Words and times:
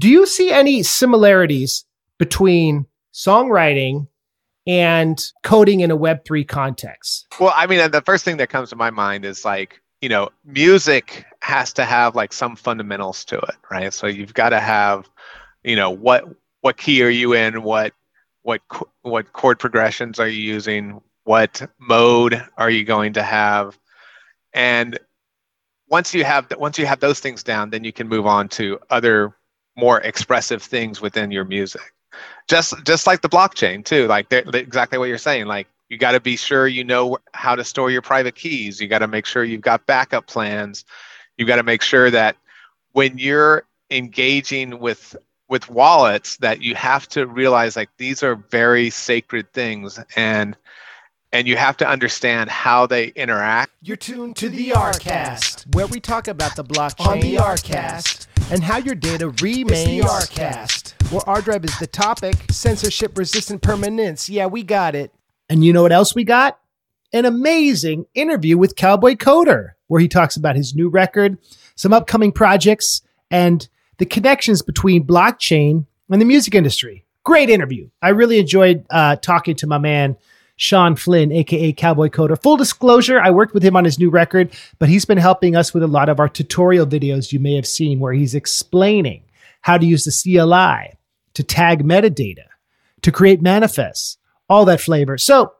Do 0.00 0.08
you 0.08 0.26
see 0.26 0.50
any 0.50 0.82
similarities 0.82 1.84
between 2.16 2.86
songwriting 3.12 4.08
and 4.66 5.22
coding 5.42 5.80
in 5.80 5.90
a 5.90 5.96
Web3 5.96 6.48
context? 6.48 7.26
Well, 7.38 7.52
I 7.54 7.66
mean, 7.66 7.90
the 7.90 8.00
first 8.00 8.24
thing 8.24 8.38
that 8.38 8.48
comes 8.48 8.70
to 8.70 8.76
my 8.76 8.88
mind 8.88 9.26
is 9.26 9.44
like, 9.44 9.82
you 10.00 10.08
know, 10.08 10.30
music 10.42 11.26
has 11.42 11.74
to 11.74 11.84
have 11.84 12.14
like 12.14 12.32
some 12.32 12.56
fundamentals 12.56 13.26
to 13.26 13.36
it, 13.36 13.56
right? 13.70 13.92
So 13.92 14.06
you've 14.06 14.32
got 14.32 14.48
to 14.50 14.60
have, 14.60 15.06
you 15.64 15.76
know, 15.76 15.90
what 15.90 16.24
what 16.62 16.78
key 16.78 17.02
are 17.02 17.10
you 17.10 17.34
in? 17.34 17.62
What 17.62 17.92
what 18.40 18.62
what 19.02 19.34
chord 19.34 19.58
progressions 19.58 20.18
are 20.18 20.28
you 20.28 20.40
using? 20.40 21.02
What 21.24 21.70
mode 21.78 22.42
are 22.56 22.70
you 22.70 22.84
going 22.84 23.12
to 23.12 23.22
have? 23.22 23.78
And 24.54 24.98
once 25.88 26.14
you 26.14 26.24
have 26.24 26.50
once 26.56 26.78
you 26.78 26.86
have 26.86 27.00
those 27.00 27.20
things 27.20 27.42
down, 27.42 27.68
then 27.68 27.84
you 27.84 27.92
can 27.92 28.08
move 28.08 28.26
on 28.26 28.48
to 28.50 28.78
other 28.88 29.34
more 29.80 30.00
expressive 30.02 30.62
things 30.62 31.00
within 31.00 31.30
your 31.30 31.44
music. 31.44 31.94
Just 32.48 32.74
just 32.84 33.06
like 33.06 33.22
the 33.22 33.28
blockchain 33.28 33.84
too, 33.84 34.06
like 34.06 34.32
exactly 34.32 34.98
what 34.98 35.08
you're 35.08 35.18
saying. 35.18 35.46
Like 35.46 35.66
you 35.88 35.98
got 35.98 36.12
to 36.12 36.20
be 36.20 36.36
sure 36.36 36.68
you 36.68 36.84
know 36.84 37.18
how 37.32 37.56
to 37.56 37.64
store 37.64 37.90
your 37.90 38.02
private 38.02 38.34
keys. 38.34 38.80
You 38.80 38.86
got 38.86 38.98
to 38.98 39.08
make 39.08 39.26
sure 39.26 39.42
you've 39.42 39.60
got 39.62 39.86
backup 39.86 40.26
plans. 40.26 40.84
You 41.38 41.46
got 41.46 41.56
to 41.56 41.62
make 41.62 41.82
sure 41.82 42.10
that 42.10 42.36
when 42.92 43.18
you're 43.18 43.64
engaging 43.90 44.78
with 44.78 45.16
with 45.48 45.68
wallets 45.68 46.36
that 46.36 46.62
you 46.62 46.76
have 46.76 47.08
to 47.08 47.26
realize 47.26 47.74
like 47.74 47.90
these 47.96 48.22
are 48.22 48.36
very 48.36 48.88
sacred 48.90 49.52
things 49.52 49.98
and 50.14 50.56
and 51.32 51.46
you 51.46 51.56
have 51.56 51.76
to 51.76 51.88
understand 51.88 52.50
how 52.50 52.86
they 52.86 53.08
interact. 53.08 53.72
You're 53.82 53.96
tuned 53.96 54.36
to 54.36 54.48
the 54.48 54.70
ArCast, 54.70 55.72
where 55.74 55.86
we 55.86 56.00
talk 56.00 56.26
about 56.26 56.56
the 56.56 56.64
blockchain 56.64 57.06
on 57.06 57.20
the 57.20 57.36
ArCast 57.36 58.26
and 58.50 58.64
how 58.64 58.78
your 58.78 58.94
data 58.94 59.28
remains 59.42 59.70
it's 59.70 60.28
the 60.28 60.42
ArCast. 60.42 61.12
Where 61.12 61.20
ArDrive 61.22 61.64
is 61.64 61.78
the 61.78 61.86
topic, 61.86 62.34
censorship 62.50 63.16
resistant 63.16 63.62
permanence. 63.62 64.28
Yeah, 64.28 64.46
we 64.46 64.62
got 64.62 64.94
it. 64.94 65.12
And 65.48 65.64
you 65.64 65.72
know 65.72 65.82
what 65.82 65.92
else 65.92 66.14
we 66.14 66.24
got? 66.24 66.58
An 67.12 67.24
amazing 67.24 68.06
interview 68.14 68.56
with 68.58 68.76
Cowboy 68.76 69.14
Coder, 69.14 69.70
where 69.88 70.00
he 70.00 70.08
talks 70.08 70.36
about 70.36 70.56
his 70.56 70.74
new 70.74 70.88
record, 70.88 71.38
some 71.74 71.92
upcoming 71.92 72.32
projects, 72.32 73.02
and 73.30 73.68
the 73.98 74.06
connections 74.06 74.62
between 74.62 75.06
blockchain 75.06 75.86
and 76.08 76.20
the 76.20 76.24
music 76.24 76.54
industry. 76.54 77.04
Great 77.24 77.50
interview. 77.50 77.88
I 78.00 78.10
really 78.10 78.38
enjoyed 78.38 78.84
uh, 78.90 79.16
talking 79.16 79.54
to 79.56 79.66
my 79.66 79.78
man 79.78 80.16
Sean 80.60 80.94
Flynn, 80.94 81.32
aka 81.32 81.72
Cowboy 81.72 82.08
Coder. 82.10 82.40
Full 82.42 82.58
disclosure, 82.58 83.18
I 83.18 83.30
worked 83.30 83.54
with 83.54 83.62
him 83.62 83.76
on 83.76 83.86
his 83.86 83.98
new 83.98 84.10
record, 84.10 84.54
but 84.78 84.90
he's 84.90 85.06
been 85.06 85.16
helping 85.16 85.56
us 85.56 85.72
with 85.72 85.82
a 85.82 85.86
lot 85.86 86.10
of 86.10 86.20
our 86.20 86.28
tutorial 86.28 86.86
videos 86.86 87.32
you 87.32 87.40
may 87.40 87.54
have 87.54 87.66
seen 87.66 87.98
where 87.98 88.12
he's 88.12 88.34
explaining 88.34 89.22
how 89.62 89.78
to 89.78 89.86
use 89.86 90.04
the 90.04 90.12
CLI 90.12 90.98
to 91.32 91.42
tag 91.42 91.82
metadata, 91.82 92.44
to 93.00 93.10
create 93.10 93.40
manifests, 93.40 94.18
all 94.50 94.66
that 94.66 94.82
flavor. 94.82 95.16
So 95.16 95.54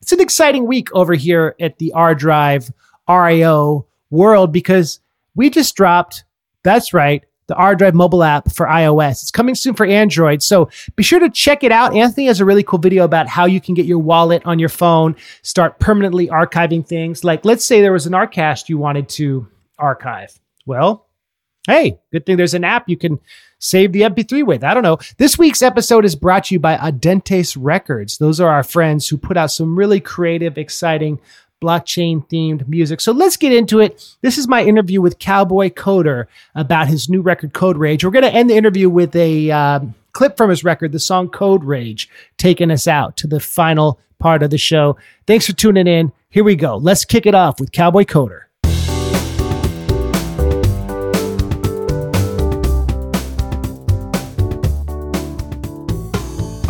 it's 0.00 0.12
an 0.12 0.20
exciting 0.20 0.66
week 0.66 0.88
over 0.94 1.12
here 1.12 1.54
at 1.60 1.76
the 1.76 1.92
ArDrive 1.94 2.72
RIO 3.06 3.86
world 4.08 4.52
because 4.52 5.00
we 5.34 5.50
just 5.50 5.76
dropped, 5.76 6.24
that's 6.62 6.94
right, 6.94 7.24
the 7.50 7.56
ArDrive 7.56 7.94
mobile 7.94 8.22
app 8.22 8.50
for 8.52 8.66
iOS. 8.66 9.22
It's 9.22 9.30
coming 9.32 9.56
soon 9.56 9.74
for 9.74 9.84
Android. 9.84 10.40
So 10.40 10.70
be 10.94 11.02
sure 11.02 11.18
to 11.18 11.28
check 11.28 11.64
it 11.64 11.72
out. 11.72 11.96
Anthony 11.96 12.26
has 12.26 12.38
a 12.38 12.44
really 12.44 12.62
cool 12.62 12.78
video 12.78 13.04
about 13.04 13.26
how 13.26 13.44
you 13.44 13.60
can 13.60 13.74
get 13.74 13.86
your 13.86 13.98
wallet 13.98 14.42
on 14.46 14.60
your 14.60 14.68
phone, 14.68 15.16
start 15.42 15.80
permanently 15.80 16.28
archiving 16.28 16.86
things. 16.86 17.24
Like, 17.24 17.44
let's 17.44 17.64
say 17.64 17.80
there 17.80 17.92
was 17.92 18.06
an 18.06 18.12
ArCast 18.12 18.68
you 18.68 18.78
wanted 18.78 19.08
to 19.10 19.48
archive. 19.78 20.38
Well, 20.64 21.08
hey, 21.66 21.98
good 22.12 22.24
thing 22.24 22.36
there's 22.36 22.54
an 22.54 22.62
app 22.62 22.88
you 22.88 22.96
can 22.96 23.18
save 23.58 23.90
the 23.92 24.02
MP3 24.02 24.46
with. 24.46 24.62
I 24.62 24.72
don't 24.72 24.84
know. 24.84 24.98
This 25.18 25.36
week's 25.36 25.60
episode 25.60 26.04
is 26.04 26.14
brought 26.14 26.44
to 26.44 26.54
you 26.54 26.60
by 26.60 26.76
Audentes 26.76 27.56
Records. 27.58 28.18
Those 28.18 28.40
are 28.40 28.48
our 28.48 28.62
friends 28.62 29.08
who 29.08 29.18
put 29.18 29.36
out 29.36 29.50
some 29.50 29.76
really 29.76 29.98
creative, 29.98 30.56
exciting 30.56 31.18
blockchain 31.60 32.26
themed 32.28 32.66
music. 32.66 33.00
So 33.00 33.12
let's 33.12 33.36
get 33.36 33.52
into 33.52 33.80
it. 33.80 34.16
This 34.22 34.38
is 34.38 34.48
my 34.48 34.64
interview 34.64 35.00
with 35.00 35.18
Cowboy 35.18 35.70
Coder 35.70 36.26
about 36.54 36.88
his 36.88 37.08
new 37.08 37.20
record, 37.20 37.52
Code 37.52 37.76
Rage. 37.76 38.04
We're 38.04 38.10
going 38.10 38.24
to 38.24 38.34
end 38.34 38.50
the 38.50 38.56
interview 38.56 38.88
with 38.88 39.14
a 39.14 39.50
uh, 39.50 39.80
clip 40.12 40.36
from 40.36 40.50
his 40.50 40.64
record, 40.64 40.92
the 40.92 40.98
song 40.98 41.28
Code 41.28 41.64
Rage, 41.64 42.08
taking 42.36 42.70
us 42.70 42.88
out 42.88 43.16
to 43.18 43.26
the 43.26 43.40
final 43.40 43.98
part 44.18 44.42
of 44.42 44.50
the 44.50 44.58
show. 44.58 44.96
Thanks 45.26 45.46
for 45.46 45.52
tuning 45.52 45.86
in. 45.86 46.12
Here 46.30 46.44
we 46.44 46.56
go. 46.56 46.76
Let's 46.76 47.04
kick 47.04 47.26
it 47.26 47.34
off 47.34 47.60
with 47.60 47.72
Cowboy 47.72 48.04
Coder. 48.04 48.49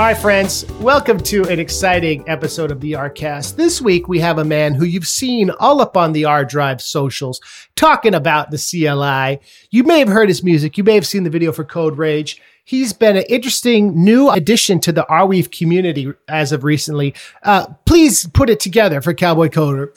Hi, 0.00 0.14
friends. 0.14 0.64
Welcome 0.80 1.18
to 1.24 1.44
an 1.50 1.60
exciting 1.60 2.26
episode 2.26 2.70
of 2.70 2.80
the 2.80 2.92
ArCast. 2.92 3.56
This 3.56 3.82
week, 3.82 4.08
we 4.08 4.18
have 4.20 4.38
a 4.38 4.44
man 4.46 4.72
who 4.72 4.86
you've 4.86 5.06
seen 5.06 5.50
all 5.60 5.82
up 5.82 5.94
on 5.94 6.12
the 6.12 6.22
ArDrive 6.22 6.80
socials 6.80 7.38
talking 7.76 8.14
about 8.14 8.50
the 8.50 8.56
CLI. 8.56 9.46
You 9.70 9.84
may 9.84 9.98
have 9.98 10.08
heard 10.08 10.30
his 10.30 10.42
music. 10.42 10.78
You 10.78 10.84
may 10.84 10.94
have 10.94 11.06
seen 11.06 11.24
the 11.24 11.28
video 11.28 11.52
for 11.52 11.66
Code 11.66 11.98
Rage. 11.98 12.40
He's 12.64 12.94
been 12.94 13.18
an 13.18 13.24
interesting 13.28 14.02
new 14.02 14.30
addition 14.30 14.80
to 14.80 14.92
the 14.92 15.04
Arweave 15.10 15.52
community 15.52 16.10
as 16.28 16.52
of 16.52 16.64
recently. 16.64 17.14
Uh, 17.42 17.66
please 17.84 18.26
put 18.28 18.48
it 18.48 18.58
together 18.58 19.02
for 19.02 19.12
Cowboy 19.12 19.48
Coder. 19.48 19.90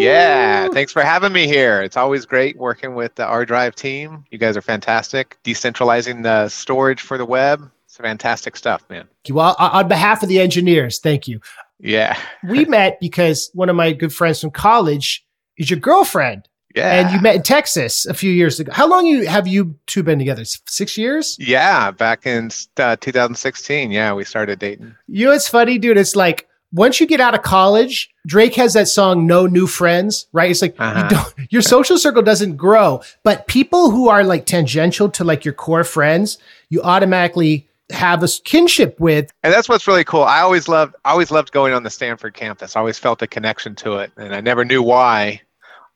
Yeah, 0.00 0.70
thanks 0.70 0.90
for 0.90 1.02
having 1.02 1.32
me 1.32 1.46
here. 1.46 1.82
It's 1.82 1.96
always 1.96 2.26
great 2.26 2.58
working 2.58 2.96
with 2.96 3.14
the 3.14 3.22
ArDrive 3.22 3.76
team. 3.76 4.24
You 4.32 4.38
guys 4.38 4.56
are 4.56 4.62
fantastic. 4.62 5.38
Decentralizing 5.44 6.24
the 6.24 6.48
storage 6.48 7.00
for 7.00 7.16
the 7.16 7.24
web 7.24 7.70
it's 7.96 8.02
fantastic 8.02 8.56
stuff, 8.56 8.84
man. 8.90 9.08
Well, 9.30 9.56
on 9.58 9.88
behalf 9.88 10.22
of 10.22 10.28
the 10.28 10.38
engineers, 10.40 10.98
thank 10.98 11.26
you. 11.26 11.40
Yeah. 11.78 12.18
we 12.46 12.64
met 12.66 12.98
because 13.00 13.50
one 13.54 13.68
of 13.68 13.76
my 13.76 13.92
good 13.92 14.12
friends 14.12 14.40
from 14.40 14.50
college 14.50 15.24
is 15.56 15.70
your 15.70 15.78
girlfriend. 15.78 16.48
Yeah. 16.74 16.92
And 16.92 17.14
you 17.14 17.20
met 17.22 17.36
in 17.36 17.42
Texas 17.42 18.04
a 18.04 18.12
few 18.12 18.30
years 18.30 18.60
ago. 18.60 18.70
How 18.70 18.86
long 18.86 19.06
you 19.06 19.26
have 19.26 19.46
you 19.46 19.78
two 19.86 20.02
been 20.02 20.18
together? 20.18 20.44
Six 20.44 20.98
years? 20.98 21.34
Yeah, 21.40 21.90
back 21.90 22.26
in 22.26 22.50
uh, 22.76 22.96
2016. 23.00 23.90
Yeah, 23.90 24.12
we 24.12 24.24
started 24.24 24.58
dating. 24.58 24.94
You 25.06 25.26
know, 25.26 25.32
it's 25.32 25.48
funny, 25.48 25.78
dude. 25.78 25.96
It's 25.96 26.14
like 26.14 26.46
once 26.72 27.00
you 27.00 27.06
get 27.06 27.18
out 27.18 27.34
of 27.34 27.40
college, 27.40 28.10
Drake 28.26 28.54
has 28.56 28.74
that 28.74 28.88
song 28.88 29.26
"No 29.26 29.46
New 29.46 29.66
Friends," 29.66 30.26
right? 30.34 30.50
It's 30.50 30.60
like 30.60 30.76
uh-huh. 30.78 31.30
you 31.38 31.46
your 31.48 31.62
social 31.62 31.96
circle 31.96 32.20
doesn't 32.20 32.56
grow, 32.56 33.00
but 33.22 33.46
people 33.46 33.90
who 33.90 34.10
are 34.10 34.22
like 34.22 34.44
tangential 34.44 35.08
to 35.12 35.24
like 35.24 35.46
your 35.46 35.54
core 35.54 35.84
friends, 35.84 36.36
you 36.68 36.82
automatically 36.82 37.70
have 37.90 38.22
a 38.22 38.28
kinship 38.44 38.98
with. 38.98 39.30
And 39.42 39.52
that's 39.52 39.68
what's 39.68 39.86
really 39.86 40.04
cool. 40.04 40.24
I 40.24 40.40
always 40.40 40.68
loved 40.68 40.94
I 41.04 41.10
always 41.10 41.30
loved 41.30 41.52
going 41.52 41.72
on 41.72 41.82
the 41.82 41.90
Stanford 41.90 42.34
campus. 42.34 42.76
I 42.76 42.80
always 42.80 42.98
felt 42.98 43.22
a 43.22 43.26
connection 43.26 43.74
to 43.76 43.98
it 43.98 44.12
and 44.16 44.34
I 44.34 44.40
never 44.40 44.64
knew 44.64 44.82
why 44.82 45.40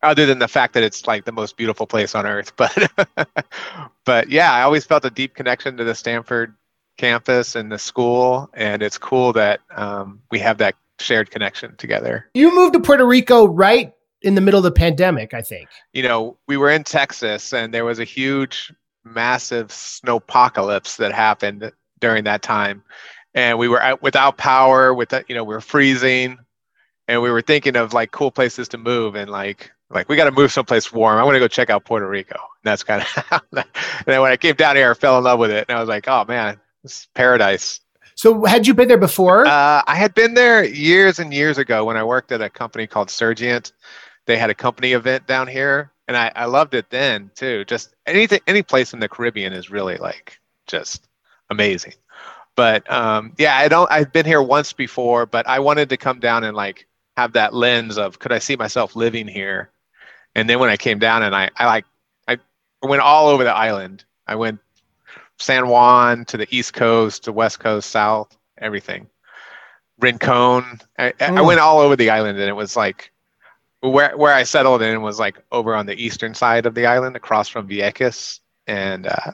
other 0.03 0.25
than 0.25 0.39
the 0.39 0.49
fact 0.49 0.75
that 0.75 0.83
it's 0.83 1.07
like 1.07 1.25
the 1.25 1.33
most 1.33 1.57
beautiful 1.57 1.87
place 1.87 2.15
on 2.15 2.27
earth. 2.27 2.53
But 2.57 2.89
but 4.05 4.31
yeah, 4.31 4.53
I 4.53 4.63
always 4.63 4.85
felt 4.85 5.05
a 5.05 5.11
deep 5.11 5.35
connection 5.35 5.77
to 5.77 5.85
the 5.85 5.95
Stanford 5.95 6.55
campus 6.97 7.57
and 7.57 7.73
the 7.73 7.79
school 7.79 8.51
and 8.55 8.83
it's 8.83 8.99
cool 8.99 9.33
that 9.33 9.61
um, 9.75 10.21
we 10.31 10.39
have 10.39 10.59
that 10.59 10.77
shared 10.99 11.31
connection 11.31 11.75
together. 11.77 12.29
You 12.35 12.55
moved 12.55 12.75
to 12.75 12.81
Puerto 12.81 13.07
Rico 13.07 13.47
right 13.47 13.93
in 14.23 14.35
the 14.35 14.41
middle 14.41 14.59
of 14.59 14.65
the 14.65 14.73
pandemic, 14.73 15.33
I 15.33 15.41
think. 15.41 15.69
You 15.93 16.03
know, 16.03 16.37
we 16.47 16.57
were 16.57 16.71
in 16.71 16.85
Texas 16.85 17.55
and 17.55 17.73
there 17.73 17.87
was 17.87 17.99
a 17.99 18.05
huge 18.05 18.73
massive 19.05 19.69
snowpocalypse 19.69 20.97
that 20.99 21.13
happened 21.13 21.73
during 22.01 22.25
that 22.25 22.43
time, 22.43 22.83
and 23.35 23.59
we 23.59 23.69
were 23.69 23.83
out 23.83 24.03
without 24.03 24.37
power. 24.37 24.93
With 24.95 25.11
that, 25.11 25.27
you 25.29 25.35
know, 25.35 25.45
we 25.45 25.55
were 25.55 25.61
freezing, 25.61 26.39
and 27.09 27.23
we 27.23 27.31
were 27.31 27.43
thinking 27.43 27.77
of 27.77 27.93
like 27.93 28.11
cool 28.11 28.31
places 28.31 28.69
to 28.69 28.79
move, 28.79 29.15
and 29.15 29.31
like 29.31 29.71
like 29.91 30.09
we 30.09 30.17
got 30.17 30.25
to 30.25 30.31
move 30.31 30.53
someplace 30.53 30.93
warm. 30.93 31.19
I 31.19 31.25
want 31.25 31.35
to 31.35 31.41
go 31.41 31.49
check 31.49 31.71
out 31.71 31.85
Puerto 31.85 32.09
Rico. 32.09 32.37
And 32.37 32.65
that's 32.65 32.83
kind 32.83 33.03
of. 33.31 33.41
and 33.53 33.65
then 34.07 34.21
when 34.21 34.33
I 34.33 34.37
came 34.37 34.55
down 34.55 34.77
here, 34.77 34.91
I 34.91 34.95
fell 34.95 35.19
in 35.19 35.25
love 35.25 35.39
with 35.39 35.51
it, 35.51 35.67
and 35.69 35.77
I 35.77 35.81
was 35.81 35.89
like, 35.89 36.09
oh 36.09 36.25
man, 36.27 36.61
this 36.83 37.01
is 37.01 37.09
paradise. 37.15 37.81
So, 38.15 38.45
had 38.45 38.67
you 38.67 38.75
been 38.75 38.89
there 38.89 38.99
before? 38.99 39.47
Uh, 39.47 39.83
I 39.87 39.95
had 39.95 40.15
been 40.15 40.35
there 40.35 40.63
years 40.65 41.19
and 41.19 41.33
years 41.33 41.59
ago 41.59 41.85
when 41.85 41.97
I 41.97 42.05
worked 42.05 42.33
at 42.33 42.43
a 42.43 42.51
company 42.51 42.87
called 42.87 43.09
Surgient. 43.09 43.73
They 44.27 44.37
had 44.37 44.51
a 44.51 44.55
company 44.55 44.93
event 44.93 45.27
down 45.27 45.49
here, 45.49 45.93
and 46.07 46.17
I, 46.17 46.31
I 46.37 46.45
loved 46.45 46.75
it 46.75 46.91
then 46.91 47.31
too. 47.35 47.65
Just 47.65 47.95
anything, 48.07 48.41
any 48.47 48.63
place 48.63 48.93
in 48.93 49.01
the 49.01 49.09
Caribbean 49.09 49.53
is 49.53 49.71
really 49.71 49.97
like 49.97 50.39
just 50.67 51.09
amazing. 51.51 51.95
But 52.57 52.91
um, 52.91 53.35
yeah, 53.39 53.57
I 53.57 53.69
don't. 53.69 53.91
I've 53.91 54.13
been 54.13 54.27
here 54.27 54.43
once 54.43 54.73
before, 54.73 55.27
but 55.27 55.47
I 55.47 55.59
wanted 55.61 55.89
to 55.91 55.97
come 55.97 56.21
down 56.21 56.45
and 56.45 56.57
like 56.57 56.87
have 57.17 57.33
that 57.35 57.55
lens 57.55 57.99
of 57.99 58.19
could 58.19 58.33
I 58.33 58.39
see 58.39 58.57
myself 58.57 58.97
living 58.97 59.29
here? 59.29 59.71
And 60.35 60.49
then 60.49 60.59
when 60.59 60.71
I 60.71 60.77
came 60.77 60.99
down 60.99 61.23
and 61.23 61.35
I, 61.35 61.51
I 61.57 61.67
like 61.67 61.85
I 62.29 62.39
went 62.83 63.03
all 63.03 63.29
over 63.29 63.45
the 63.45 63.55
island. 63.55 64.05
I 64.27 64.37
went 64.37 64.61
San 65.39 65.69
Juan 65.69 66.25
to 66.27 66.37
the 66.37 66.47
East 66.55 66.73
Coast, 66.73 67.25
to 67.25 67.33
West 67.33 67.61
Coast, 67.61 67.91
South, 67.91 68.37
everything. 68.59 69.09
Rincon. 69.99 70.81
I, 70.99 71.13
mm. 71.13 71.39
I 71.39 71.43
went 71.43 71.61
all 71.61 71.79
over 71.79 71.97
the 71.97 72.11
island, 72.11 72.39
and 72.39 72.49
it 72.49 72.57
was 72.57 72.77
like 72.77 73.13
where 73.81 74.17
where 74.17 74.33
I 74.33 74.43
settled 74.43 74.83
in 74.83 75.03
was 75.03 75.19
like 75.19 75.39
over 75.53 75.75
on 75.75 75.87
the 75.87 75.95
eastern 76.03 76.35
side 76.35 76.67
of 76.67 76.75
the 76.75 76.87
island, 76.87 77.17
across 77.17 77.49
from 77.49 77.69
Vieques, 77.69 78.41
and 78.67 79.07
uh, 79.07 79.33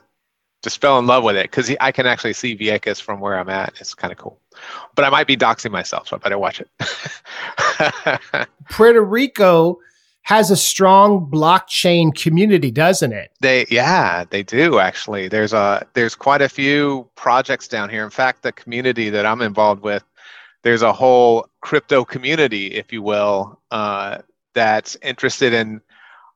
just 0.67 0.81
fell 0.81 0.99
in 0.99 1.07
love 1.07 1.23
with 1.23 1.37
it 1.37 1.45
because 1.45 1.73
I 1.81 1.93
can 1.93 2.07
actually 2.07 2.33
see 2.33 2.57
Vieques 2.57 3.01
from 3.01 3.21
where 3.21 3.39
I'm 3.39 3.49
at. 3.49 3.75
It's 3.79 3.95
kind 3.95 4.11
of 4.11 4.19
cool, 4.19 4.41
but 4.97 5.05
I 5.05 5.11
might 5.11 5.29
be 5.29 5.37
doxing 5.37 5.71
myself, 5.71 6.09
so 6.09 6.17
I 6.17 6.19
better 6.19 6.39
watch 6.39 6.61
it. 6.61 8.19
Puerto 8.71 9.01
Rico 9.01 9.79
has 10.23 10.51
a 10.51 10.57
strong 10.57 11.31
blockchain 11.31 12.13
community, 12.21 12.73
doesn't 12.73 13.13
it? 13.13 13.31
They 13.41 13.65
yeah, 13.71 14.25
they 14.29 14.43
do 14.43 14.81
actually. 14.81 15.29
There's 15.29 15.53
a 15.53 15.87
there's 15.95 16.17
quite 16.17 16.43
a 16.43 16.49
few 16.49 17.09
projects 17.15 17.69
down 17.69 17.89
here. 17.89 18.03
In 18.03 18.11
fact, 18.11 18.43
the 18.43 18.51
community 18.51 19.09
that 19.09 19.25
I'm 19.25 19.43
involved 19.43 19.85
with, 19.85 20.03
there's 20.65 20.83
a 20.83 20.93
whole 20.93 21.47
crypto 21.61 22.05
community, 22.05 22.75
if 22.75 22.93
you 22.93 23.03
will, 23.03 23.61
uh, 23.71 24.19
that's 24.53 24.97
interested 25.01 25.53
in 25.53 25.81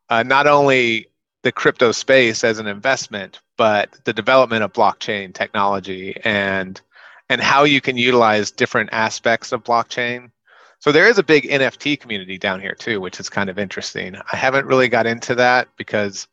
uh, 0.09 0.23
not 0.23 0.47
only 0.47 1.09
the 1.42 1.52
crypto 1.52 1.92
space 1.92 2.44
as 2.44 2.58
an 2.58 2.66
investment, 2.66 3.40
but 3.56 3.98
the 4.04 4.12
development 4.12 4.62
of 4.62 4.72
blockchain 4.72 5.34
technology 5.34 6.16
and 6.25 6.81
and 7.28 7.40
how 7.40 7.62
you 7.64 7.81
can 7.81 7.96
utilize 7.96 8.50
different 8.50 8.90
aspects 8.92 9.52
of 9.52 9.62
blockchain. 9.62 10.32
So 10.81 10.90
there 10.90 11.06
is 11.06 11.19
a 11.19 11.22
big 11.22 11.44
NFT 11.44 12.00
community 12.00 12.38
down 12.38 12.60
here 12.60 12.75
too, 12.75 13.00
which 13.00 13.20
is 13.20 13.28
kind 13.28 13.48
of 13.48 13.58
interesting. 13.58 14.16
I 14.32 14.37
haven't 14.37 14.66
really 14.66 14.88
got 14.88 15.06
into 15.06 15.37
that 15.37 15.69
because 15.76 16.26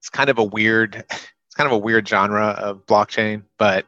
it's 0.00 0.10
kind 0.10 0.28
of 0.28 0.38
a 0.38 0.44
weird 0.44 0.96
it's 1.10 1.54
kind 1.54 1.66
of 1.66 1.72
a 1.72 1.78
weird 1.78 2.08
genre 2.08 2.48
of 2.48 2.84
blockchain, 2.86 3.42
but 3.58 3.86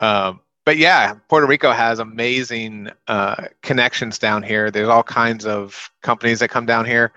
um, 0.00 0.40
but 0.64 0.76
yeah, 0.76 1.14
Puerto 1.28 1.46
Rico 1.46 1.72
has 1.72 1.98
amazing 1.98 2.90
uh, 3.08 3.46
connections 3.62 4.18
down 4.18 4.42
here. 4.42 4.70
There's 4.70 4.88
all 4.88 5.02
kinds 5.02 5.46
of 5.46 5.90
companies 6.02 6.40
that 6.40 6.48
come 6.48 6.66
down 6.66 6.84
here. 6.84 7.12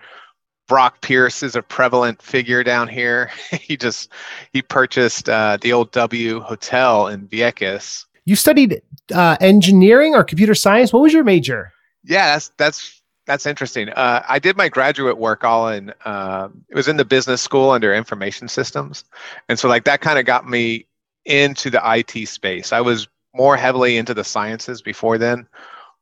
Brock 0.67 1.01
Pierce 1.01 1.43
is 1.43 1.55
a 1.55 1.61
prevalent 1.61 2.21
figure 2.21 2.63
down 2.63 2.87
here. 2.87 3.31
he 3.51 3.77
just 3.77 4.09
he 4.51 4.61
purchased 4.61 5.29
uh, 5.29 5.57
the 5.61 5.73
old 5.73 5.91
W 5.91 6.39
Hotel 6.39 7.07
in 7.07 7.27
Vieques. 7.27 8.05
You 8.25 8.35
studied 8.35 8.81
uh, 9.13 9.37
engineering 9.41 10.15
or 10.15 10.23
computer 10.23 10.55
science. 10.55 10.93
What 10.93 11.01
was 11.01 11.13
your 11.13 11.23
major? 11.23 11.73
Yeah, 12.03 12.33
that's 12.33 12.51
that's 12.57 13.01
that's 13.25 13.45
interesting. 13.45 13.89
Uh, 13.89 14.23
I 14.27 14.39
did 14.39 14.57
my 14.57 14.69
graduate 14.69 15.17
work 15.17 15.43
all 15.43 15.69
in. 15.69 15.93
Uh, 16.05 16.49
it 16.69 16.75
was 16.75 16.87
in 16.87 16.97
the 16.97 17.05
business 17.05 17.41
school 17.41 17.69
under 17.69 17.93
information 17.93 18.47
systems, 18.47 19.03
and 19.49 19.59
so 19.59 19.67
like 19.67 19.85
that 19.85 20.01
kind 20.01 20.19
of 20.19 20.25
got 20.25 20.47
me 20.47 20.85
into 21.25 21.69
the 21.69 21.81
IT 21.83 22.27
space. 22.27 22.73
I 22.73 22.81
was 22.81 23.07
more 23.35 23.57
heavily 23.57 23.97
into 23.97 24.13
the 24.13 24.23
sciences 24.23 24.81
before 24.81 25.17
then, 25.17 25.47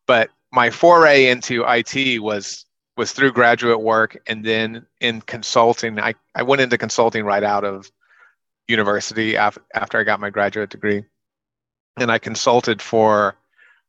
but 0.08 0.30
my 0.52 0.70
foray 0.70 1.28
into 1.28 1.64
IT 1.68 2.22
was 2.22 2.66
was 3.02 3.14
through 3.14 3.32
graduate 3.32 3.82
work 3.82 4.16
and 4.28 4.46
then 4.46 4.86
in 5.00 5.22
consulting. 5.22 6.00
I, 6.00 6.14
I 6.36 6.44
went 6.44 6.62
into 6.62 6.78
consulting 6.78 7.26
right 7.26 7.42
out 7.42 7.64
of 7.64 7.92
university 8.68 9.34
af- 9.34 9.58
after 9.74 9.98
I 9.98 10.04
got 10.04 10.20
my 10.20 10.30
graduate 10.30 10.70
degree. 10.70 11.04
And 11.98 12.12
I 12.12 12.20
consulted 12.20 12.80
for 12.80 13.36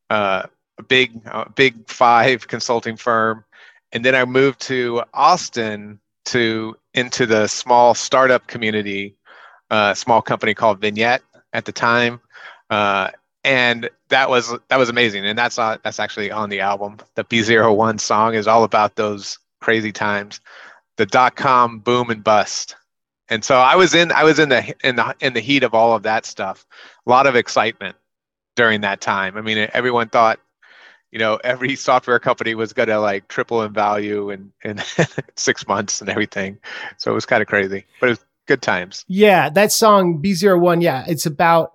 uh, 0.08 0.44
a 0.78 0.82
big, 0.82 1.20
uh, 1.26 1.44
big 1.54 1.86
five 1.90 2.48
consulting 2.48 2.96
firm. 2.96 3.44
And 3.92 4.02
then 4.02 4.14
I 4.14 4.24
moved 4.24 4.62
to 4.62 5.02
Austin 5.12 6.00
to 6.26 6.74
into 6.94 7.26
the 7.26 7.48
small 7.48 7.92
startup 7.92 8.46
community, 8.46 9.14
a 9.70 9.74
uh, 9.74 9.94
small 9.94 10.22
company 10.22 10.54
called 10.54 10.80
Vignette 10.80 11.20
at 11.52 11.66
the 11.66 11.72
time. 11.72 12.18
Uh, 12.70 13.10
and 13.44 13.90
that 14.08 14.28
was 14.28 14.54
that 14.68 14.76
was 14.76 14.88
amazing. 14.88 15.26
And 15.26 15.38
that's 15.38 15.58
uh, 15.58 15.78
that's 15.82 15.98
actually 15.98 16.30
on 16.30 16.48
the 16.48 16.60
album. 16.60 16.98
The 17.14 17.24
b01 17.24 18.00
song 18.00 18.34
is 18.34 18.46
all 18.46 18.64
about 18.64 18.96
those 18.96 19.38
crazy 19.60 19.92
times. 19.92 20.40
The 20.96 21.06
dot 21.06 21.36
com 21.36 21.78
boom 21.80 22.10
and 22.10 22.22
bust. 22.22 22.76
And 23.28 23.44
so 23.44 23.56
i 23.56 23.74
was 23.74 23.94
in 23.94 24.12
i 24.12 24.24
was 24.24 24.38
in 24.38 24.48
the 24.48 24.74
in 24.84 24.96
the 24.96 25.14
in 25.20 25.32
the 25.32 25.40
heat 25.40 25.62
of 25.62 25.74
all 25.74 25.94
of 25.94 26.02
that 26.04 26.26
stuff. 26.26 26.66
A 27.06 27.10
lot 27.10 27.26
of 27.26 27.34
excitement 27.34 27.96
during 28.54 28.82
that 28.82 29.00
time. 29.00 29.36
I 29.36 29.40
mean 29.40 29.68
everyone 29.72 30.08
thought 30.08 30.38
you 31.10 31.18
know 31.18 31.38
every 31.42 31.74
software 31.74 32.18
company 32.18 32.54
was 32.54 32.72
going 32.72 32.88
to 32.88 33.00
like 33.00 33.28
triple 33.28 33.62
in 33.62 33.72
value 33.72 34.30
in 34.30 34.52
in 34.62 34.80
six 35.36 35.66
months 35.66 36.00
and 36.00 36.08
everything. 36.08 36.58
So 36.98 37.10
it 37.10 37.14
was 37.14 37.26
kind 37.26 37.42
of 37.42 37.48
crazy 37.48 37.86
but 37.98 38.06
it 38.06 38.10
was 38.10 38.24
good 38.46 38.62
times. 38.62 39.04
Yeah 39.08 39.48
that 39.50 39.72
song 39.72 40.22
b01 40.22 40.82
yeah 40.82 41.04
it's 41.08 41.26
about 41.26 41.72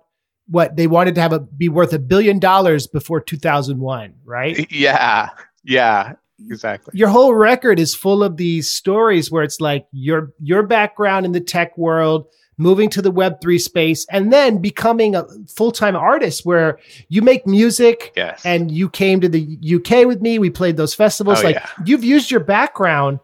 what 0.48 0.76
they 0.76 0.86
wanted 0.86 1.14
to 1.14 1.20
have 1.20 1.32
a 1.32 1.40
be 1.40 1.68
worth 1.68 1.92
a 1.92 1.98
billion 1.98 2.38
dollars 2.38 2.86
before 2.86 3.20
2001, 3.20 4.14
right? 4.24 4.66
Yeah. 4.78 5.30
Yeah. 5.64 6.14
Exactly. 6.50 6.92
Your 6.96 7.08
whole 7.08 7.34
record 7.34 7.80
is 7.80 7.94
full 7.94 8.22
of 8.22 8.36
these 8.36 8.70
stories 8.70 9.30
where 9.30 9.42
it's 9.42 9.60
like 9.60 9.86
your 9.92 10.32
your 10.40 10.62
background 10.62 11.26
in 11.26 11.32
the 11.32 11.40
tech 11.40 11.76
world, 11.76 12.26
moving 12.56 12.88
to 12.90 13.02
the 13.02 13.12
web3 13.12 13.60
space 13.60 14.06
and 14.10 14.32
then 14.32 14.58
becoming 14.58 15.16
a 15.16 15.26
full-time 15.56 15.96
artist 15.96 16.46
where 16.46 16.78
you 17.08 17.22
make 17.22 17.46
music 17.46 18.12
yes. 18.16 18.44
and 18.44 18.70
you 18.70 18.88
came 18.88 19.20
to 19.20 19.28
the 19.28 19.58
UK 19.74 20.06
with 20.06 20.20
me, 20.20 20.38
we 20.38 20.48
played 20.48 20.76
those 20.76 20.94
festivals 20.94 21.40
oh, 21.40 21.42
like 21.42 21.56
yeah. 21.56 21.68
you've 21.84 22.04
used 22.04 22.30
your 22.30 22.40
background 22.40 23.18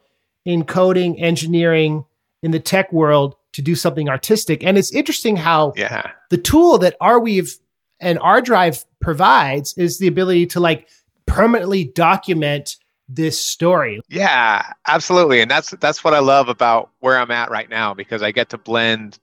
in 0.44 0.64
coding, 0.64 1.18
engineering 1.20 2.04
in 2.42 2.50
the 2.50 2.60
tech 2.60 2.92
world 2.92 3.36
to 3.54 3.62
do 3.62 3.74
something 3.74 4.08
artistic. 4.08 4.62
And 4.62 4.76
it's 4.76 4.92
interesting 4.92 5.36
how 5.36 5.72
yeah. 5.76 6.10
the 6.30 6.38
tool 6.38 6.78
that 6.78 6.96
Arweave 7.00 7.58
and 8.00 8.18
ArDrive 8.18 8.84
provides 9.00 9.76
is 9.78 9.98
the 9.98 10.08
ability 10.08 10.46
to 10.46 10.60
like 10.60 10.88
permanently 11.26 11.84
document 11.84 12.76
this 13.08 13.42
story. 13.42 14.00
Yeah, 14.08 14.64
absolutely. 14.86 15.40
And 15.40 15.50
that's 15.50 15.70
that's 15.80 16.02
what 16.02 16.14
I 16.14 16.18
love 16.18 16.48
about 16.48 16.90
where 17.00 17.18
I'm 17.18 17.30
at 17.30 17.50
right 17.50 17.68
now 17.68 17.94
because 17.94 18.22
I 18.22 18.32
get 18.32 18.48
to 18.50 18.58
blend 18.58 19.18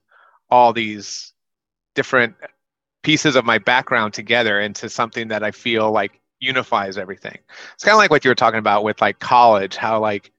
all 0.50 0.72
these 0.72 1.32
different 1.94 2.34
pieces 3.02 3.36
of 3.36 3.44
my 3.44 3.58
background 3.58 4.14
together 4.14 4.60
into 4.60 4.88
something 4.88 5.28
that 5.28 5.42
I 5.42 5.50
feel 5.50 5.90
like 5.90 6.20
unifies 6.40 6.96
everything. 6.96 7.38
It's 7.74 7.84
kind 7.84 7.94
of 7.94 7.98
like 7.98 8.10
what 8.10 8.24
you 8.24 8.30
were 8.30 8.36
talking 8.36 8.58
about 8.58 8.84
with 8.84 9.00
like 9.00 9.18
college, 9.18 9.76
how 9.76 10.00
like 10.00 10.32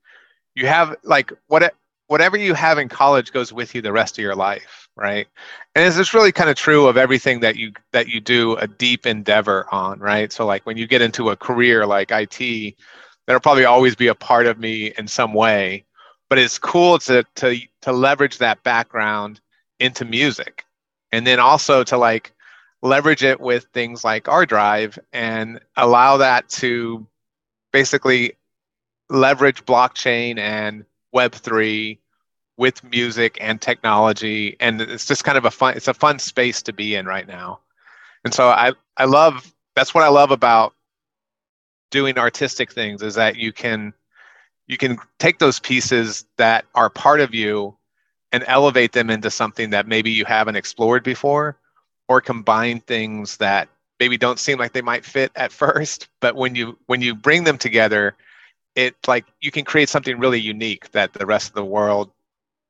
you 0.56 0.68
have 0.68 0.96
like 1.04 1.32
what 1.48 1.74
whatever 2.08 2.38
you 2.38 2.54
have 2.54 2.78
in 2.78 2.90
college 2.90 3.32
goes 3.32 3.52
with 3.54 3.74
you 3.74 3.82
the 3.82 3.92
rest 3.92 4.18
of 4.18 4.24
your 4.24 4.36
life 4.36 4.84
right? 4.96 5.28
And 5.74 5.86
it's 5.88 5.98
just 5.98 6.14
really 6.14 6.32
kind 6.32 6.52
of 6.52 6.56
true 6.56 6.86
of 6.88 6.98
everything 6.98 7.40
that 7.40 7.56
you 7.56 7.74
that 7.92 8.08
you 8.08 8.22
do 8.22 8.56
a 8.58 8.68
deep 8.68 9.06
endeavor 9.06 9.66
on 9.72 10.00
right? 10.00 10.32
So 10.32 10.46
like 10.46 10.66
when 10.66 10.78
you 10.78 10.88
get 10.88 11.02
into 11.02 11.30
a 11.30 11.36
career 11.36 11.86
like 11.86 12.12
it 12.12 12.76
that'll 13.26 13.40
probably 13.40 13.66
always 13.66 13.96
be 13.96 14.08
a 14.08 14.16
part 14.16 14.46
of 14.46 14.60
me 14.60 14.94
in 14.98 15.08
some 15.08 15.34
way 15.34 15.86
but 16.30 16.40
it's 16.40 16.58
cool 16.58 17.00
to 17.00 17.24
to 17.36 17.60
to 17.82 17.92
leverage 17.92 18.38
that 18.40 18.64
background 18.64 19.40
into 19.80 20.06
music 20.06 20.66
and 21.12 21.28
then 21.28 21.40
also 21.40 21.84
to 21.84 21.98
like 21.98 22.34
leverage 22.82 23.24
it 23.24 23.40
with 23.40 23.66
things 23.74 24.04
like 24.04 24.26
ArDrive 24.26 24.98
and 25.14 25.60
allow 25.78 26.18
that 26.18 26.50
to 26.50 27.06
basically 27.72 28.34
leverage 29.10 29.64
blockchain 29.66 30.38
and 30.38 30.86
web3 31.14 31.98
with 32.58 32.84
music 32.84 33.38
and 33.42 33.62
technology 33.62 34.56
and 34.60 34.80
it's 34.80 35.06
just 35.06 35.24
kind 35.24 35.38
of 35.38 35.46
a 35.46 35.52
fun 35.52 35.76
it's 35.76 35.88
a 35.88 35.94
fun 35.94 36.20
space 36.20 36.62
to 36.62 36.74
be 36.74 36.96
in 36.96 37.06
right 37.06 37.28
now. 37.28 37.60
And 38.24 38.34
so 38.34 38.50
i 38.50 38.74
i 38.98 39.06
love 39.06 39.54
that's 39.76 39.94
what 39.94 40.04
i 40.04 40.08
love 40.08 40.32
about 40.32 40.74
doing 41.94 42.18
artistic 42.18 42.74
things 42.74 43.02
is 43.04 43.16
that 43.16 43.36
you 43.36 43.54
can 43.54 43.94
you 44.68 44.78
can 44.78 44.98
take 45.20 45.40
those 45.40 45.60
pieces 45.60 46.26
that 46.38 46.66
are 46.74 46.90
part 46.90 47.20
of 47.20 47.36
you 47.36 47.76
and 48.32 48.44
elevate 48.48 48.94
them 48.94 49.10
into 49.10 49.30
something 49.30 49.70
that 49.70 49.88
maybe 49.88 50.10
you 50.10 50.26
haven't 50.26 50.56
explored 50.56 51.04
before 51.04 51.58
or 52.08 52.20
combine 52.20 52.80
things 52.80 53.38
that 53.38 53.70
maybe 54.00 54.18
don't 54.18 54.40
seem 54.40 54.58
like 54.58 54.74
they 54.74 54.82
might 54.82 55.06
fit 55.06 55.32
at 55.36 55.52
first 55.64 56.08
but 56.20 56.36
when 56.36 56.56
you 56.56 56.78
when 56.88 57.02
you 57.02 57.14
bring 57.14 57.44
them 57.44 57.58
together 57.58 58.16
it 58.76 58.96
like 59.08 59.26
you 59.42 59.52
can 59.52 59.66
create 59.66 59.90
something 59.90 60.20
really 60.20 60.40
unique 60.40 60.92
that 60.92 61.14
the 61.14 61.26
rest 61.26 61.50
of 61.50 61.56
the 61.56 61.66
world 61.66 62.12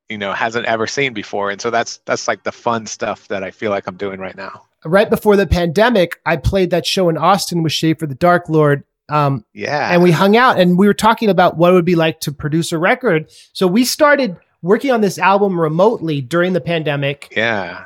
you 0.10 0.17
know 0.17 0.33
hasn't 0.33 0.65
ever 0.65 0.88
seen 0.88 1.13
before. 1.13 1.50
And 1.50 1.62
so 1.62 1.69
that's 1.69 1.98
that's 2.05 2.27
like 2.27 2.43
the 2.43 2.51
fun 2.51 2.86
stuff 2.86 3.27
that 3.29 3.43
i 3.43 3.51
feel 3.51 3.72
like 3.72 3.88
i'm 3.88 3.98
doing 3.98 4.19
right 4.19 4.36
now. 4.36 4.63
Right 4.86 5.10
before 5.10 5.36
the 5.36 5.48
pandemic 5.48 6.19
i 6.25 6.36
played 6.36 6.69
that 6.72 6.86
show 6.86 7.10
in 7.10 7.17
austin 7.17 7.63
with 7.63 7.72
Shaffer 7.72 8.05
the 8.05 8.15
dark 8.15 8.50
lord 8.50 8.83
um, 9.10 9.45
yeah. 9.53 9.91
and 9.91 10.01
we 10.01 10.12
hung 10.12 10.38
out 10.38 10.60
and 10.60 10.77
we 10.77 10.88
were 10.88 10.93
talking 10.93 11.29
about 11.29 11.57
what 11.57 11.72
it 11.72 11.74
would 11.74 11.86
be 11.86 11.95
like 11.95 12.22
to 12.22 12.31
produce 12.31 12.72
a 12.72 12.77
record. 12.77 13.29
So 13.51 13.67
we 13.67 13.83
started 13.83 14.38
working 14.62 14.91
on 14.91 15.01
this 15.01 15.19
album 15.19 15.60
remotely 15.60 16.22
during 16.22 16.53
the 16.53 16.62
pandemic. 16.62 17.31
Yeah 17.36 17.83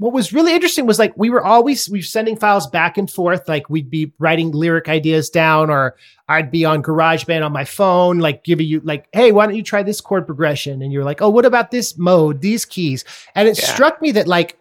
what 0.00 0.14
was 0.14 0.32
really 0.32 0.54
interesting 0.54 0.86
was 0.86 0.98
like 0.98 1.12
we 1.18 1.28
were 1.28 1.44
always 1.44 1.86
we 1.86 1.98
were 1.98 2.02
sending 2.02 2.34
files 2.34 2.66
back 2.66 2.96
and 2.96 3.10
forth. 3.10 3.46
Like 3.46 3.68
we'd 3.68 3.90
be 3.90 4.14
writing 4.18 4.50
lyric 4.50 4.88
ideas 4.88 5.28
down 5.28 5.68
or 5.68 5.94
i'd 6.26 6.50
be 6.50 6.64
on 6.64 6.82
garageband 6.82 7.44
on 7.44 7.52
my 7.52 7.64
phone 7.64 8.18
like 8.18 8.42
giving 8.42 8.66
you 8.66 8.80
like 8.80 9.08
hey 9.12 9.30
why 9.30 9.44
don't 9.44 9.56
you 9.56 9.62
try 9.62 9.82
this 9.82 10.00
chord 10.00 10.24
progression? 10.24 10.80
And 10.80 10.90
you're 10.90 11.04
like 11.04 11.20
oh 11.20 11.28
what 11.28 11.44
about 11.44 11.70
this 11.70 11.98
mode 11.98 12.40
these 12.40 12.64
keys? 12.64 13.04
And 13.34 13.46
it 13.46 13.58
yeah. 13.58 13.66
struck 13.66 14.00
me 14.00 14.10
that 14.12 14.26
like 14.26 14.58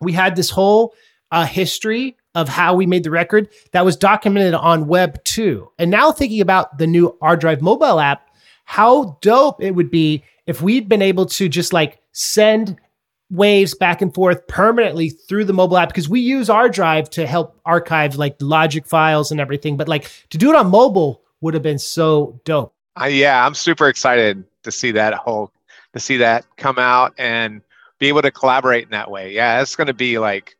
we 0.00 0.12
had 0.12 0.36
this 0.36 0.50
whole 0.50 0.94
uh, 1.32 1.46
history 1.46 2.16
of 2.36 2.48
how 2.48 2.74
we 2.74 2.86
made 2.86 3.02
the 3.02 3.10
record 3.10 3.48
that 3.72 3.84
was 3.84 3.96
documented 3.96 4.54
on 4.54 4.86
web 4.86 5.22
2 5.24 5.68
and 5.80 5.90
now 5.90 6.12
thinking 6.12 6.40
about 6.40 6.78
the 6.78 6.86
new 6.86 7.18
ArDrive 7.20 7.60
mobile 7.60 7.98
app 7.98 8.30
how 8.66 9.18
dope 9.20 9.60
it 9.60 9.72
would 9.72 9.90
be 9.90 10.22
if 10.46 10.62
we'd 10.62 10.88
been 10.88 11.02
able 11.02 11.26
to 11.26 11.48
just 11.48 11.72
like 11.72 12.00
send 12.12 12.78
waves 13.30 13.74
back 13.74 14.02
and 14.02 14.12
forth 14.12 14.46
permanently 14.48 15.10
through 15.10 15.44
the 15.44 15.52
mobile 15.52 15.78
app 15.78 15.88
because 15.88 16.08
we 16.08 16.20
use 16.20 16.48
ArDrive 16.48 17.08
to 17.10 17.26
help 17.26 17.58
archive 17.64 18.16
like 18.16 18.36
logic 18.40 18.86
files 18.86 19.30
and 19.30 19.40
everything 19.40 19.76
but 19.76 19.88
like 19.88 20.10
to 20.30 20.38
do 20.38 20.50
it 20.50 20.56
on 20.56 20.68
mobile 20.68 21.22
would 21.40 21.54
have 21.54 21.62
been 21.62 21.78
so 21.78 22.40
dope. 22.44 22.74
Uh, 23.00 23.04
yeah 23.04 23.46
i'm 23.46 23.54
super 23.54 23.88
excited 23.88 24.44
to 24.64 24.72
see 24.72 24.90
that 24.90 25.14
whole 25.14 25.52
to 25.92 26.00
see 26.00 26.16
that 26.16 26.44
come 26.56 26.78
out 26.78 27.14
and 27.18 27.62
be 27.98 28.08
able 28.08 28.22
to 28.22 28.30
collaborate 28.30 28.84
in 28.84 28.90
that 28.90 29.10
way. 29.10 29.32
Yeah 29.32 29.60
it's 29.60 29.76
going 29.76 29.86
to 29.86 29.94
be 29.94 30.18
like 30.18 30.56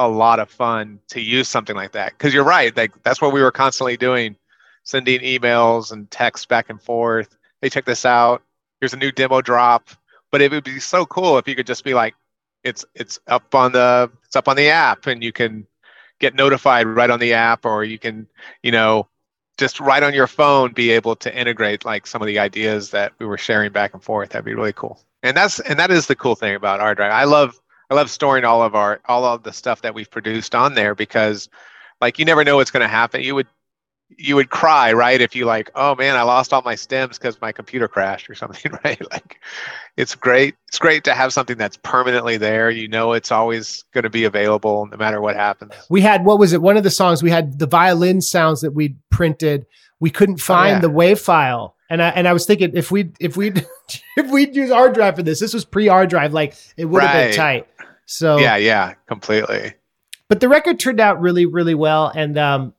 a 0.00 0.08
lot 0.08 0.38
of 0.40 0.50
fun 0.50 0.98
to 1.08 1.20
use 1.20 1.48
something 1.48 1.76
like 1.76 1.92
that 1.92 2.12
because 2.12 2.32
you're 2.32 2.44
right 2.44 2.76
like 2.76 2.92
that's 3.02 3.20
what 3.20 3.32
we 3.32 3.42
were 3.42 3.50
constantly 3.50 3.96
doing 3.96 4.36
sending 4.84 5.20
emails 5.20 5.92
and 5.92 6.10
texts 6.10 6.46
back 6.46 6.70
and 6.70 6.82
forth. 6.82 7.36
Hey 7.60 7.68
check 7.68 7.84
this 7.84 8.04
out. 8.04 8.42
Here's 8.80 8.94
a 8.94 8.96
new 8.96 9.12
demo 9.12 9.40
drop 9.40 9.90
but 10.30 10.40
it 10.40 10.50
would 10.50 10.64
be 10.64 10.80
so 10.80 11.06
cool 11.06 11.38
if 11.38 11.48
you 11.48 11.54
could 11.54 11.66
just 11.66 11.84
be 11.84 11.94
like, 11.94 12.14
it's 12.64 12.84
it's 12.94 13.18
up 13.26 13.54
on 13.54 13.72
the 13.72 14.10
it's 14.24 14.36
up 14.36 14.48
on 14.48 14.56
the 14.56 14.68
app, 14.68 15.06
and 15.06 15.22
you 15.22 15.32
can 15.32 15.66
get 16.18 16.34
notified 16.34 16.86
right 16.86 17.10
on 17.10 17.20
the 17.20 17.34
app, 17.34 17.64
or 17.64 17.84
you 17.84 17.98
can 17.98 18.26
you 18.62 18.72
know 18.72 19.08
just 19.58 19.80
right 19.80 20.02
on 20.02 20.14
your 20.14 20.26
phone 20.26 20.72
be 20.72 20.90
able 20.90 21.16
to 21.16 21.36
integrate 21.36 21.84
like 21.84 22.06
some 22.06 22.22
of 22.22 22.26
the 22.26 22.38
ideas 22.38 22.90
that 22.90 23.12
we 23.18 23.26
were 23.26 23.38
sharing 23.38 23.72
back 23.72 23.92
and 23.92 24.02
forth. 24.02 24.30
That'd 24.30 24.44
be 24.44 24.54
really 24.54 24.72
cool. 24.72 25.00
And 25.22 25.36
that's 25.36 25.60
and 25.60 25.78
that 25.78 25.90
is 25.90 26.06
the 26.06 26.16
cool 26.16 26.36
thing 26.36 26.54
about 26.54 26.80
ArDrive. 26.80 27.10
I 27.10 27.24
love 27.24 27.60
I 27.90 27.94
love 27.94 28.10
storing 28.10 28.44
all 28.44 28.62
of 28.62 28.74
our 28.74 29.00
all 29.06 29.24
of 29.24 29.42
the 29.42 29.52
stuff 29.52 29.82
that 29.82 29.94
we've 29.94 30.10
produced 30.10 30.54
on 30.54 30.74
there 30.74 30.94
because 30.94 31.48
like 32.00 32.18
you 32.18 32.24
never 32.24 32.44
know 32.44 32.56
what's 32.56 32.70
going 32.70 32.82
to 32.82 32.88
happen. 32.88 33.22
You 33.22 33.34
would 33.34 33.48
you 34.16 34.36
would 34.36 34.50
cry, 34.50 34.92
right? 34.92 35.20
If 35.20 35.36
you 35.36 35.44
like, 35.44 35.70
oh 35.74 35.94
man, 35.94 36.16
I 36.16 36.22
lost 36.22 36.52
all 36.52 36.62
my 36.62 36.74
stems 36.74 37.18
because 37.18 37.40
my 37.40 37.52
computer 37.52 37.88
crashed 37.88 38.28
or 38.30 38.34
something, 38.34 38.72
right? 38.84 39.00
Like, 39.10 39.40
it's 39.96 40.14
great. 40.14 40.56
It's 40.68 40.78
great 40.78 41.04
to 41.04 41.14
have 41.14 41.32
something 41.32 41.58
that's 41.58 41.76
permanently 41.78 42.36
there. 42.36 42.70
You 42.70 42.88
know, 42.88 43.12
it's 43.12 43.30
always 43.30 43.84
going 43.92 44.04
to 44.04 44.10
be 44.10 44.24
available 44.24 44.86
no 44.86 44.96
matter 44.96 45.20
what 45.20 45.36
happens. 45.36 45.72
We 45.90 46.00
had 46.00 46.24
what 46.24 46.38
was 46.38 46.52
it? 46.52 46.62
One 46.62 46.76
of 46.76 46.84
the 46.84 46.90
songs 46.90 47.22
we 47.22 47.30
had 47.30 47.58
the 47.58 47.66
violin 47.66 48.20
sounds 48.20 48.60
that 48.62 48.72
we 48.72 48.96
printed. 49.10 49.66
We 50.00 50.10
couldn't 50.10 50.38
find 50.38 50.70
oh, 50.70 50.74
yeah. 50.74 50.80
the 50.80 50.90
wave 50.90 51.18
file, 51.18 51.74
and 51.90 52.02
I 52.02 52.10
and 52.10 52.28
I 52.28 52.32
was 52.32 52.46
thinking 52.46 52.70
if 52.74 52.90
we 52.90 53.10
if 53.20 53.36
we 53.36 53.52
if 54.16 54.30
we'd 54.30 54.54
use 54.56 54.70
ArDrive 54.70 55.16
for 55.16 55.22
this, 55.22 55.40
this 55.40 55.52
was 55.52 55.64
pre 55.64 55.86
ArDrive, 55.86 56.32
like 56.32 56.54
it 56.76 56.84
would 56.84 57.02
have 57.02 57.14
right. 57.14 57.26
been 57.28 57.36
tight. 57.36 57.68
So 58.06 58.38
yeah, 58.38 58.56
yeah, 58.56 58.94
completely. 59.06 59.74
But 60.28 60.40
the 60.40 60.48
record 60.48 60.78
turned 60.78 61.00
out 61.00 61.20
really, 61.20 61.46
really 61.46 61.74
well, 61.74 62.12
and 62.14 62.38
um, 62.38 62.74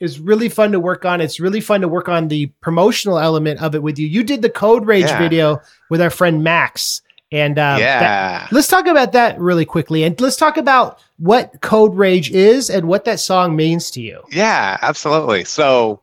is 0.00 0.20
really 0.20 0.48
fun 0.48 0.72
to 0.72 0.80
work 0.80 1.04
on. 1.04 1.20
It's 1.20 1.40
really 1.40 1.60
fun 1.60 1.80
to 1.80 1.88
work 1.88 2.08
on 2.08 2.28
the 2.28 2.46
promotional 2.60 3.18
element 3.18 3.60
of 3.60 3.74
it 3.74 3.82
with 3.82 3.98
you. 3.98 4.06
You 4.06 4.22
did 4.22 4.42
the 4.42 4.50
Code 4.50 4.86
Rage 4.86 5.06
yeah. 5.06 5.18
video 5.18 5.60
with 5.90 6.00
our 6.00 6.10
friend 6.10 6.42
Max. 6.44 7.02
And 7.30 7.58
uh, 7.58 7.76
yeah, 7.78 8.00
that, 8.00 8.52
let's 8.52 8.68
talk 8.68 8.86
about 8.86 9.12
that 9.12 9.38
really 9.38 9.66
quickly, 9.66 10.02
and 10.02 10.18
let's 10.18 10.36
talk 10.36 10.56
about 10.56 10.98
what 11.18 11.60
Code 11.60 11.94
Rage 11.94 12.30
is 12.30 12.70
and 12.70 12.88
what 12.88 13.04
that 13.04 13.20
song 13.20 13.54
means 13.54 13.90
to 13.90 14.00
you. 14.00 14.22
Yeah, 14.30 14.78
absolutely. 14.80 15.44
So, 15.44 16.00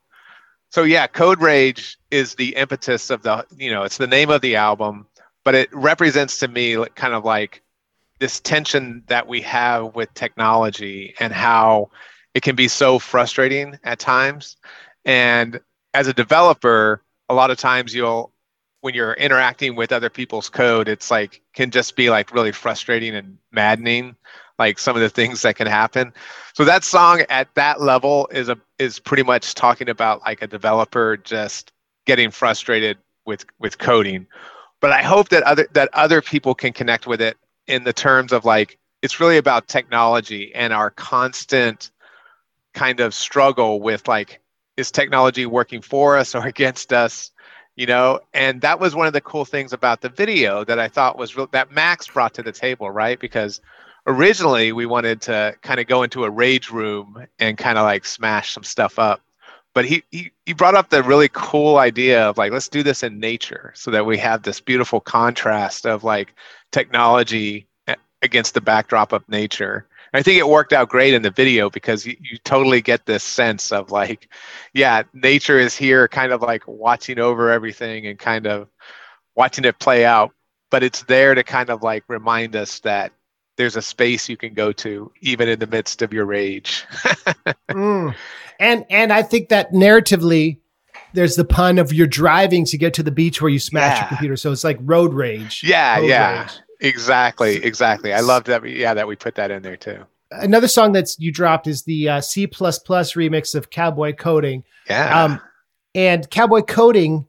so 0.69 0.83
yeah, 0.83 1.07
Code 1.07 1.41
Rage 1.41 1.97
is 2.11 2.35
the 2.35 2.55
impetus 2.55 3.09
of 3.09 3.23
the, 3.23 3.43
you 3.57 3.71
know, 3.71 3.81
it's 3.81 3.97
the 3.97 4.05
name 4.05 4.29
of 4.29 4.41
the 4.41 4.55
album, 4.55 5.07
but 5.43 5.55
it 5.55 5.67
represents 5.73 6.37
to 6.39 6.47
me 6.47 6.77
kind 6.93 7.15
of 7.15 7.25
like 7.25 7.63
this 8.19 8.39
tension 8.39 9.01
that 9.07 9.27
we 9.27 9.41
have 9.41 9.95
with 9.95 10.13
technology 10.13 11.15
and 11.19 11.33
how 11.33 11.89
it 12.35 12.43
can 12.43 12.55
be 12.55 12.67
so 12.67 12.99
frustrating 12.99 13.79
at 13.83 13.97
times. 13.97 14.57
And 15.05 15.59
as 15.93 16.07
a 16.07 16.13
developer, 16.13 17.01
a 17.29 17.33
lot 17.33 17.49
of 17.49 17.57
times 17.57 17.95
you'll 17.95 18.31
when 18.81 18.93
you're 18.93 19.13
interacting 19.13 19.75
with 19.75 19.91
other 19.91 20.11
people's 20.11 20.47
code, 20.47 20.87
it's 20.87 21.09
like 21.09 21.41
can 21.53 21.71
just 21.71 21.95
be 21.95 22.11
like 22.11 22.31
really 22.31 22.51
frustrating 22.51 23.15
and 23.15 23.39
maddening, 23.51 24.15
like 24.59 24.77
some 24.77 24.95
of 24.95 25.01
the 25.01 25.09
things 25.09 25.41
that 25.41 25.55
can 25.55 25.65
happen. 25.65 26.13
So 26.53 26.65
that 26.65 26.83
song 26.83 27.23
at 27.29 27.47
that 27.55 27.81
level 27.81 28.27
is 28.31 28.49
a 28.49 28.57
is 28.77 28.99
pretty 28.99 29.23
much 29.23 29.55
talking 29.55 29.89
about 29.89 30.21
like 30.21 30.43
a 30.43 30.47
developer 30.47 31.17
just 31.17 31.71
getting 32.05 32.29
frustrated 32.29 32.97
with 33.25 33.45
with 33.59 33.79
coding. 33.79 34.27
But 34.81 34.91
I 34.91 35.01
hope 35.01 35.29
that 35.29 35.41
other 35.43 35.67
that 35.73 35.89
other 35.93 36.21
people 36.21 36.53
can 36.53 36.73
connect 36.73 37.07
with 37.07 37.21
it 37.21 37.37
in 37.65 37.85
the 37.85 37.93
terms 37.93 38.33
of 38.33 38.45
like 38.45 38.77
it's 39.01 39.19
really 39.19 39.37
about 39.37 39.67
technology 39.67 40.53
and 40.53 40.73
our 40.73 40.89
constant 40.89 41.91
kind 42.75 42.99
of 42.99 43.13
struggle 43.15 43.81
with 43.81 44.07
like 44.07 44.41
is 44.77 44.91
technology 44.91 45.47
working 45.47 45.81
for 45.81 46.17
us 46.17 46.35
or 46.35 46.45
against 46.53 46.93
us 46.93 47.31
you 47.75 47.85
know? 47.85 48.21
And 48.33 48.61
that 48.61 48.79
was 48.79 48.95
one 48.95 49.07
of 49.07 49.13
the 49.13 49.21
cool 49.21 49.45
things 49.45 49.73
about 49.73 50.01
the 50.01 50.09
video 50.09 50.63
that 50.63 50.79
i 50.79 50.87
thought 50.87 51.17
was 51.17 51.35
real 51.35 51.47
that 51.51 51.71
max 51.71 52.07
brought 52.07 52.33
to 52.35 52.43
the 52.43 52.51
table 52.51 52.89
right? 52.89 53.19
Because 53.19 53.61
originally 54.07 54.71
we 54.71 54.85
wanted 54.85 55.21
to 55.21 55.55
kind 55.61 55.79
of 55.79 55.87
go 55.87 56.03
into 56.03 56.23
a 56.23 56.29
rage 56.29 56.69
room 56.69 57.25
and 57.39 57.57
kind 57.57 57.77
of 57.77 57.83
like 57.83 58.05
smash 58.05 58.53
some 58.53 58.63
stuff 58.63 58.99
up. 58.99 59.21
But 59.73 59.85
he, 59.85 60.03
he 60.11 60.31
he 60.45 60.53
brought 60.53 60.75
up 60.75 60.89
the 60.89 61.03
really 61.03 61.29
cool 61.33 61.77
idea 61.77 62.29
of 62.29 62.37
like 62.37 62.53
let's 62.53 62.69
do 62.69 62.81
this 62.81 63.03
in 63.03 63.19
nature 63.19 63.73
so 63.75 63.91
that 63.91 64.05
we 64.05 64.17
have 64.19 64.43
this 64.43 64.61
beautiful 64.61 65.01
contrast 65.01 65.85
of 65.85 66.03
like 66.03 66.33
technology 66.71 67.67
against 68.21 68.53
the 68.53 68.61
backdrop 68.61 69.11
of 69.11 69.27
nature 69.27 69.85
I 70.15 70.21
think 70.21 70.39
it 70.39 70.47
worked 70.47 70.73
out 70.73 70.89
great 70.89 71.13
in 71.13 71.21
the 71.21 71.31
video 71.31 71.69
because 71.69 72.05
you, 72.05 72.15
you 72.19 72.37
totally 72.39 72.81
get 72.81 73.05
this 73.05 73.23
sense 73.23 73.71
of 73.71 73.91
like, 73.91 74.29
yeah, 74.73 75.03
nature 75.13 75.59
is 75.59 75.75
here, 75.75 76.07
kind 76.07 76.31
of 76.31 76.41
like 76.41 76.67
watching 76.67 77.19
over 77.19 77.51
everything 77.51 78.07
and 78.07 78.17
kind 78.17 78.47
of 78.47 78.67
watching 79.35 79.65
it 79.65 79.79
play 79.79 80.05
out. 80.05 80.31
But 80.71 80.83
it's 80.83 81.03
there 81.03 81.35
to 81.35 81.43
kind 81.43 81.69
of 81.69 81.83
like 81.83 82.03
remind 82.07 82.55
us 82.55 82.79
that 82.79 83.11
there's 83.57 83.75
a 83.75 83.81
space 83.81 84.27
you 84.27 84.37
can 84.37 84.53
go 84.53 84.71
to 84.73 85.11
even 85.21 85.47
in 85.47 85.59
the 85.59 85.67
midst 85.67 86.01
of 86.01 86.11
your 86.13 86.25
rage. 86.25 86.85
mm. 87.69 88.15
And 88.59 88.85
and 88.89 89.11
I 89.11 89.21
think 89.21 89.49
that 89.49 89.71
narratively, 89.71 90.59
there's 91.13 91.35
the 91.35 91.45
pun 91.45 91.77
of 91.77 91.93
you're 91.93 92.07
driving 92.07 92.65
to 92.65 92.77
get 92.77 92.93
to 92.95 93.03
the 93.03 93.11
beach 93.11 93.41
where 93.41 93.49
you 93.49 93.59
smash 93.59 93.97
yeah. 93.97 94.01
your 94.01 94.07
computer. 94.09 94.37
So 94.37 94.51
it's 94.51 94.63
like 94.63 94.77
road 94.81 95.13
rage. 95.13 95.63
Yeah, 95.63 95.99
road 95.99 96.07
yeah. 96.07 96.41
Rage. 96.41 96.59
Exactly, 96.79 97.63
exactly. 97.63 98.13
I 98.13 98.21
love 98.21 98.45
that. 98.45 98.61
We, 98.61 98.79
yeah, 98.79 98.93
that 98.93 99.07
we 99.07 99.15
put 99.15 99.35
that 99.35 99.51
in 99.51 99.63
there 99.63 99.77
too. 99.77 100.05
Another 100.31 100.67
song 100.67 100.91
that's 100.91 101.17
you 101.19 101.31
dropped 101.31 101.67
is 101.67 101.83
the 101.83 102.09
uh, 102.09 102.21
C 102.21 102.47
remix 102.47 103.55
of 103.55 103.69
Cowboy 103.69 104.13
Coding. 104.13 104.63
Yeah. 104.89 105.23
Um, 105.23 105.41
and 105.93 106.29
Cowboy 106.29 106.61
Coding, 106.61 107.27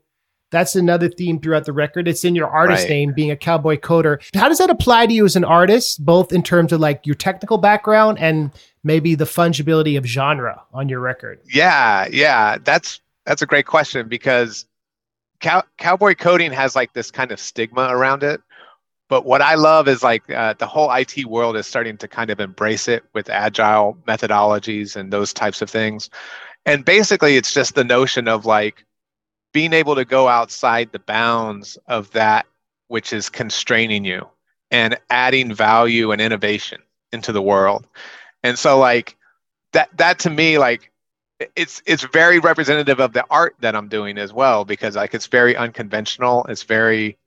that's 0.49 0.75
another 0.75 1.09
theme 1.09 1.39
throughout 1.39 1.65
the 1.65 1.73
record. 1.73 2.07
It's 2.07 2.23
in 2.23 2.35
your 2.35 2.47
artist 2.47 2.83
right. 2.83 2.89
name, 2.89 3.13
being 3.13 3.31
a 3.31 3.35
cowboy 3.35 3.77
coder. 3.77 4.21
How 4.33 4.47
does 4.47 4.59
that 4.59 4.69
apply 4.69 5.07
to 5.07 5.13
you 5.13 5.25
as 5.25 5.35
an 5.35 5.43
artist, 5.43 6.03
both 6.05 6.31
in 6.31 6.41
terms 6.41 6.71
of 6.71 6.79
like 6.79 7.05
your 7.05 7.15
technical 7.15 7.57
background 7.57 8.17
and 8.19 8.51
maybe 8.83 9.15
the 9.15 9.25
fungibility 9.25 9.97
of 9.97 10.05
genre 10.05 10.61
on 10.73 10.87
your 10.87 11.01
record? 11.01 11.41
Yeah, 11.51 12.07
yeah, 12.11 12.57
that's 12.63 13.01
that's 13.25 13.41
a 13.41 13.45
great 13.45 13.65
question 13.65 14.07
because 14.07 14.65
cow- 15.41 15.63
cowboy 15.77 16.15
coding 16.15 16.51
has 16.53 16.75
like 16.75 16.93
this 16.93 17.11
kind 17.11 17.31
of 17.31 17.39
stigma 17.39 17.89
around 17.91 18.23
it 18.23 18.41
but 19.09 19.25
what 19.25 19.41
I 19.41 19.55
love 19.55 19.87
is 19.87 20.03
like 20.03 20.29
uh, 20.29 20.53
the 20.57 20.67
whole 20.67 20.91
IT 20.91 21.25
world 21.25 21.55
is 21.55 21.65
starting 21.65 21.97
to 21.97 22.07
kind 22.07 22.29
of 22.29 22.39
embrace 22.39 22.87
it 22.87 23.03
with 23.13 23.29
agile 23.29 23.97
methodologies 24.07 24.95
and 24.95 25.11
those 25.11 25.33
types 25.33 25.61
of 25.61 25.69
things. 25.69 26.09
And 26.65 26.83
basically, 26.83 27.37
it's 27.37 27.53
just 27.53 27.75
the 27.75 27.83
notion 27.83 28.27
of 28.27 28.45
like 28.45 28.83
being 29.53 29.73
able 29.73 29.95
to 29.95 30.05
go 30.05 30.27
outside 30.27 30.91
the 30.91 30.99
bounds 30.99 31.77
of 31.87 32.11
that 32.11 32.45
which 32.89 33.13
is 33.13 33.29
constraining 33.29 34.05
you 34.05 34.27
and 34.71 34.97
adding 35.09 35.53
value 35.53 36.11
and 36.11 36.21
innovation 36.21 36.81
into 37.11 37.31
the 37.31 37.41
world. 37.41 37.87
And 38.43 38.57
so, 38.59 38.77
like 38.77 39.15
that, 39.73 39.89
that 39.97 40.19
to 40.19 40.29
me, 40.29 40.57
like 40.57 40.91
it's 41.55 41.81
it's 41.85 42.03
very 42.03 42.39
representative 42.39 42.99
of 42.99 43.13
the 43.13 43.25
art 43.29 43.55
that 43.59 43.75
I'm 43.75 43.87
doing 43.87 44.17
as 44.17 44.33
well 44.33 44.65
because 44.65 44.95
like 44.95 45.13
it's 45.13 45.27
very 45.27 45.55
unconventional. 45.55 46.45
It's 46.49 46.63
very, 46.63 47.17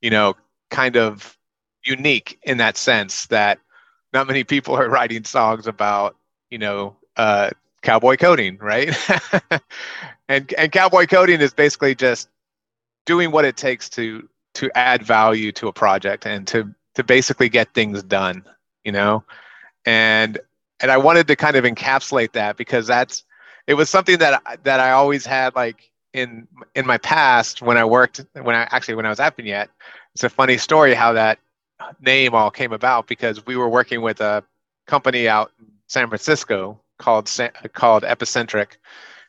you 0.00 0.10
know, 0.10 0.34
kind 0.70 0.96
of 0.96 1.36
unique 1.84 2.38
in 2.42 2.58
that 2.58 2.76
sense 2.76 3.26
that 3.26 3.58
not 4.12 4.26
many 4.26 4.44
people 4.44 4.74
are 4.74 4.88
writing 4.88 5.24
songs 5.24 5.66
about 5.66 6.16
you 6.50 6.58
know 6.58 6.96
uh, 7.16 7.50
cowboy 7.82 8.16
coding 8.16 8.58
right? 8.58 8.94
And 10.30 10.52
and 10.58 10.70
cowboy 10.70 11.06
coding 11.06 11.40
is 11.40 11.54
basically 11.54 11.94
just 11.94 12.28
doing 13.06 13.30
what 13.30 13.46
it 13.46 13.56
takes 13.56 13.88
to 13.90 14.28
to 14.54 14.70
add 14.76 15.02
value 15.02 15.52
to 15.52 15.68
a 15.68 15.72
project 15.72 16.26
and 16.26 16.46
to 16.48 16.74
to 16.96 17.02
basically 17.02 17.48
get 17.48 17.72
things 17.72 18.02
done 18.02 18.44
you 18.84 18.92
know? 18.92 19.24
And 19.86 20.38
and 20.80 20.90
i 20.90 20.96
wanted 20.96 21.26
to 21.28 21.36
kind 21.36 21.56
of 21.56 21.64
encapsulate 21.64 22.32
that 22.32 22.56
because 22.56 22.86
that's 22.86 23.24
it 23.66 23.74
was 23.74 23.90
something 23.90 24.18
that 24.18 24.42
that 24.64 24.80
i 24.80 24.90
always 24.90 25.26
had 25.26 25.54
like 25.54 25.90
in 26.12 26.46
in 26.74 26.86
my 26.86 26.98
past 26.98 27.62
when 27.62 27.76
i 27.76 27.84
worked 27.84 28.24
when 28.42 28.54
i 28.54 28.68
actually 28.70 28.94
when 28.94 29.06
i 29.06 29.08
was 29.08 29.20
at 29.20 29.36
vignette 29.36 29.70
it's 30.18 30.24
a 30.24 30.28
funny 30.28 30.58
story 30.58 30.94
how 30.94 31.12
that 31.12 31.38
name 32.00 32.34
all 32.34 32.50
came 32.50 32.72
about 32.72 33.06
because 33.06 33.46
we 33.46 33.54
were 33.54 33.68
working 33.68 34.02
with 34.02 34.20
a 34.20 34.42
company 34.88 35.28
out 35.28 35.52
in 35.60 35.66
San 35.86 36.08
Francisco 36.08 36.80
called 36.98 37.30
called 37.72 38.02
Epicentric, 38.02 38.78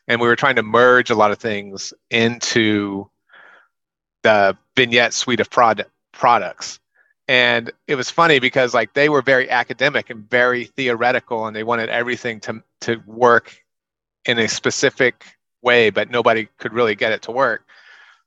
and 0.08 0.20
we 0.20 0.26
were 0.26 0.34
trying 0.34 0.56
to 0.56 0.64
merge 0.64 1.10
a 1.10 1.14
lot 1.14 1.30
of 1.30 1.38
things 1.38 1.94
into 2.10 3.08
the 4.24 4.58
vignette 4.74 5.14
suite 5.14 5.38
of 5.38 5.48
product 5.48 5.92
products. 6.10 6.80
and 7.28 7.70
it 7.86 7.94
was 7.94 8.10
funny 8.10 8.40
because 8.40 8.74
like 8.74 8.92
they 8.92 9.08
were 9.08 9.22
very 9.22 9.48
academic 9.48 10.10
and 10.10 10.28
very 10.28 10.64
theoretical 10.64 11.46
and 11.46 11.54
they 11.54 11.62
wanted 11.62 11.88
everything 11.88 12.40
to 12.40 12.60
to 12.80 13.00
work 13.06 13.62
in 14.24 14.40
a 14.40 14.48
specific 14.48 15.38
way 15.62 15.88
but 15.88 16.10
nobody 16.10 16.48
could 16.58 16.72
really 16.72 16.96
get 16.96 17.12
it 17.12 17.22
to 17.22 17.30
work 17.30 17.64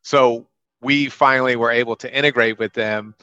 so 0.02 0.48
we 0.84 1.10
finally 1.10 1.56
were 1.56 1.72
able 1.72 1.96
to 1.98 2.16
integrate 2.16 2.60
with 2.60 2.74
them 2.74 3.16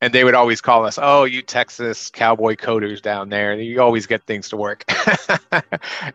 and 0.00 0.12
they 0.12 0.24
would 0.24 0.34
always 0.34 0.60
call 0.60 0.84
us 0.84 0.98
oh 1.00 1.24
you 1.24 1.40
texas 1.40 2.10
cowboy 2.10 2.54
coders 2.54 3.00
down 3.00 3.28
there. 3.28 3.54
You 3.54 3.80
always 3.80 4.06
get 4.06 4.22
things 4.24 4.48
to 4.50 4.56
work. 4.56 4.84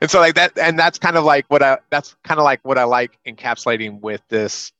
And 0.02 0.10
so 0.10 0.20
like 0.20 0.36
that 0.36 0.58
and 0.58 0.78
that's 0.78 1.00
kind 1.00 1.18
of 1.18 1.24
like 1.24 1.46
what 1.48 1.64
i 1.64 1.78
that's 1.90 2.16
kind 2.24 2.40
of 2.40 2.44
like 2.44 2.60
what 2.64 2.78
i 2.78 2.84
like 2.84 3.18
encapsulating 3.26 4.02
with 4.02 4.22
this 4.30 4.72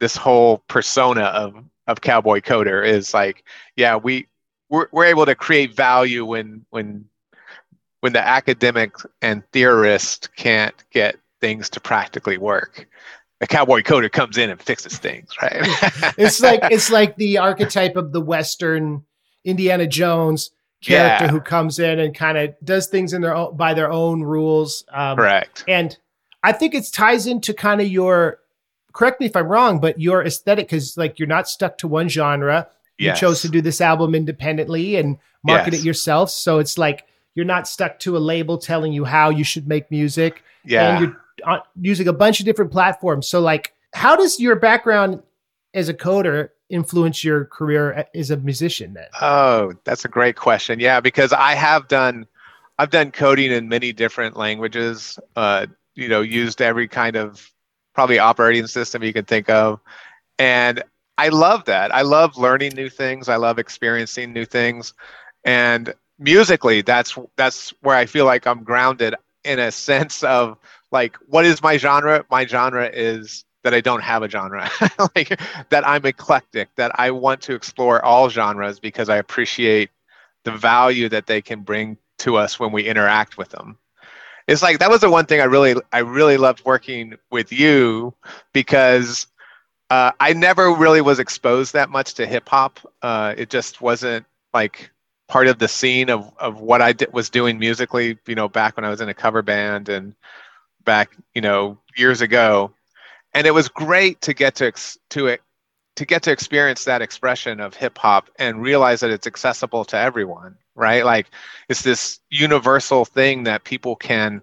this 0.00 0.16
whole 0.16 0.58
persona 0.68 1.22
of 1.22 1.54
of 1.86 2.00
cowboy 2.00 2.40
coder 2.40 2.86
is 2.86 3.14
like 3.14 3.44
yeah 3.76 3.96
we 3.96 4.26
we're, 4.68 4.88
we're 4.92 5.04
able 5.04 5.26
to 5.26 5.34
create 5.34 5.74
value 5.74 6.24
when 6.24 6.64
when 6.70 7.04
when 8.00 8.12
the 8.12 8.26
academic 8.26 8.94
and 9.22 9.42
theorist 9.52 10.34
can't 10.36 10.84
get 10.90 11.16
things 11.40 11.70
to 11.70 11.80
practically 11.80 12.38
work 12.38 12.88
the 13.40 13.46
cowboy 13.46 13.82
coder 13.82 14.10
comes 14.10 14.38
in 14.38 14.50
and 14.50 14.60
fixes 14.60 14.98
things 14.98 15.30
right 15.42 15.56
it's 16.18 16.40
like 16.40 16.60
it's 16.64 16.90
like 16.90 17.16
the 17.16 17.38
archetype 17.38 17.96
of 17.96 18.12
the 18.12 18.20
western 18.20 19.04
indiana 19.44 19.86
jones 19.86 20.50
character 20.82 21.26
yeah. 21.26 21.30
who 21.30 21.40
comes 21.40 21.78
in 21.78 21.98
and 21.98 22.14
kind 22.14 22.38
of 22.38 22.54
does 22.64 22.86
things 22.86 23.12
in 23.12 23.20
their 23.20 23.34
own 23.34 23.56
by 23.56 23.74
their 23.74 23.90
own 23.90 24.22
rules 24.22 24.84
um, 24.92 25.16
correct 25.16 25.64
and 25.68 25.98
i 26.42 26.52
think 26.52 26.74
it 26.74 26.84
ties 26.92 27.26
into 27.26 27.52
kind 27.52 27.80
of 27.80 27.88
your 27.88 28.38
correct 28.92 29.20
me 29.20 29.26
if 29.26 29.36
I'm 29.36 29.48
wrong, 29.48 29.80
but 29.80 30.00
your 30.00 30.24
aesthetic 30.24 30.66
because 30.66 30.96
like 30.96 31.18
you're 31.18 31.28
not 31.28 31.48
stuck 31.48 31.78
to 31.78 31.88
one 31.88 32.08
genre. 32.08 32.68
Yes. 32.98 33.20
You 33.20 33.28
chose 33.28 33.42
to 33.42 33.48
do 33.48 33.62
this 33.62 33.80
album 33.80 34.14
independently 34.14 34.96
and 34.96 35.18
market 35.42 35.72
yes. 35.72 35.82
it 35.82 35.86
yourself. 35.86 36.30
So 36.30 36.58
it's 36.58 36.76
like 36.76 37.06
you're 37.34 37.46
not 37.46 37.66
stuck 37.66 37.98
to 38.00 38.16
a 38.16 38.18
label 38.18 38.58
telling 38.58 38.92
you 38.92 39.04
how 39.04 39.30
you 39.30 39.44
should 39.44 39.66
make 39.66 39.90
music. 39.90 40.42
Yeah. 40.64 40.90
And 40.90 41.00
you're 41.00 41.16
using 41.80 42.08
a 42.08 42.12
bunch 42.12 42.40
of 42.40 42.46
different 42.46 42.70
platforms. 42.70 43.28
So 43.28 43.40
like 43.40 43.74
how 43.92 44.16
does 44.16 44.38
your 44.38 44.56
background 44.56 45.22
as 45.74 45.88
a 45.88 45.94
coder 45.94 46.50
influence 46.68 47.24
your 47.24 47.44
career 47.46 48.06
as 48.14 48.30
a 48.30 48.36
musician 48.36 48.94
then? 48.94 49.08
Oh, 49.20 49.72
that's 49.84 50.04
a 50.04 50.08
great 50.08 50.36
question. 50.36 50.78
Yeah, 50.80 51.00
because 51.00 51.32
I 51.32 51.54
have 51.54 51.88
done 51.88 52.26
I've 52.78 52.90
done 52.90 53.10
coding 53.10 53.52
in 53.52 53.68
many 53.68 53.92
different 53.92 54.36
languages. 54.36 55.18
Uh, 55.36 55.66
you 55.94 56.08
know, 56.08 56.22
used 56.22 56.62
every 56.62 56.88
kind 56.88 57.16
of 57.16 57.50
probably 57.94 58.18
operating 58.18 58.66
system 58.66 59.02
you 59.02 59.12
can 59.12 59.26
think 59.26 59.50
of. 59.50 59.80
And 60.38 60.82
I 61.18 61.28
love 61.28 61.66
that. 61.66 61.94
I 61.94 62.00
love 62.00 62.38
learning 62.38 62.72
new 62.74 62.88
things. 62.88 63.28
I 63.28 63.36
love 63.36 63.58
experiencing 63.58 64.32
new 64.32 64.46
things. 64.46 64.94
And 65.44 65.92
musically, 66.18 66.80
that's 66.80 67.18
that's 67.36 67.74
where 67.82 67.96
I 67.96 68.06
feel 68.06 68.24
like 68.24 68.46
I'm 68.46 68.62
grounded 68.62 69.14
in 69.44 69.58
a 69.58 69.70
sense 69.90 70.22
of 70.22 70.56
like 70.90 71.16
what 71.26 71.44
is 71.44 71.62
my 71.62 71.76
genre? 71.76 72.24
My 72.30 72.46
genre 72.46 72.88
is 72.92 73.44
that 73.62 73.74
I 73.74 73.80
don't 73.80 74.02
have 74.02 74.22
a 74.22 74.28
genre. 74.28 74.70
like 75.16 75.40
that 75.68 75.86
I'm 75.86 76.04
eclectic, 76.06 76.74
that 76.76 76.98
I 76.98 77.10
want 77.10 77.42
to 77.42 77.54
explore 77.54 78.04
all 78.04 78.28
genres 78.30 78.80
because 78.80 79.08
I 79.08 79.16
appreciate 79.16 79.90
the 80.44 80.52
value 80.52 81.08
that 81.10 81.26
they 81.26 81.42
can 81.42 81.60
bring 81.60 81.98
to 82.18 82.36
us 82.36 82.58
when 82.58 82.72
we 82.72 82.84
interact 82.84 83.38
with 83.38 83.50
them 83.50 83.78
it's 84.50 84.62
like 84.62 84.80
that 84.80 84.90
was 84.90 85.00
the 85.00 85.10
one 85.10 85.26
thing 85.26 85.40
I 85.40 85.44
really 85.44 85.76
I 85.92 85.98
really 85.98 86.36
loved 86.36 86.64
working 86.64 87.14
with 87.30 87.52
you 87.52 88.12
because 88.52 89.28
uh, 89.90 90.10
I 90.18 90.32
never 90.32 90.72
really 90.72 91.00
was 91.00 91.20
exposed 91.20 91.72
that 91.72 91.88
much 91.88 92.14
to 92.14 92.26
hip 92.26 92.48
hop. 92.48 92.80
Uh, 93.00 93.34
it 93.36 93.48
just 93.48 93.80
wasn't 93.80 94.26
like 94.52 94.90
part 95.28 95.46
of 95.46 95.58
the 95.58 95.68
scene 95.68 96.10
of, 96.10 96.32
of 96.38 96.60
what 96.60 96.82
I 96.82 96.94
was 97.12 97.30
doing 97.30 97.58
musically. 97.58 98.18
You 98.26 98.34
know, 98.34 98.48
back 98.48 98.76
when 98.76 98.84
I 98.84 98.90
was 98.90 99.00
in 99.00 99.08
a 99.08 99.14
cover 99.14 99.42
band 99.42 99.88
and 99.88 100.14
back 100.84 101.16
you 101.34 101.40
know 101.40 101.78
years 101.96 102.20
ago, 102.20 102.72
and 103.34 103.46
it 103.46 103.52
was 103.52 103.68
great 103.68 104.20
to 104.22 104.34
get 104.34 104.54
to 104.56 104.72
to 105.10 105.26
it 105.26 105.40
to 105.96 106.04
get 106.04 106.22
to 106.22 106.32
experience 106.32 106.84
that 106.84 107.02
expression 107.02 107.60
of 107.60 107.74
hip 107.74 107.98
hop 107.98 108.30
and 108.38 108.62
realize 108.62 109.00
that 109.00 109.10
it's 109.10 109.26
accessible 109.26 109.84
to 109.84 109.96
everyone 109.96 110.56
right? 110.80 111.04
Like 111.04 111.26
it's 111.68 111.82
this 111.82 112.20
universal 112.30 113.04
thing 113.04 113.44
that 113.44 113.64
people 113.64 113.94
can 113.96 114.42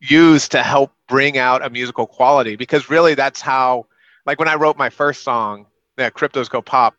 use 0.00 0.48
to 0.50 0.62
help 0.62 0.92
bring 1.08 1.38
out 1.38 1.64
a 1.64 1.70
musical 1.70 2.06
quality 2.06 2.54
because 2.56 2.88
really 2.88 3.14
that's 3.14 3.40
how 3.40 3.86
like 4.26 4.38
when 4.38 4.48
I 4.48 4.54
wrote 4.54 4.78
my 4.78 4.90
first 4.90 5.22
song, 5.24 5.66
that 5.96 6.14
Cryptos 6.14 6.48
Go 6.48 6.62
Pop, 6.62 6.94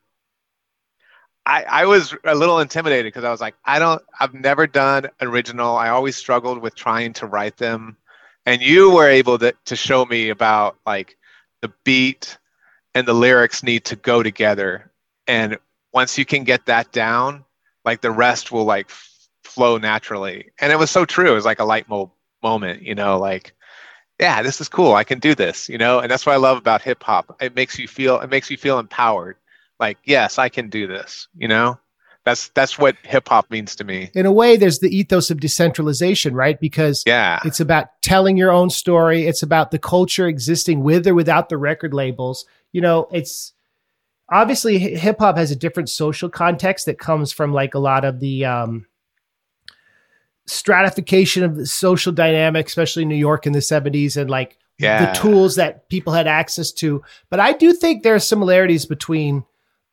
I, 1.46 1.64
I 1.64 1.86
was 1.86 2.14
a 2.26 2.36
little 2.36 2.60
intimidated 2.60 3.06
because 3.06 3.24
I 3.24 3.32
was 3.32 3.40
like, 3.40 3.56
I 3.64 3.80
don't, 3.80 4.02
I've 4.20 4.34
never 4.34 4.68
done 4.68 5.10
original. 5.22 5.78
I 5.78 5.90
always 5.90 6.18
struggled 6.18 6.60
with 6.60 6.76
trying 6.76 7.14
to 7.14 7.28
write 7.28 7.56
them. 7.56 7.96
And 8.50 8.64
you 8.64 8.90
were 8.90 9.08
able 9.08 9.38
to, 9.38 9.54
to 9.66 9.76
show 9.76 10.06
me 10.06 10.30
about 10.30 10.80
like 10.84 11.18
the 11.62 11.72
beat 11.84 12.40
and 12.96 13.08
the 13.08 13.14
lyrics 13.14 13.62
need 13.62 13.86
to 13.86 13.96
go 13.96 14.24
together. 14.24 14.92
And 15.28 15.60
once 15.94 16.18
you 16.18 16.26
can 16.26 16.46
get 16.46 16.66
that 16.66 16.92
down, 16.92 17.46
like 17.86 18.02
the 18.02 18.10
rest 18.10 18.52
will 18.52 18.64
like 18.66 18.88
f- 18.90 19.30
flow 19.44 19.78
naturally. 19.78 20.50
And 20.60 20.72
it 20.72 20.80
was 20.80 20.90
so 20.90 21.06
true. 21.06 21.32
It 21.32 21.36
was 21.36 21.46
like 21.46 21.60
a 21.60 21.64
light 21.64 21.88
bulb 21.88 22.10
moment, 22.42 22.82
you 22.82 22.96
know, 22.96 23.20
like, 23.20 23.54
yeah, 24.20 24.42
this 24.42 24.60
is 24.60 24.68
cool. 24.68 24.96
I 24.96 25.04
can 25.04 25.20
do 25.20 25.36
this, 25.36 25.70
you 25.70 25.78
know, 25.78 26.00
and 26.00 26.10
that's 26.10 26.26
what 26.26 26.34
I 26.34 26.38
love 26.38 26.58
about 26.58 26.82
hip 26.82 27.04
hop. 27.04 27.38
It 27.40 27.56
makes 27.56 27.78
you 27.78 27.88
feel, 27.88 28.20
it 28.20 28.32
makes 28.32 28.50
you 28.50 28.58
feel 28.58 28.80
empowered. 28.80 29.38
Like, 29.80 30.00
yes, 30.06 30.40
I 30.40 30.50
can 30.50 30.70
do 30.70 30.88
this, 30.88 31.28
you 31.38 31.48
know? 31.48 31.80
That's 32.26 32.50
that's 32.50 32.78
what 32.78 32.96
hip 33.04 33.30
hop 33.30 33.50
means 33.50 33.76
to 33.78 33.84
me. 33.84 34.12
In 34.14 34.26
a 34.26 34.32
way, 34.32 34.58
there's 34.58 34.80
the 34.80 34.96
ethos 34.96 35.32
of 35.32 35.40
decentralization, 35.40 36.36
right? 36.36 36.60
Because 36.60 37.04
yeah, 37.06 37.40
it's 37.46 37.60
about 37.60 38.02
telling 38.02 38.38
your 38.38 38.52
own 38.52 38.70
story. 38.70 39.26
It's 39.26 39.42
about 39.42 39.72
the 39.72 39.80
culture 39.80 40.28
existing 40.28 40.84
with 40.84 41.08
or 41.08 41.16
without 41.16 41.50
the 41.50 41.58
record 41.58 41.94
labels. 41.94 42.46
You 42.72 42.82
know, 42.82 43.08
it's 43.12 43.54
obviously 44.32 44.78
hip 44.80 45.20
hop 45.20 45.38
has 45.38 45.52
a 45.52 45.56
different 45.56 45.90
social 45.90 46.30
context 46.30 46.86
that 46.86 47.00
comes 47.00 47.32
from 47.32 47.54
like 47.54 47.74
a 47.74 47.80
lot 47.80 48.06
of 48.06 48.20
the 48.20 48.46
um, 48.46 48.86
stratification 50.50 51.44
of 51.44 51.56
the 51.56 51.66
social 51.66 52.12
dynamic, 52.12 52.68
especially 52.68 53.04
in 53.04 53.10
New 53.10 53.16
York 53.16 53.46
in 53.46 53.54
the 53.54 53.60
70s 53.60 54.18
and 54.18 54.30
like 54.30 54.58
yeah. 54.80 55.06
the 55.06 55.20
tools 55.20 55.56
that 55.56 55.88
people 55.90 56.12
had 56.12 56.28
access 56.28 56.72
to. 56.74 57.04
But 57.30 57.40
I 57.40 57.54
do 57.54 57.72
think 57.72 58.02
there 58.02 58.16
are 58.16 58.20
similarities 58.20 58.86
between 58.86 59.46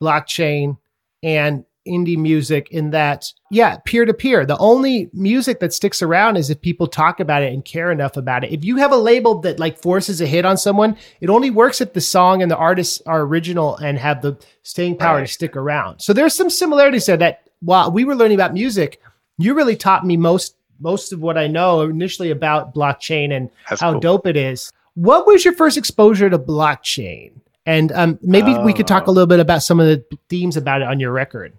blockchain 0.03 0.79
and 1.23 1.65
indie 1.87 2.17
music 2.17 2.69
in 2.71 2.91
that, 2.91 3.33
yeah, 3.51 3.77
peer 3.85 4.05
to 4.05 4.13
peer. 4.13 4.45
The 4.45 4.59
only 4.59 5.09
music 5.13 5.61
that 5.61 5.73
sticks 5.73 6.03
around 6.03 6.37
is 6.37 6.51
if 6.51 6.61
people 6.61 6.87
talk 6.87 7.21
about 7.21 7.43
it 7.43 7.53
and 7.53 7.65
care 7.65 7.91
enough 7.91 8.17
about 8.17 8.45
it. 8.45 8.53
If 8.53 8.65
you 8.65 8.77
have 8.77 8.93
a 8.93 8.97
label 8.97 9.41
that 9.41 9.59
like 9.59 9.79
forces 9.79 10.21
a 10.21 10.27
hit 10.27 10.45
on 10.45 10.57
someone, 10.57 10.97
it 11.21 11.31
only 11.31 11.51
works 11.51 11.81
if 11.81 11.93
the 11.93 12.01
song 12.01 12.43
and 12.43 12.51
the 12.51 12.57
artists 12.57 13.01
are 13.07 13.23
original 13.23 13.77
and 13.77 13.99
have 13.99 14.23
the 14.23 14.37
staying 14.63 14.99
power 14.99 15.19
right. 15.19 15.27
to 15.27 15.33
stick 15.33 15.57
around. 15.57 16.01
So 16.01 16.13
there's 16.13 16.35
some 16.35 16.51
similarities 16.51 17.07
there 17.07 17.17
that 17.17 17.49
while 17.61 17.91
we 17.91 18.05
were 18.05 18.15
learning 18.15 18.37
about 18.37 18.55
music, 18.55 19.01
you 19.39 19.55
really 19.55 19.77
taught 19.77 20.05
me 20.07 20.17
most 20.17 20.57
most 20.79 21.13
of 21.13 21.21
what 21.21 21.39
I 21.39 21.47
know 21.47 21.83
initially 21.83 22.31
about 22.31 22.75
blockchain 22.75 23.35
and 23.35 23.51
That's 23.69 23.81
how 23.81 23.93
cool. 23.93 24.01
dope 24.01 24.27
it 24.27 24.37
is. 24.37 24.71
What 24.95 25.27
was 25.27 25.45
your 25.45 25.55
first 25.55 25.77
exposure 25.77 26.29
to 26.29 26.39
blockchain? 26.39 27.33
And 27.67 27.91
um, 27.93 28.19
maybe 28.23 28.57
we 28.59 28.73
could 28.73 28.87
talk 28.87 29.07
a 29.07 29.11
oh. 29.11 29.13
little 29.13 29.27
bit 29.27 29.41
about 29.41 29.63
some 29.63 29.81
of 29.81 29.87
the 29.87 30.05
themes 30.29 30.57
about 30.57 30.83
it 30.83 30.89
on 30.89 31.01
your 31.01 31.13
record. 31.13 31.53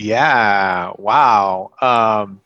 Yeah. 0.00 0.92
Wow. 0.98 1.72
Um, 1.80 2.40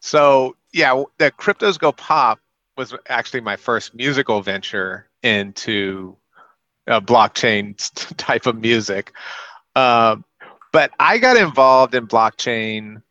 so 0.00 0.56
yeah, 0.72 1.04
the 1.18 1.30
Cryptos 1.30 1.78
Go 1.78 1.92
Pop 1.92 2.40
was 2.76 2.94
actually 3.08 3.40
my 3.40 3.56
first 3.56 3.94
musical 3.94 4.42
venture 4.42 5.08
into 5.22 6.16
a 6.86 7.00
blockchain 7.00 7.76
type 8.16 8.46
of 8.46 8.60
music. 8.60 9.12
Um, 9.76 10.24
but 10.72 10.90
I 10.98 11.18
got 11.18 11.36
involved 11.36 11.94
in 11.94 12.06
blockchain. 12.06 13.02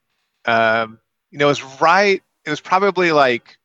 Um, 0.45 0.99
you 1.31 1.39
know, 1.39 1.45
it 1.45 1.49
was 1.49 1.81
right. 1.81 2.21
It 2.45 2.49
was 2.49 2.59
probably 2.59 3.11
like 3.11 3.57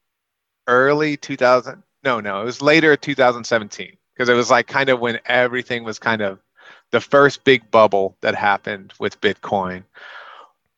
early 0.66 1.16
2000. 1.16 1.82
No, 2.04 2.20
no, 2.20 2.40
it 2.40 2.44
was 2.44 2.62
later 2.62 2.96
2017 2.96 3.96
because 4.14 4.28
it 4.28 4.34
was 4.34 4.50
like 4.50 4.66
kind 4.68 4.88
of 4.88 5.00
when 5.00 5.18
everything 5.26 5.82
was 5.84 5.98
kind 5.98 6.22
of 6.22 6.38
the 6.90 7.00
first 7.00 7.44
big 7.44 7.70
bubble 7.70 8.16
that 8.20 8.34
happened 8.34 8.92
with 8.98 9.20
Bitcoin. 9.20 9.84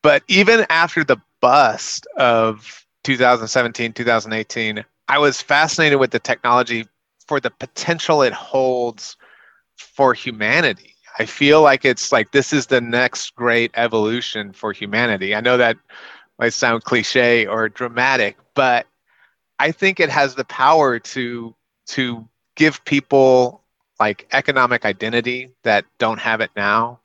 But 0.03 0.23
even 0.29 0.67
after 0.71 1.05
the 1.05 1.19
bust 1.41 2.07
of 2.17 2.87
2017, 3.05 3.93
2018, 3.93 4.85
I 5.09 5.19
was 5.19 5.41
fascinated 5.41 5.99
with 5.99 6.11
the 6.11 6.19
technology 6.19 6.87
for 7.27 7.41
the 7.41 7.51
potential 7.51 8.23
it 8.23 8.33
holds 8.33 9.17
for 9.77 10.15
humanity. 10.15 10.95
I 11.19 11.27
feel 11.27 11.63
like 11.63 11.85
it's 11.85 12.13
like 12.13 12.33
this 12.33 12.53
is 12.53 12.67
the 12.67 12.81
next 12.81 13.35
great 13.35 13.71
evolution 13.75 14.53
for 14.53 14.73
humanity. 14.73 15.35
I 15.35 15.41
know 15.41 15.57
that 15.57 15.77
might 16.39 16.53
sound 16.53 16.85
cliche 16.85 17.47
or 17.47 17.69
dramatic, 17.69 18.37
but 18.55 18.87
I 19.59 19.73
think 19.73 20.01
it 20.01 20.09
has 20.09 20.35
the 20.35 20.45
power 20.45 20.99
to 20.99 21.55
to 21.89 22.29
give 22.55 22.85
people 22.85 23.63
like 24.01 24.27
economic 24.33 24.87
identity 24.87 25.51
that 25.63 25.85
don't 25.99 26.19
have 26.19 26.41
it 26.41 26.51
now. 26.57 27.01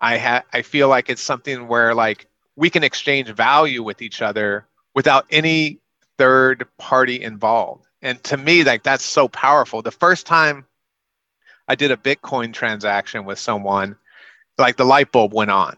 I 0.00 0.18
ha- 0.18 0.44
I 0.52 0.62
feel 0.62 0.88
like 0.88 1.08
it's 1.08 1.22
something 1.22 1.66
where 1.66 1.94
like 1.94 2.26
we 2.54 2.68
can 2.70 2.84
exchange 2.84 3.30
value 3.30 3.82
with 3.82 4.02
each 4.02 4.20
other 4.20 4.66
without 4.94 5.26
any 5.30 5.78
third 6.18 6.66
party 6.78 7.22
involved. 7.22 7.86
And 8.02 8.22
to 8.24 8.36
me, 8.36 8.62
like 8.62 8.82
that's 8.82 9.04
so 9.04 9.26
powerful. 9.28 9.80
The 9.80 9.90
first 9.90 10.26
time 10.26 10.66
I 11.66 11.74
did 11.74 11.90
a 11.90 11.96
Bitcoin 11.96 12.52
transaction 12.52 13.24
with 13.24 13.38
someone, 13.38 13.96
like 14.58 14.76
the 14.76 14.84
light 14.84 15.10
bulb 15.10 15.32
went 15.32 15.50
on. 15.50 15.72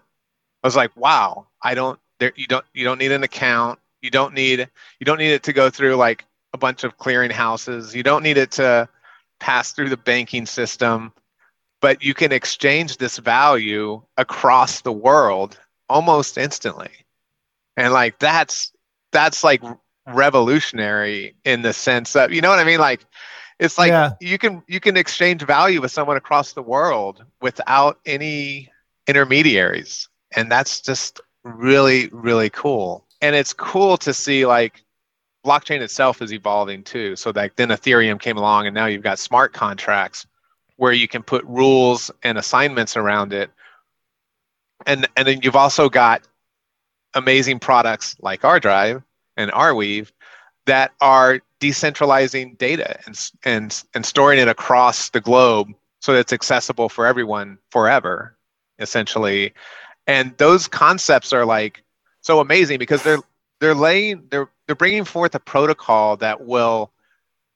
I 0.63 0.67
was 0.67 0.77
like, 0.77 0.95
wow, 0.97 1.47
I 1.63 1.75
don't 1.75 2.01
there 2.19 2.33
you 2.35 2.49
don't 2.49 2.65
you 2.75 2.85
don't 2.85 2.99
need 2.99 3.13
an 3.13 3.23
account. 3.23 3.79
You 4.03 4.11
don't 4.11 4.35
need 4.35 4.69
you 4.99 5.05
don't 5.05 5.19
need 5.19 5.33
it 5.33 5.45
to 5.45 5.53
go 5.53 5.71
through 5.71 5.95
like 5.95 6.25
a 6.53 6.59
bunch 6.59 6.83
of 6.83 6.99
clearing 6.99 7.31
houses. 7.31 7.95
You 7.95 8.03
don't 8.03 8.25
need 8.25 8.37
it 8.37 8.51
to 8.53 8.89
pass 9.41 9.73
through 9.73 9.89
the 9.89 9.97
banking 9.97 10.47
system 10.47 11.13
but 11.81 12.03
you 12.03 12.15
can 12.15 12.33
exchange 12.33 12.97
this 12.97 13.19
value 13.19 14.03
across 14.17 14.81
the 14.81 14.93
world 14.93 15.59
almost 15.89 16.39
instantly. 16.39 16.91
And 17.77 17.93
like 17.93 18.19
that's 18.19 18.73
that's 19.13 19.45
like 19.45 19.63
revolutionary 20.07 21.37
in 21.45 21.63
the 21.63 21.73
sense 21.73 22.13
that 22.13 22.31
you 22.31 22.41
know 22.41 22.51
what 22.51 22.59
i 22.59 22.65
mean? 22.65 22.81
Like 22.81 23.05
it's 23.59 23.79
like 23.79 23.91
yeah. 23.91 24.13
you 24.21 24.39
can 24.39 24.63
you 24.67 24.81
can 24.81 24.97
exchange 24.97 25.43
value 25.43 25.81
with 25.81 25.91
someone 25.91 26.17
across 26.17 26.53
the 26.53 26.63
world 26.63 27.25
without 27.41 27.99
any 28.07 28.71
intermediaries. 29.07 30.09
And 30.35 30.51
that's 30.51 30.81
just 30.81 31.21
really 31.45 32.09
really 32.09 32.51
cool. 32.51 33.07
And 33.21 33.37
it's 33.37 33.53
cool 33.53 33.97
to 33.99 34.15
see 34.15 34.47
like 34.47 34.85
blockchain 35.47 35.81
itself 35.81 36.21
is 36.21 36.33
evolving 36.33 36.83
too 36.83 37.17
so 37.17 37.33
like 37.35 37.57
then 37.57 37.69
ethereum 37.69 38.21
came 38.21 38.37
along 38.37 38.67
and 38.67 38.75
now 38.75 38.87
you've 38.87 39.03
got 39.03 39.19
smart 39.19 39.53
contracts 39.53 40.27
where 40.77 40.93
you 40.93 41.09
can 41.09 41.23
put 41.23 41.45
rules 41.45 42.11
and 42.23 42.39
assignments 42.39 42.97
around 42.97 43.33
it. 43.33 43.51
And, 44.87 45.09
and 45.17 45.27
then 45.27 45.41
you've 45.43 45.57
also 45.57 45.89
got 45.89 46.23
amazing 47.15 47.59
products 47.59 48.17
like 48.21 48.43
ArDrive 48.43 49.03
and 49.37 49.51
Arweave 49.53 50.13
that 50.67 50.93
are 51.01 51.41
decentralizing 51.61 52.59
data 52.59 52.99
and, 53.07 53.31
and, 53.45 53.85
and 53.95 54.05
storing 54.05 54.39
it 54.39 54.49
across 54.49 55.11
the 55.11 55.21
globe 55.21 55.73
so 56.01 56.13
that 56.13 56.21
it's 56.21 56.33
accessible 56.33 56.89
for 56.89 57.07
everyone 57.07 57.59
forever, 57.71 58.37
essentially. 58.79 59.55
And 60.07 60.37
those 60.37 60.69
concepts 60.69 61.33
are 61.33 61.47
like 61.47 61.83
so 62.21 62.41
amazing 62.41 62.79
because 62.79 63.03
they're 63.03 63.21
they're 63.61 63.75
laying 63.75 64.23
they're 64.31 64.51
they're 64.67 64.77
bringing 64.77 65.05
forth 65.05 65.35
a 65.35 65.41
protocol 65.41 66.17
that 66.19 66.45
will 66.45 66.91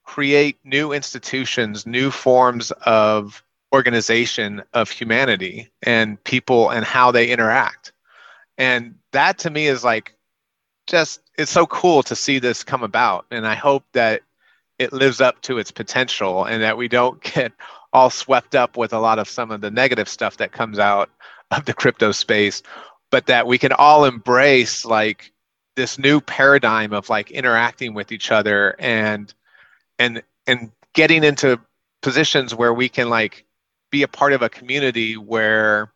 create 0.04 0.58
new 0.64 0.92
institutions, 0.92 1.86
new 1.86 2.10
forms 2.10 2.70
of 2.84 3.42
organization 3.72 4.62
of 4.74 4.90
humanity 4.90 5.70
and 5.82 6.22
people 6.24 6.70
and 6.70 6.84
how 6.84 7.10
they 7.10 7.30
interact. 7.30 7.92
And 8.58 8.96
that 9.12 9.38
to 9.38 9.50
me 9.50 9.66
is 9.66 9.84
like 9.84 10.14
just 10.86 11.20
it's 11.38 11.50
so 11.50 11.66
cool 11.66 12.02
to 12.02 12.16
see 12.16 12.38
this 12.38 12.64
come 12.64 12.82
about 12.82 13.26
and 13.30 13.46
I 13.46 13.54
hope 13.54 13.84
that 13.92 14.22
it 14.78 14.92
lives 14.92 15.20
up 15.20 15.40
to 15.42 15.58
its 15.58 15.70
potential 15.70 16.44
and 16.44 16.62
that 16.62 16.76
we 16.76 16.88
don't 16.88 17.22
get 17.34 17.52
all 17.92 18.10
swept 18.10 18.54
up 18.54 18.76
with 18.76 18.92
a 18.92 18.98
lot 18.98 19.18
of 19.18 19.28
some 19.28 19.50
of 19.50 19.60
the 19.60 19.70
negative 19.70 20.08
stuff 20.08 20.36
that 20.38 20.52
comes 20.52 20.78
out 20.78 21.10
of 21.50 21.64
the 21.64 21.74
crypto 21.74 22.12
space 22.12 22.62
but 23.10 23.26
that 23.26 23.46
we 23.46 23.58
can 23.58 23.72
all 23.72 24.04
embrace 24.04 24.84
like 24.84 25.32
this 25.80 25.98
new 25.98 26.20
paradigm 26.20 26.92
of 26.92 27.08
like 27.08 27.30
interacting 27.30 27.94
with 27.94 28.12
each 28.12 28.30
other 28.30 28.76
and 28.78 29.32
and 29.98 30.22
and 30.46 30.70
getting 30.92 31.24
into 31.24 31.58
positions 32.02 32.54
where 32.54 32.74
we 32.74 32.86
can 32.86 33.08
like 33.08 33.46
be 33.90 34.02
a 34.02 34.08
part 34.08 34.34
of 34.34 34.42
a 34.42 34.50
community 34.50 35.16
where 35.16 35.90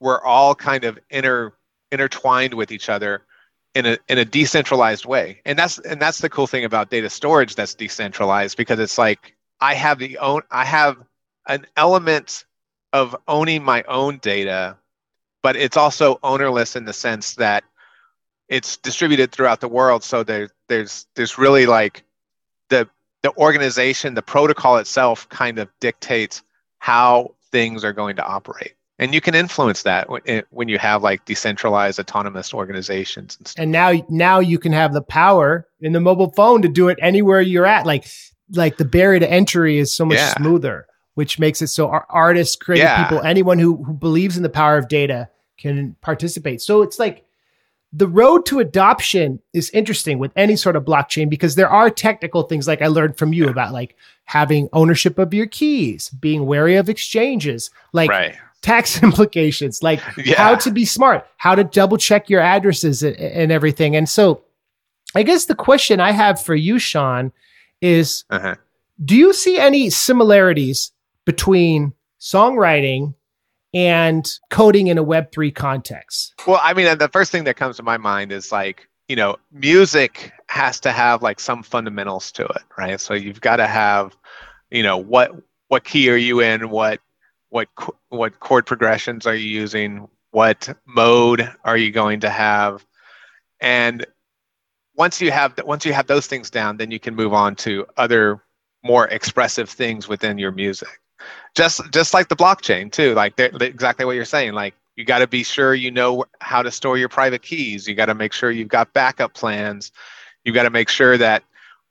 we're 0.00 0.20
all 0.22 0.52
kind 0.56 0.82
of 0.82 0.98
inter 1.10 1.52
intertwined 1.92 2.54
with 2.54 2.72
each 2.72 2.88
other 2.88 3.22
in 3.76 3.86
a 3.86 3.96
in 4.08 4.18
a 4.18 4.24
decentralized 4.24 5.06
way. 5.06 5.40
And 5.44 5.56
that's 5.56 5.78
and 5.78 6.02
that's 6.02 6.18
the 6.18 6.28
cool 6.28 6.48
thing 6.48 6.64
about 6.64 6.90
data 6.90 7.08
storage 7.08 7.54
that's 7.54 7.74
decentralized 7.74 8.56
because 8.56 8.80
it's 8.80 8.98
like 8.98 9.36
i 9.60 9.74
have 9.74 10.00
the 10.00 10.18
own 10.18 10.42
i 10.50 10.64
have 10.64 10.96
an 11.46 11.68
element 11.76 12.46
of 12.92 13.14
owning 13.28 13.62
my 13.62 13.84
own 13.84 14.18
data 14.18 14.76
but 15.40 15.54
it's 15.54 15.76
also 15.76 16.18
ownerless 16.24 16.74
in 16.74 16.84
the 16.84 16.92
sense 16.92 17.34
that 17.36 17.64
it's 18.48 18.76
distributed 18.78 19.32
throughout 19.32 19.60
the 19.60 19.68
world 19.68 20.04
so 20.04 20.22
there, 20.22 20.50
there's 20.68 21.06
there's 21.14 21.38
really 21.38 21.66
like 21.66 22.04
the 22.68 22.88
the 23.22 23.34
organization, 23.36 24.14
the 24.14 24.22
protocol 24.22 24.76
itself 24.76 25.28
kind 25.28 25.58
of 25.58 25.68
dictates 25.80 26.42
how 26.78 27.34
things 27.50 27.84
are 27.84 27.92
going 27.92 28.16
to 28.16 28.24
operate. 28.24 28.74
And 28.98 29.14
you 29.14 29.20
can 29.20 29.34
influence 29.34 29.82
that 29.84 30.08
when 30.08 30.22
eh, 30.26 30.42
you 30.66 30.78
have 30.78 31.02
like 31.02 31.24
decentralized 31.24 31.98
autonomous 31.98 32.52
organizations. 32.52 33.36
And, 33.38 33.54
and 33.56 33.72
now, 33.72 33.92
now 34.08 34.38
you 34.38 34.58
can 34.58 34.72
have 34.72 34.92
the 34.92 35.02
power 35.02 35.66
in 35.80 35.92
the 35.92 36.00
mobile 36.00 36.30
phone 36.32 36.62
to 36.62 36.68
do 36.68 36.88
it 36.88 36.98
anywhere 37.00 37.40
you're 37.40 37.66
at. 37.66 37.86
Like, 37.86 38.06
like 38.52 38.76
the 38.76 38.84
barrier 38.84 39.20
to 39.20 39.30
entry 39.30 39.78
is 39.78 39.94
so 39.94 40.04
much 40.04 40.18
yeah. 40.18 40.34
smoother, 40.34 40.86
which 41.14 41.38
makes 41.38 41.62
it 41.62 41.68
so 41.68 41.88
artists, 41.88 42.54
creative 42.54 42.84
yeah. 42.84 43.02
people, 43.02 43.24
anyone 43.24 43.58
who, 43.58 43.82
who 43.82 43.92
believes 43.92 44.36
in 44.36 44.42
the 44.42 44.50
power 44.50 44.76
of 44.76 44.88
data 44.88 45.28
can 45.56 45.96
participate. 46.00 46.60
So 46.60 46.82
it's 46.82 46.98
like 46.98 47.24
the 47.92 48.08
road 48.08 48.46
to 48.46 48.58
adoption 48.58 49.40
is 49.52 49.70
interesting 49.70 50.18
with 50.18 50.32
any 50.34 50.56
sort 50.56 50.76
of 50.76 50.84
blockchain 50.84 51.28
because 51.28 51.56
there 51.56 51.68
are 51.68 51.90
technical 51.90 52.44
things 52.44 52.66
like 52.66 52.80
I 52.80 52.86
learned 52.86 53.18
from 53.18 53.34
you 53.34 53.48
about 53.48 53.72
like 53.72 53.96
having 54.24 54.68
ownership 54.72 55.18
of 55.18 55.34
your 55.34 55.46
keys, 55.46 56.08
being 56.08 56.46
wary 56.46 56.76
of 56.76 56.88
exchanges, 56.88 57.70
like 57.92 58.08
right. 58.08 58.34
tax 58.62 59.02
implications, 59.02 59.82
like 59.82 60.00
yeah. 60.16 60.36
how 60.36 60.54
to 60.54 60.70
be 60.70 60.86
smart, 60.86 61.26
how 61.36 61.54
to 61.54 61.64
double 61.64 61.98
check 61.98 62.30
your 62.30 62.40
addresses 62.40 63.02
and, 63.02 63.52
everything. 63.52 63.94
And 63.94 64.08
so 64.08 64.42
I 65.14 65.22
guess 65.22 65.44
the 65.44 65.54
question 65.54 66.00
I 66.00 66.12
have 66.12 66.40
for 66.42 66.54
you, 66.54 66.78
Sean, 66.78 67.30
is 67.82 68.24
uh-huh. 68.30 68.54
do 69.04 69.14
you 69.14 69.34
see 69.34 69.58
any 69.58 69.90
similarities 69.90 70.92
between 71.26 71.92
songwriting 72.18 73.14
and 73.74 74.38
coding 74.50 74.88
in 74.88 74.98
a 74.98 75.04
Web3 75.04 75.54
context? 75.54 76.34
Well, 76.46 76.60
I 76.62 76.74
mean, 76.74 76.98
the 76.98 77.08
first 77.08 77.32
thing 77.32 77.44
that 77.44 77.56
comes 77.56 77.76
to 77.76 77.82
my 77.82 77.96
mind 77.96 78.32
is 78.32 78.52
like, 78.52 78.88
you 79.08 79.16
know, 79.16 79.36
music 79.50 80.32
has 80.48 80.80
to 80.80 80.92
have 80.92 81.22
like 81.22 81.40
some 81.40 81.62
fundamentals 81.62 82.30
to 82.32 82.44
it, 82.44 82.62
right? 82.78 83.00
So 83.00 83.14
you've 83.14 83.40
got 83.40 83.56
to 83.56 83.66
have, 83.66 84.16
you 84.70 84.82
know, 84.82 84.96
what 84.96 85.32
what 85.68 85.84
key 85.84 86.10
are 86.10 86.16
you 86.16 86.40
in? 86.40 86.70
What 86.70 87.00
what 87.48 87.68
what 88.10 88.40
chord 88.40 88.66
progressions 88.66 89.26
are 89.26 89.34
you 89.34 89.48
using? 89.48 90.08
What 90.30 90.74
mode 90.86 91.50
are 91.64 91.76
you 91.76 91.90
going 91.90 92.20
to 92.20 92.30
have? 92.30 92.84
And 93.60 94.06
once 94.96 95.20
you 95.20 95.30
have 95.30 95.58
once 95.64 95.84
you 95.84 95.92
have 95.92 96.06
those 96.06 96.26
things 96.26 96.50
down, 96.50 96.76
then 96.76 96.90
you 96.90 97.00
can 97.00 97.14
move 97.14 97.32
on 97.32 97.56
to 97.56 97.86
other 97.96 98.42
more 98.84 99.08
expressive 99.08 99.70
things 99.70 100.08
within 100.08 100.38
your 100.38 100.52
music 100.52 101.01
just 101.54 101.80
just 101.92 102.14
like 102.14 102.28
the 102.28 102.36
blockchain 102.36 102.90
too 102.90 103.14
like 103.14 103.38
exactly 103.38 104.04
what 104.04 104.14
you're 104.16 104.24
saying 104.24 104.52
like 104.52 104.74
you 104.96 105.04
got 105.04 105.18
to 105.18 105.26
be 105.26 105.42
sure 105.42 105.74
you 105.74 105.90
know 105.90 106.24
how 106.40 106.62
to 106.62 106.70
store 106.70 106.98
your 106.98 107.08
private 107.08 107.42
keys 107.42 107.86
you 107.86 107.94
got 107.94 108.06
to 108.06 108.14
make 108.14 108.32
sure 108.32 108.50
you've 108.50 108.68
got 108.68 108.92
backup 108.92 109.34
plans 109.34 109.92
you 110.44 110.52
got 110.52 110.64
to 110.64 110.70
make 110.70 110.88
sure 110.88 111.16
that 111.18 111.42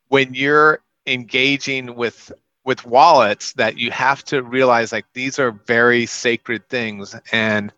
when 0.09 0.33
you're 0.33 0.81
engaging 1.07 1.95
with 1.95 2.31
with 2.63 2.85
wallets 2.85 3.53
that 3.53 3.77
you 3.77 3.89
have 3.91 4.23
to 4.23 4.43
realize 4.43 4.91
like 4.91 5.05
these 5.13 5.39
are 5.39 5.51
very 5.51 6.05
sacred 6.05 6.67
things 6.69 7.15
and 7.31 7.73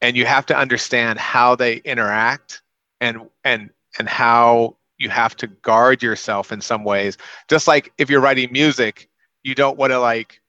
and 0.00 0.16
you 0.16 0.26
have 0.26 0.46
to 0.46 0.56
understand 0.56 1.18
how 1.18 1.54
they 1.56 1.76
interact 1.78 2.62
and 3.00 3.18
and 3.44 3.70
and 3.98 4.08
how 4.08 4.76
you 4.98 5.08
have 5.08 5.36
to 5.36 5.46
guard 5.46 6.02
yourself 6.02 6.52
in 6.52 6.60
some 6.60 6.84
ways. 6.84 7.18
Just 7.48 7.66
like 7.66 7.92
if 7.98 8.08
you're 8.08 8.20
writing 8.20 8.52
music 8.52 9.08
you 9.44 9.54
don't 9.54 9.78
want 9.78 9.92
to 9.92 10.00
like 10.00 10.40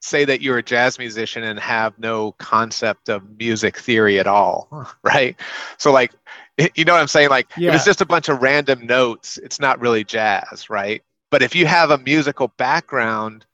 say 0.00 0.24
that 0.24 0.40
you're 0.42 0.58
a 0.58 0.62
jazz 0.62 0.98
musician 0.98 1.42
and 1.42 1.58
have 1.58 1.98
no 1.98 2.32
concept 2.32 3.08
of 3.08 3.22
music 3.38 3.76
theory 3.78 4.18
at 4.18 4.26
all, 4.26 4.68
right? 5.02 5.36
So 5.76 5.92
like 5.92 6.12
you 6.74 6.84
know 6.84 6.92
what 6.92 7.00
I'm 7.00 7.08
saying? 7.08 7.30
Like 7.30 7.48
yeah. 7.56 7.70
if 7.70 7.76
it's 7.76 7.84
just 7.84 8.00
a 8.00 8.06
bunch 8.06 8.28
of 8.28 8.42
random 8.42 8.86
notes, 8.86 9.38
it's 9.38 9.60
not 9.60 9.80
really 9.80 10.04
jazz, 10.04 10.68
right? 10.68 11.02
But 11.30 11.42
if 11.42 11.54
you 11.54 11.66
have 11.66 11.90
a 11.90 11.98
musical 11.98 12.48
background 12.48 13.44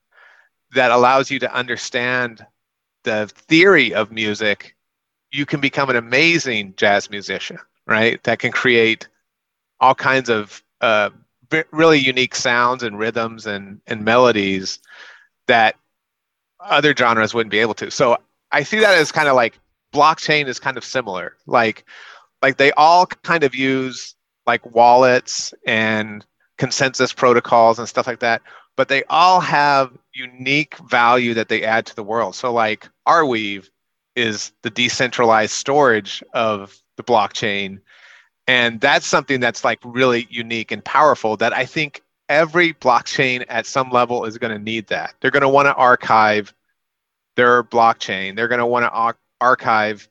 that 0.74 0.90
allows 0.90 1.30
you 1.30 1.38
to 1.40 1.52
understand 1.52 2.44
the 3.02 3.30
theory 3.34 3.92
of 3.92 4.10
music, 4.10 4.74
you 5.32 5.44
can 5.44 5.60
become 5.60 5.90
an 5.90 5.96
amazing 5.96 6.74
jazz 6.76 7.10
musician, 7.10 7.58
right? 7.86 8.22
That 8.24 8.38
can 8.38 8.52
create 8.52 9.08
all 9.80 9.94
kinds 9.94 10.28
of 10.30 10.62
uh, 10.80 11.10
really 11.72 11.98
unique 11.98 12.34
sounds 12.34 12.82
and 12.82 12.98
rhythms 12.98 13.46
and, 13.46 13.80
and 13.86 14.04
melodies 14.04 14.78
that 15.46 15.76
other 16.64 16.94
genres 16.94 17.34
wouldn't 17.34 17.50
be 17.50 17.58
able 17.58 17.74
to. 17.74 17.90
So 17.90 18.16
I 18.52 18.62
see 18.62 18.80
that 18.80 18.96
as 18.96 19.12
kind 19.12 19.28
of 19.28 19.34
like 19.36 19.58
blockchain 19.92 20.46
is 20.46 20.58
kind 20.58 20.76
of 20.76 20.84
similar. 20.84 21.36
Like 21.46 21.84
like 22.42 22.58
they 22.58 22.72
all 22.72 23.06
kind 23.06 23.42
of 23.44 23.54
use 23.54 24.14
like 24.46 24.74
wallets 24.74 25.54
and 25.66 26.24
consensus 26.58 27.12
protocols 27.12 27.78
and 27.78 27.88
stuff 27.88 28.06
like 28.06 28.20
that, 28.20 28.42
but 28.76 28.88
they 28.88 29.02
all 29.04 29.40
have 29.40 29.90
unique 30.12 30.76
value 30.90 31.34
that 31.34 31.48
they 31.48 31.62
add 31.64 31.86
to 31.86 31.96
the 31.96 32.02
world. 32.02 32.34
So 32.34 32.52
like 32.52 32.88
Arweave 33.08 33.68
is 34.14 34.52
the 34.62 34.70
decentralized 34.70 35.52
storage 35.52 36.22
of 36.34 36.80
the 36.96 37.02
blockchain. 37.02 37.80
And 38.46 38.80
that's 38.80 39.06
something 39.06 39.40
that's 39.40 39.64
like 39.64 39.80
really 39.82 40.26
unique 40.30 40.70
and 40.70 40.84
powerful 40.84 41.36
that 41.38 41.52
I 41.52 41.64
think 41.64 42.02
every 42.34 42.74
blockchain 42.74 43.44
at 43.48 43.64
some 43.64 43.90
level 43.90 44.24
is 44.24 44.36
going 44.38 44.52
to 44.52 44.62
need 44.62 44.88
that. 44.88 45.14
They're 45.20 45.30
going 45.30 45.42
to 45.42 45.48
want 45.48 45.66
to 45.66 45.74
archive 45.74 46.52
their 47.36 47.62
blockchain. 47.62 48.34
They're 48.34 48.48
going 48.48 48.58
to 48.58 48.66
want 48.66 48.84
to 48.84 48.90
ar- 48.90 49.16
archive 49.40 50.08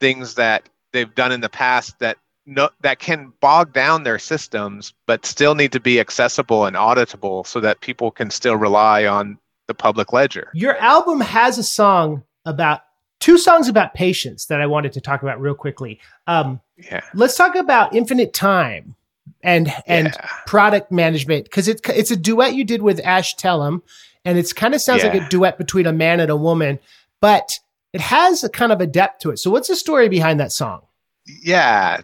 things 0.00 0.34
that 0.34 0.68
they've 0.92 1.14
done 1.14 1.30
in 1.30 1.40
the 1.40 1.48
past 1.48 1.98
that 2.00 2.18
no, 2.44 2.70
that 2.80 2.98
can 2.98 3.32
bog 3.40 3.72
down 3.72 4.02
their 4.02 4.18
systems, 4.18 4.92
but 5.06 5.24
still 5.24 5.54
need 5.54 5.70
to 5.70 5.78
be 5.78 6.00
accessible 6.00 6.66
and 6.66 6.74
auditable 6.74 7.46
so 7.46 7.60
that 7.60 7.80
people 7.80 8.10
can 8.10 8.30
still 8.30 8.56
rely 8.56 9.06
on 9.06 9.38
the 9.68 9.74
public 9.74 10.12
ledger. 10.12 10.50
Your 10.52 10.76
album 10.78 11.20
has 11.20 11.56
a 11.58 11.62
song 11.62 12.24
about 12.44 12.80
two 13.20 13.38
songs 13.38 13.68
about 13.68 13.94
patience 13.94 14.46
that 14.46 14.60
I 14.60 14.66
wanted 14.66 14.92
to 14.94 15.00
talk 15.00 15.22
about 15.22 15.40
real 15.40 15.54
quickly. 15.54 16.00
Um, 16.26 16.60
yeah. 16.76 17.02
Let's 17.14 17.36
talk 17.36 17.54
about 17.54 17.94
Infinite 17.94 18.32
Time 18.32 18.96
and 19.42 19.72
and 19.86 20.08
yeah. 20.08 20.28
product 20.46 20.92
management 20.92 21.44
because 21.44 21.68
it's 21.68 21.80
it's 21.88 22.10
a 22.10 22.16
duet 22.16 22.54
you 22.54 22.64
did 22.64 22.82
with 22.82 23.00
Ash 23.04 23.34
Tellem, 23.34 23.82
and 24.24 24.38
it's 24.38 24.52
kind 24.52 24.74
of 24.74 24.80
sounds 24.80 25.02
yeah. 25.02 25.12
like 25.12 25.22
a 25.22 25.28
duet 25.28 25.58
between 25.58 25.86
a 25.86 25.92
man 25.92 26.20
and 26.20 26.30
a 26.30 26.36
woman, 26.36 26.78
but 27.20 27.58
it 27.92 28.00
has 28.00 28.42
a 28.42 28.48
kind 28.48 28.72
of 28.72 28.80
a 28.80 28.86
depth 28.86 29.20
to 29.20 29.30
it. 29.30 29.38
So, 29.38 29.50
what's 29.50 29.68
the 29.68 29.76
story 29.76 30.08
behind 30.08 30.40
that 30.40 30.52
song? 30.52 30.82
Yeah, 31.26 32.00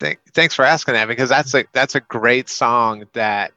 Th- 0.00 0.18
thanks 0.34 0.54
for 0.54 0.64
asking 0.64 0.94
that 0.94 1.08
because 1.08 1.30
that's 1.30 1.54
a 1.54 1.64
that's 1.72 1.94
a 1.94 2.00
great 2.00 2.48
song 2.48 3.04
that 3.14 3.52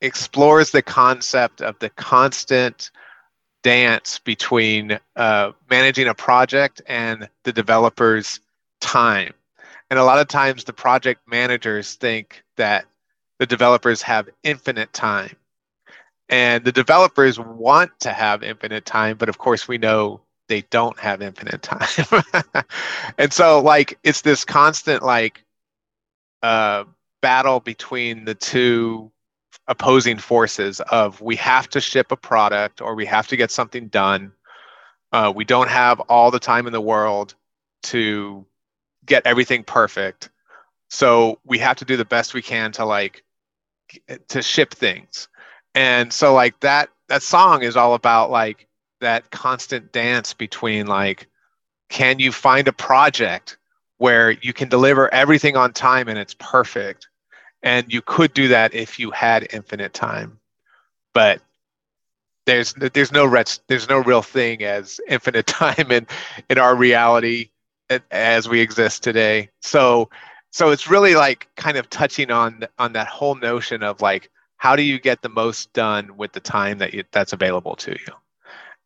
explores 0.00 0.70
the 0.70 0.82
concept 0.82 1.60
of 1.60 1.78
the 1.80 1.90
constant 1.90 2.90
dance 3.62 4.20
between 4.20 4.98
uh, 5.16 5.52
managing 5.70 6.06
a 6.06 6.14
project 6.14 6.82
and 6.86 7.28
the 7.42 7.52
developer's 7.52 8.38
time. 8.80 9.32
And 9.94 10.00
a 10.00 10.04
lot 10.04 10.18
of 10.18 10.26
times, 10.26 10.64
the 10.64 10.72
project 10.72 11.20
managers 11.28 11.94
think 11.94 12.42
that 12.56 12.84
the 13.38 13.46
developers 13.46 14.02
have 14.02 14.28
infinite 14.42 14.92
time. 14.92 15.36
And 16.28 16.64
the 16.64 16.72
developers 16.72 17.38
want 17.38 17.92
to 18.00 18.12
have 18.12 18.42
infinite 18.42 18.86
time, 18.86 19.16
but 19.16 19.28
of 19.28 19.38
course, 19.38 19.68
we 19.68 19.78
know 19.78 20.20
they 20.48 20.62
don't 20.62 20.98
have 20.98 21.22
infinite 21.22 21.62
time. 21.62 22.24
and 23.18 23.32
so, 23.32 23.60
like, 23.60 23.96
it's 24.02 24.22
this 24.22 24.44
constant, 24.44 25.04
like, 25.04 25.44
uh, 26.42 26.86
battle 27.22 27.60
between 27.60 28.24
the 28.24 28.34
two 28.34 29.12
opposing 29.68 30.18
forces 30.18 30.80
of 30.80 31.20
we 31.20 31.36
have 31.36 31.68
to 31.68 31.80
ship 31.80 32.10
a 32.10 32.16
product 32.16 32.80
or 32.80 32.96
we 32.96 33.06
have 33.06 33.28
to 33.28 33.36
get 33.36 33.52
something 33.52 33.86
done. 33.86 34.32
Uh, 35.12 35.32
we 35.32 35.44
don't 35.44 35.70
have 35.70 36.00
all 36.00 36.32
the 36.32 36.40
time 36.40 36.66
in 36.66 36.72
the 36.72 36.80
world 36.80 37.36
to 37.84 38.44
get 39.06 39.26
everything 39.26 39.62
perfect. 39.64 40.30
So 40.88 41.38
we 41.44 41.58
have 41.58 41.76
to 41.78 41.84
do 41.84 41.96
the 41.96 42.04
best 42.04 42.34
we 42.34 42.42
can 42.42 42.72
to 42.72 42.84
like 42.84 43.24
to 44.28 44.42
ship 44.42 44.74
things. 44.74 45.28
And 45.74 46.12
so 46.12 46.34
like 46.34 46.58
that 46.60 46.90
that 47.08 47.22
song 47.22 47.62
is 47.62 47.76
all 47.76 47.94
about 47.94 48.30
like 48.30 48.68
that 49.00 49.30
constant 49.30 49.92
dance 49.92 50.32
between 50.32 50.86
like 50.86 51.28
can 51.88 52.18
you 52.18 52.32
find 52.32 52.66
a 52.68 52.72
project 52.72 53.58
where 53.98 54.30
you 54.30 54.52
can 54.52 54.68
deliver 54.68 55.12
everything 55.12 55.56
on 55.56 55.72
time 55.72 56.08
and 56.08 56.18
it's 56.18 56.34
perfect. 56.38 57.08
And 57.62 57.92
you 57.92 58.02
could 58.02 58.34
do 58.34 58.48
that 58.48 58.74
if 58.74 58.98
you 58.98 59.10
had 59.10 59.48
infinite 59.52 59.94
time. 59.94 60.38
But 61.12 61.40
there's 62.46 62.74
there's 62.74 63.12
no 63.12 63.32
there's 63.68 63.88
no 63.88 63.98
real 63.98 64.22
thing 64.22 64.62
as 64.62 65.00
infinite 65.08 65.46
time 65.46 65.90
in 65.90 66.06
in 66.50 66.58
our 66.58 66.74
reality 66.76 67.50
as 68.10 68.48
we 68.48 68.60
exist 68.60 69.02
today. 69.02 69.50
So 69.60 70.10
so 70.50 70.70
it's 70.70 70.88
really 70.88 71.16
like 71.16 71.48
kind 71.56 71.76
of 71.76 71.90
touching 71.90 72.30
on 72.30 72.64
on 72.78 72.92
that 72.92 73.08
whole 73.08 73.34
notion 73.34 73.82
of 73.82 74.00
like 74.00 74.30
how 74.56 74.76
do 74.76 74.82
you 74.82 75.00
get 75.00 75.22
the 75.22 75.28
most 75.28 75.72
done 75.72 76.16
with 76.16 76.32
the 76.32 76.40
time 76.40 76.78
that 76.78 76.94
you, 76.94 77.04
that's 77.12 77.32
available 77.32 77.76
to 77.76 77.90
you 77.90 78.14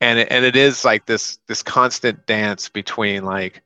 and 0.00 0.18
it, 0.18 0.28
and 0.30 0.44
it 0.44 0.56
is 0.56 0.84
like 0.84 1.06
this 1.06 1.38
this 1.46 1.62
constant 1.62 2.26
dance 2.26 2.68
between 2.68 3.24
like 3.24 3.62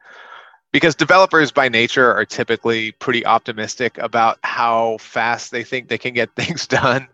because 0.73 0.95
developers 0.95 1.53
by 1.53 1.69
nature 1.69 2.13
are 2.13 2.25
typically 2.25 2.93
pretty 2.93 3.25
optimistic 3.27 3.99
about 3.99 4.39
how 4.43 4.97
fast 4.99 5.51
they 5.51 5.63
think 5.63 5.89
they 5.89 5.99
can 5.99 6.15
get 6.15 6.29
things 6.37 6.67
done 6.67 7.07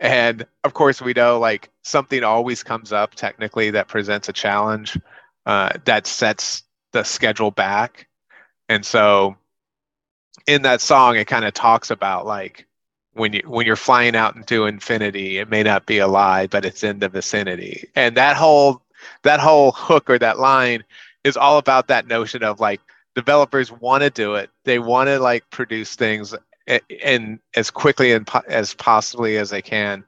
and 0.00 0.46
of 0.64 0.74
course 0.74 1.00
we 1.00 1.12
know 1.12 1.38
like 1.38 1.70
something 1.82 2.24
always 2.24 2.62
comes 2.62 2.92
up 2.92 3.14
technically 3.14 3.70
that 3.70 3.88
presents 3.88 4.28
a 4.28 4.32
challenge 4.32 4.98
uh, 5.46 5.70
that 5.84 6.06
sets 6.06 6.62
the 6.92 7.02
schedule 7.02 7.50
back 7.50 8.08
and 8.68 8.84
so 8.84 9.36
in 10.46 10.62
that 10.62 10.80
song 10.80 11.16
it 11.16 11.26
kind 11.26 11.44
of 11.44 11.52
talks 11.52 11.90
about 11.90 12.26
like 12.26 12.66
when 13.14 13.32
you 13.32 13.42
when 13.46 13.66
you're 13.66 13.76
flying 13.76 14.16
out 14.16 14.36
into 14.36 14.66
infinity 14.66 15.38
it 15.38 15.48
may 15.48 15.62
not 15.62 15.86
be 15.86 15.98
a 15.98 16.06
lie 16.06 16.46
but 16.46 16.64
it's 16.64 16.82
in 16.82 16.98
the 16.98 17.08
vicinity 17.08 17.88
and 17.94 18.16
that 18.16 18.36
whole 18.36 18.82
that 19.22 19.40
whole 19.40 19.72
hook 19.72 20.08
or 20.08 20.18
that 20.18 20.38
line 20.38 20.82
is 21.24 21.36
all 21.36 21.58
about 21.58 21.88
that 21.88 22.06
notion 22.06 22.42
of 22.42 22.60
like 22.60 22.80
developers 23.14 23.70
want 23.70 24.02
to 24.02 24.10
do 24.10 24.34
it. 24.34 24.50
They 24.64 24.78
want 24.78 25.08
to 25.08 25.18
like 25.18 25.48
produce 25.50 25.94
things 25.94 26.34
and 27.04 27.38
as 27.56 27.70
quickly 27.70 28.12
and 28.12 28.26
po- 28.26 28.42
as 28.48 28.74
possibly 28.74 29.36
as 29.36 29.50
they 29.50 29.62
can, 29.62 30.04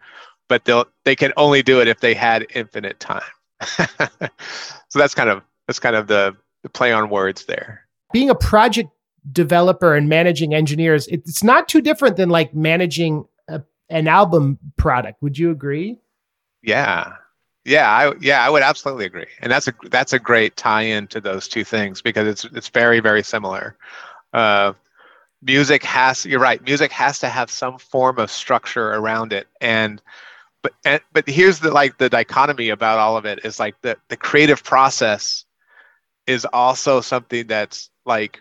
but 0.48 0.64
they'll 0.64 0.86
they 1.04 1.16
can 1.16 1.32
only 1.36 1.62
do 1.62 1.80
it 1.80 1.88
if 1.88 2.00
they 2.00 2.14
had 2.14 2.46
infinite 2.54 3.00
time. 3.00 3.22
so 3.60 4.98
that's 4.98 5.14
kind 5.14 5.30
of 5.30 5.42
that's 5.66 5.80
kind 5.80 5.96
of 5.96 6.06
the, 6.06 6.36
the 6.64 6.68
play 6.70 6.90
on 6.90 7.10
words 7.10 7.44
there. 7.44 7.86
Being 8.12 8.30
a 8.30 8.34
project 8.34 8.90
developer 9.30 9.94
and 9.94 10.08
managing 10.08 10.54
engineers, 10.54 11.06
it's 11.06 11.44
not 11.44 11.68
too 11.68 11.80
different 11.80 12.16
than 12.16 12.30
like 12.30 12.54
managing 12.54 13.26
a, 13.46 13.62
an 13.90 14.08
album 14.08 14.58
product. 14.76 15.22
Would 15.22 15.38
you 15.38 15.52
agree? 15.52 16.00
Yeah, 16.62 17.12
yeah, 17.64 17.90
I 17.90 18.14
yeah, 18.20 18.44
I 18.44 18.50
would 18.50 18.62
absolutely 18.62 19.04
agree, 19.04 19.26
and 19.40 19.52
that's 19.52 19.68
a 19.68 19.74
that's 19.90 20.12
a 20.12 20.18
great 20.18 20.56
tie-in 20.56 21.06
to 21.08 21.20
those 21.20 21.46
two 21.46 21.64
things 21.64 22.02
because 22.02 22.26
it's 22.26 22.44
it's 22.56 22.68
very 22.68 23.00
very 23.00 23.22
similar. 23.22 23.76
Uh, 24.32 24.72
music 25.42 25.82
has 25.84 26.24
you're 26.24 26.40
right. 26.40 26.62
Music 26.62 26.90
has 26.92 27.18
to 27.20 27.28
have 27.28 27.50
some 27.50 27.78
form 27.78 28.18
of 28.18 28.30
structure 28.30 28.92
around 28.92 29.32
it, 29.32 29.46
and 29.60 30.00
but 30.62 30.72
and, 30.84 31.00
but 31.12 31.28
here's 31.28 31.60
the 31.60 31.70
like 31.70 31.98
the 31.98 32.08
dichotomy 32.08 32.70
about 32.70 32.98
all 32.98 33.16
of 33.16 33.26
it 33.26 33.40
is 33.44 33.60
like 33.60 33.80
the 33.82 33.96
the 34.08 34.16
creative 34.16 34.64
process 34.64 35.43
is 36.26 36.44
also 36.44 37.00
something 37.00 37.46
that's 37.46 37.90
like 38.04 38.40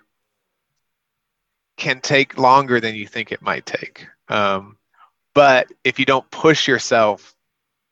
can 1.77 1.99
take 2.01 2.37
longer 2.37 2.79
than 2.79 2.95
you 2.95 3.07
think 3.07 3.31
it 3.31 3.41
might 3.41 3.65
take. 3.65 4.07
Um, 4.29 4.77
but 5.33 5.71
if 5.83 5.99
you 5.99 6.05
don't 6.05 6.29
push 6.31 6.67
yourself 6.67 7.35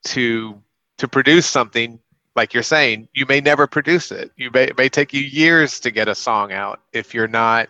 to 0.06 0.60
to 0.98 1.08
produce 1.08 1.46
something 1.46 1.98
like 2.34 2.54
you're 2.54 2.62
saying 2.62 3.08
you 3.12 3.26
may 3.26 3.40
never 3.40 3.66
produce 3.66 4.10
it. 4.10 4.30
You 4.36 4.50
may, 4.52 4.64
it 4.64 4.78
may 4.78 4.88
take 4.88 5.12
you 5.12 5.20
years 5.20 5.80
to 5.80 5.90
get 5.90 6.08
a 6.08 6.14
song 6.14 6.52
out 6.52 6.80
if 6.92 7.12
you're 7.12 7.28
not 7.28 7.68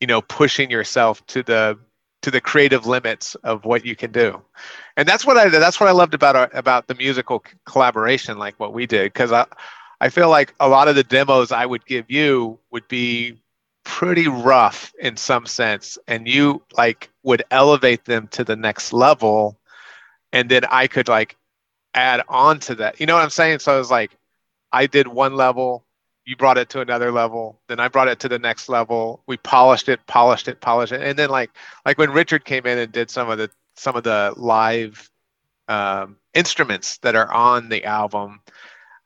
you 0.00 0.06
know 0.06 0.20
pushing 0.22 0.70
yourself 0.70 1.24
to 1.28 1.42
the 1.42 1.78
to 2.22 2.30
the 2.30 2.40
creative 2.40 2.86
limits 2.86 3.34
of 3.36 3.64
what 3.64 3.84
you 3.84 3.96
can 3.96 4.12
do. 4.12 4.40
And 4.96 5.08
that's 5.08 5.24
what 5.24 5.36
i 5.36 5.48
that's 5.48 5.80
what 5.80 5.88
i 5.88 5.92
loved 5.92 6.14
about 6.14 6.36
our, 6.36 6.50
about 6.52 6.88
the 6.88 6.94
musical 6.94 7.44
collaboration 7.64 8.38
like 8.38 8.58
what 8.58 8.72
we 8.74 8.86
did. 8.86 9.12
Because 9.12 9.32
i 9.32 9.46
i 10.02 10.08
feel 10.08 10.28
like 10.28 10.54
a 10.60 10.68
lot 10.68 10.88
of 10.88 10.94
the 10.94 11.04
demos 11.04 11.50
i 11.50 11.64
would 11.64 11.84
give 11.86 12.10
you 12.10 12.58
would 12.70 12.86
be 12.88 13.38
pretty 13.84 14.28
rough 14.28 14.92
in 15.00 15.16
some 15.16 15.46
sense 15.46 15.98
and 16.06 16.28
you 16.28 16.62
like 16.76 17.10
would 17.22 17.42
elevate 17.50 18.04
them 18.04 18.28
to 18.28 18.44
the 18.44 18.54
next 18.54 18.92
level 18.92 19.58
and 20.32 20.50
then 20.50 20.64
i 20.66 20.86
could 20.86 21.08
like 21.08 21.36
add 21.94 22.22
on 22.28 22.58
to 22.60 22.74
that. 22.76 23.00
You 23.00 23.06
know 23.06 23.14
what 23.14 23.22
I'm 23.22 23.30
saying? 23.30 23.58
So 23.60 23.78
it's 23.80 23.90
like 23.90 24.16
I 24.72 24.86
did 24.86 25.08
one 25.08 25.34
level, 25.34 25.84
you 26.24 26.36
brought 26.36 26.58
it 26.58 26.68
to 26.70 26.80
another 26.80 27.12
level, 27.12 27.60
then 27.68 27.80
I 27.80 27.88
brought 27.88 28.08
it 28.08 28.20
to 28.20 28.28
the 28.28 28.38
next 28.38 28.68
level. 28.68 29.22
We 29.26 29.36
polished 29.38 29.88
it, 29.88 30.06
polished 30.06 30.48
it, 30.48 30.60
polished 30.60 30.92
it, 30.92 31.02
and 31.02 31.18
then 31.18 31.30
like 31.30 31.50
like 31.84 31.98
when 31.98 32.10
Richard 32.10 32.44
came 32.44 32.66
in 32.66 32.78
and 32.78 32.92
did 32.92 33.10
some 33.10 33.28
of 33.28 33.38
the 33.38 33.50
some 33.76 33.96
of 33.96 34.04
the 34.04 34.32
live 34.36 35.10
um, 35.68 36.16
instruments 36.34 36.98
that 36.98 37.14
are 37.16 37.32
on 37.32 37.68
the 37.68 37.84
album. 37.84 38.40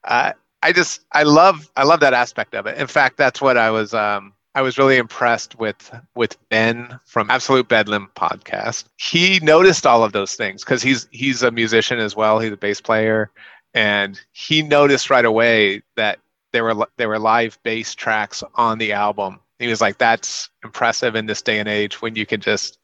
Uh, 0.04 0.32
I 0.66 0.72
just 0.72 1.02
I 1.12 1.22
love 1.22 1.70
I 1.76 1.84
love 1.84 2.00
that 2.00 2.12
aspect 2.12 2.52
of 2.56 2.66
it. 2.66 2.76
In 2.76 2.88
fact, 2.88 3.18
that's 3.18 3.40
what 3.40 3.56
I 3.56 3.70
was 3.70 3.94
um, 3.94 4.32
I 4.56 4.62
was 4.62 4.78
really 4.78 4.96
impressed 4.96 5.56
with 5.60 5.96
with 6.16 6.36
Ben 6.48 6.98
from 7.04 7.30
Absolute 7.30 7.68
Bedlam 7.68 8.10
podcast. 8.16 8.86
He 8.96 9.38
noticed 9.44 9.86
all 9.86 10.02
of 10.02 10.10
those 10.10 10.34
things 10.34 10.64
because 10.64 10.82
he's 10.82 11.06
he's 11.12 11.44
a 11.44 11.52
musician 11.52 12.00
as 12.00 12.16
well. 12.16 12.40
He's 12.40 12.50
a 12.50 12.56
bass 12.56 12.80
player, 12.80 13.30
and 13.74 14.20
he 14.32 14.60
noticed 14.60 15.08
right 15.08 15.24
away 15.24 15.82
that 15.94 16.18
there 16.52 16.64
were 16.64 16.88
there 16.96 17.10
were 17.10 17.20
live 17.20 17.60
bass 17.62 17.94
tracks 17.94 18.42
on 18.56 18.78
the 18.78 18.92
album. 18.92 19.38
He 19.60 19.68
was 19.68 19.80
like, 19.80 19.98
"That's 19.98 20.50
impressive 20.64 21.14
in 21.14 21.26
this 21.26 21.42
day 21.42 21.60
and 21.60 21.68
age 21.68 22.02
when 22.02 22.16
you 22.16 22.26
can 22.26 22.40
just 22.40 22.80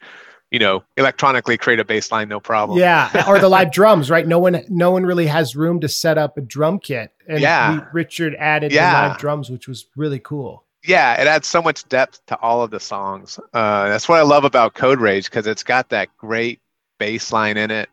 you 0.53 0.59
know, 0.59 0.85
electronically 0.97 1.57
create 1.57 1.81
a 1.81 1.85
bass 1.85 2.13
line, 2.13 2.29
no 2.29 2.39
problem. 2.39 2.79
Yeah, 2.79 3.25
or 3.29 3.39
the 3.41 3.49
live 3.49 3.73
drums, 3.73 4.11
right? 4.11 4.27
No 4.27 4.39
one, 4.39 4.63
no 4.69 4.91
one 4.93 5.05
really 5.05 5.27
has 5.27 5.57
room 5.57 5.81
to 5.81 5.89
set 5.89 6.19
up 6.19 6.37
a 6.39 6.43
drum 6.43 6.79
kit. 6.79 7.11
And 7.27 7.41
Yeah. 7.41 7.73
we- 7.77 7.81
Richard 7.93 8.37
added 8.39 8.71
Yeah. 8.71 8.91
the 9.03 9.09
live 9.09 9.19
drums, 9.19 9.51
which 9.51 9.67
was 9.67 9.87
really 9.97 10.19
cool. 10.21 10.65
yeah, 10.85 11.21
it 11.21 11.27
adds 11.29 11.47
so 11.47 11.63
much 11.63 11.89
depth 11.89 12.21
to 12.27 12.37
all 12.41 12.63
of 12.63 12.71
the 12.73 12.81
songs. 12.81 13.39
Uh, 13.55 13.89
that's 13.89 14.09
what 14.09 14.19
I 14.19 14.23
love 14.23 14.45
about 14.45 14.75
Code 14.75 14.99
Rage 15.01 15.25
because 15.27 15.47
it's 15.47 15.63
got 15.63 15.89
that 15.91 16.09
great 16.19 16.61
bass 16.99 17.33
line 17.33 17.57
in 17.57 17.71
it 17.71 17.89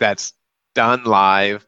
that's 0.00 0.32
done 0.74 1.04
live. 1.04 1.64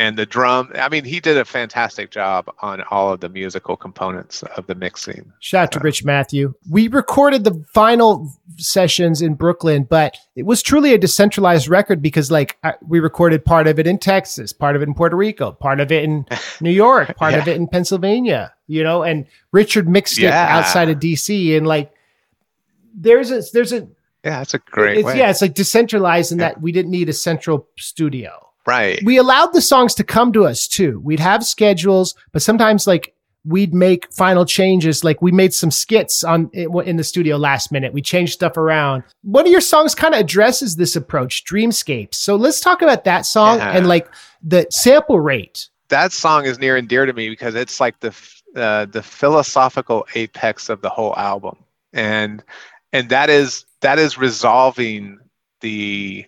And 0.00 0.16
the 0.16 0.24
drum, 0.26 0.70
I 0.76 0.88
mean, 0.88 1.02
he 1.04 1.18
did 1.18 1.36
a 1.36 1.44
fantastic 1.44 2.12
job 2.12 2.48
on 2.62 2.82
all 2.92 3.12
of 3.12 3.18
the 3.18 3.28
musical 3.28 3.76
components 3.76 4.44
of 4.56 4.64
the 4.68 4.76
mixing. 4.76 5.32
Shout 5.40 5.64
out 5.64 5.72
to 5.72 5.80
uh, 5.80 5.82
Rich 5.82 6.04
Matthew. 6.04 6.54
We 6.70 6.86
recorded 6.86 7.42
the 7.42 7.64
final 7.74 8.32
sessions 8.58 9.20
in 9.20 9.34
Brooklyn, 9.34 9.88
but 9.90 10.16
it 10.36 10.44
was 10.44 10.62
truly 10.62 10.94
a 10.94 10.98
decentralized 10.98 11.66
record 11.68 12.00
because, 12.00 12.30
like, 12.30 12.58
I- 12.62 12.74
we 12.86 13.00
recorded 13.00 13.44
part 13.44 13.66
of 13.66 13.80
it 13.80 13.88
in 13.88 13.98
Texas, 13.98 14.52
part 14.52 14.76
of 14.76 14.82
it 14.82 14.88
in 14.88 14.94
Puerto 14.94 15.16
Rico, 15.16 15.50
part 15.50 15.80
of 15.80 15.90
it 15.90 16.04
in 16.04 16.24
New 16.60 16.70
York, 16.70 17.16
part 17.16 17.34
of 17.34 17.48
it 17.48 17.56
in 17.56 17.66
Pennsylvania, 17.66 18.54
you 18.68 18.84
know, 18.84 19.02
and 19.02 19.26
Richard 19.50 19.88
mixed 19.88 20.20
it 20.20 20.26
outside 20.32 20.88
of 20.90 21.00
DC. 21.00 21.56
And, 21.56 21.66
like, 21.66 21.92
there's 22.94 23.32
a, 23.32 23.42
there's 23.52 23.72
a, 23.72 23.80
Yeah, 24.24 24.38
that's 24.38 24.54
a 24.54 24.58
great 24.58 24.98
it's, 24.98 25.06
way. 25.06 25.18
yeah, 25.18 25.30
it's 25.30 25.42
like 25.42 25.54
decentralized 25.54 26.30
in 26.32 26.38
Yeah. 26.38 26.50
that 26.50 26.60
we 26.62 26.70
didn't 26.72 26.92
need 26.92 27.08
a 27.08 27.12
central 27.12 27.66
studio. 27.76 28.44
Right. 28.68 29.00
we 29.04 29.16
allowed 29.16 29.52
the 29.54 29.62
songs 29.62 29.94
to 29.96 30.04
come 30.04 30.32
to 30.34 30.44
us 30.46 30.68
too. 30.68 31.00
We'd 31.02 31.20
have 31.20 31.44
schedules, 31.44 32.14
but 32.32 32.42
sometimes 32.42 32.86
like 32.86 33.14
we'd 33.44 33.72
make 33.72 34.12
final 34.12 34.44
changes. 34.44 35.02
Like 35.04 35.22
we 35.22 35.32
made 35.32 35.54
some 35.54 35.70
skits 35.70 36.22
on 36.22 36.50
in 36.52 36.96
the 36.96 37.04
studio 37.04 37.36
last 37.38 37.72
minute. 37.72 37.92
We 37.94 38.02
changed 38.02 38.32
stuff 38.34 38.56
around. 38.58 39.04
One 39.22 39.46
of 39.46 39.52
your 39.52 39.60
songs 39.62 39.94
kind 39.94 40.12
of 40.14 40.20
addresses 40.20 40.76
this 40.76 40.96
approach, 40.96 41.44
Dreamscapes. 41.44 42.16
So 42.16 42.36
let's 42.36 42.60
talk 42.60 42.82
about 42.82 43.04
that 43.04 43.24
song 43.24 43.58
Yeah. 43.58 43.70
and 43.76 43.86
like 43.88 44.06
the 44.42 44.66
sample 44.70 45.18
rate. 45.20 45.68
that 45.88 46.12
song 46.12 46.44
is 46.44 46.58
near 46.58 46.76
and 46.76 46.86
dear 46.88 47.06
to 47.06 47.12
me 47.14 47.30
because 47.30 47.54
it's 47.54 47.80
like 47.80 47.98
the 48.00 48.14
uh, 48.56 48.84
the 48.86 49.02
philosophical 49.02 50.06
apex 50.14 50.68
of 50.68 50.82
the 50.82 50.90
whole 50.90 51.14
album, 51.16 51.56
and 51.94 52.42
and 52.92 53.08
that 53.08 53.30
is 53.30 53.64
that 53.80 53.98
is 53.98 54.18
resolving 54.18 55.18
the 55.60 56.26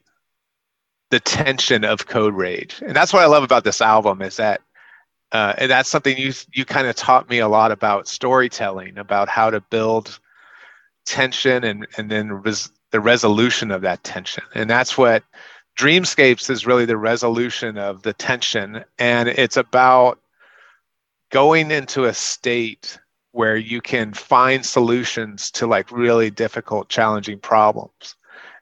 the 1.11 1.21
tension 1.21 1.85
of 1.85 2.07
Code 2.07 2.35
Rage, 2.35 2.83
and 2.87 2.95
that's 2.95 3.13
what 3.13 3.23
I 3.23 3.27
love 3.27 3.43
about 3.43 3.65
this 3.65 3.81
album 3.81 4.23
is 4.23 4.37
that. 4.37 4.61
Uh, 5.33 5.55
and 5.59 5.71
that's 5.71 5.89
something 5.89 6.19
you 6.19 6.33
you 6.53 6.65
kind 6.65 6.89
of 6.89 6.97
taught 6.97 7.31
me 7.31 7.39
a 7.39 7.47
lot 7.47 7.71
about 7.71 8.09
storytelling, 8.09 8.99
about 8.99 9.29
how 9.29 9.49
to 9.49 9.61
build 9.61 10.19
tension 11.07 11.63
and 11.63 11.87
and 11.97 12.11
then 12.11 12.33
res- 12.33 12.73
the 12.91 12.99
resolution 12.99 13.71
of 13.71 13.81
that 13.83 14.03
tension, 14.03 14.43
and 14.55 14.69
that's 14.69 14.99
what 14.99 15.23
Dreamscapes 15.79 16.51
is 16.51 16.67
really 16.67 16.85
the 16.85 16.97
resolution 16.97 17.79
of 17.79 18.03
the 18.03 18.13
tension, 18.13 18.85
and 18.99 19.29
it's 19.29 19.57
about 19.57 20.19
going 21.31 21.71
into 21.71 22.05
a 22.05 22.15
state 22.15 22.99
where 23.33 23.57
you 23.57 23.81
can 23.81 24.13
find 24.13 24.67
solutions 24.67 25.51
to 25.53 25.67
like 25.67 25.93
really 25.93 26.31
difficult, 26.31 26.89
challenging 26.89 27.39
problems. 27.39 28.17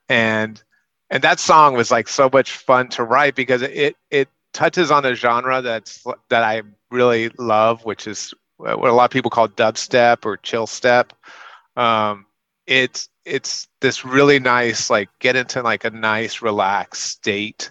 And 0.09 0.63
and 1.11 1.23
that 1.23 1.41
song 1.41 1.75
was 1.75 1.91
like 1.91 2.09
so 2.09 2.29
much 2.33 2.53
fun 2.53 2.89
to 2.91 3.05
write 3.05 3.35
because 3.35 3.63
it 3.63 3.97
it 4.11 4.29
touches 4.53 4.91
on 4.91 5.05
a 5.05 5.15
genre 5.15 5.63
that's 5.63 6.05
that 6.29 6.43
I 6.43 6.63
really 6.91 7.31
love, 7.39 7.85
which 7.85 8.07
is 8.07 8.35
what 8.57 8.91
a 8.91 8.93
lot 8.93 9.05
of 9.05 9.11
people 9.11 9.31
call 9.31 9.49
dubstep 9.49 10.25
or 10.25 10.37
chill 10.37 10.67
step. 10.67 11.13
Um, 11.77 12.27
it's 12.67 13.09
it's 13.25 13.67
this 13.81 14.05
really 14.05 14.39
nice 14.39 14.91
like 14.91 15.09
get 15.19 15.37
into 15.37 15.63
like 15.63 15.85
a 15.85 15.91
nice 15.91 16.43
relaxed 16.43 17.03
state 17.03 17.71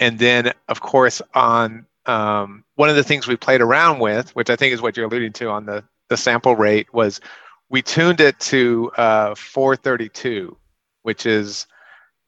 and 0.00 0.18
then 0.18 0.52
of 0.68 0.80
course 0.80 1.22
on 1.34 1.86
um, 2.06 2.64
one 2.74 2.90
of 2.90 2.96
the 2.96 3.04
things 3.04 3.28
we 3.28 3.36
played 3.36 3.60
around 3.60 4.00
with 4.00 4.34
which 4.34 4.50
i 4.50 4.56
think 4.56 4.72
is 4.72 4.80
what 4.80 4.96
you're 4.96 5.06
alluding 5.06 5.32
to 5.32 5.48
on 5.48 5.66
the 5.66 5.84
the 6.08 6.16
sample 6.16 6.56
rate 6.56 6.92
was 6.92 7.20
we 7.68 7.82
tuned 7.82 8.20
it 8.20 8.38
to 8.40 8.90
uh, 8.96 9.34
432 9.34 10.56
which 11.02 11.26
is 11.26 11.66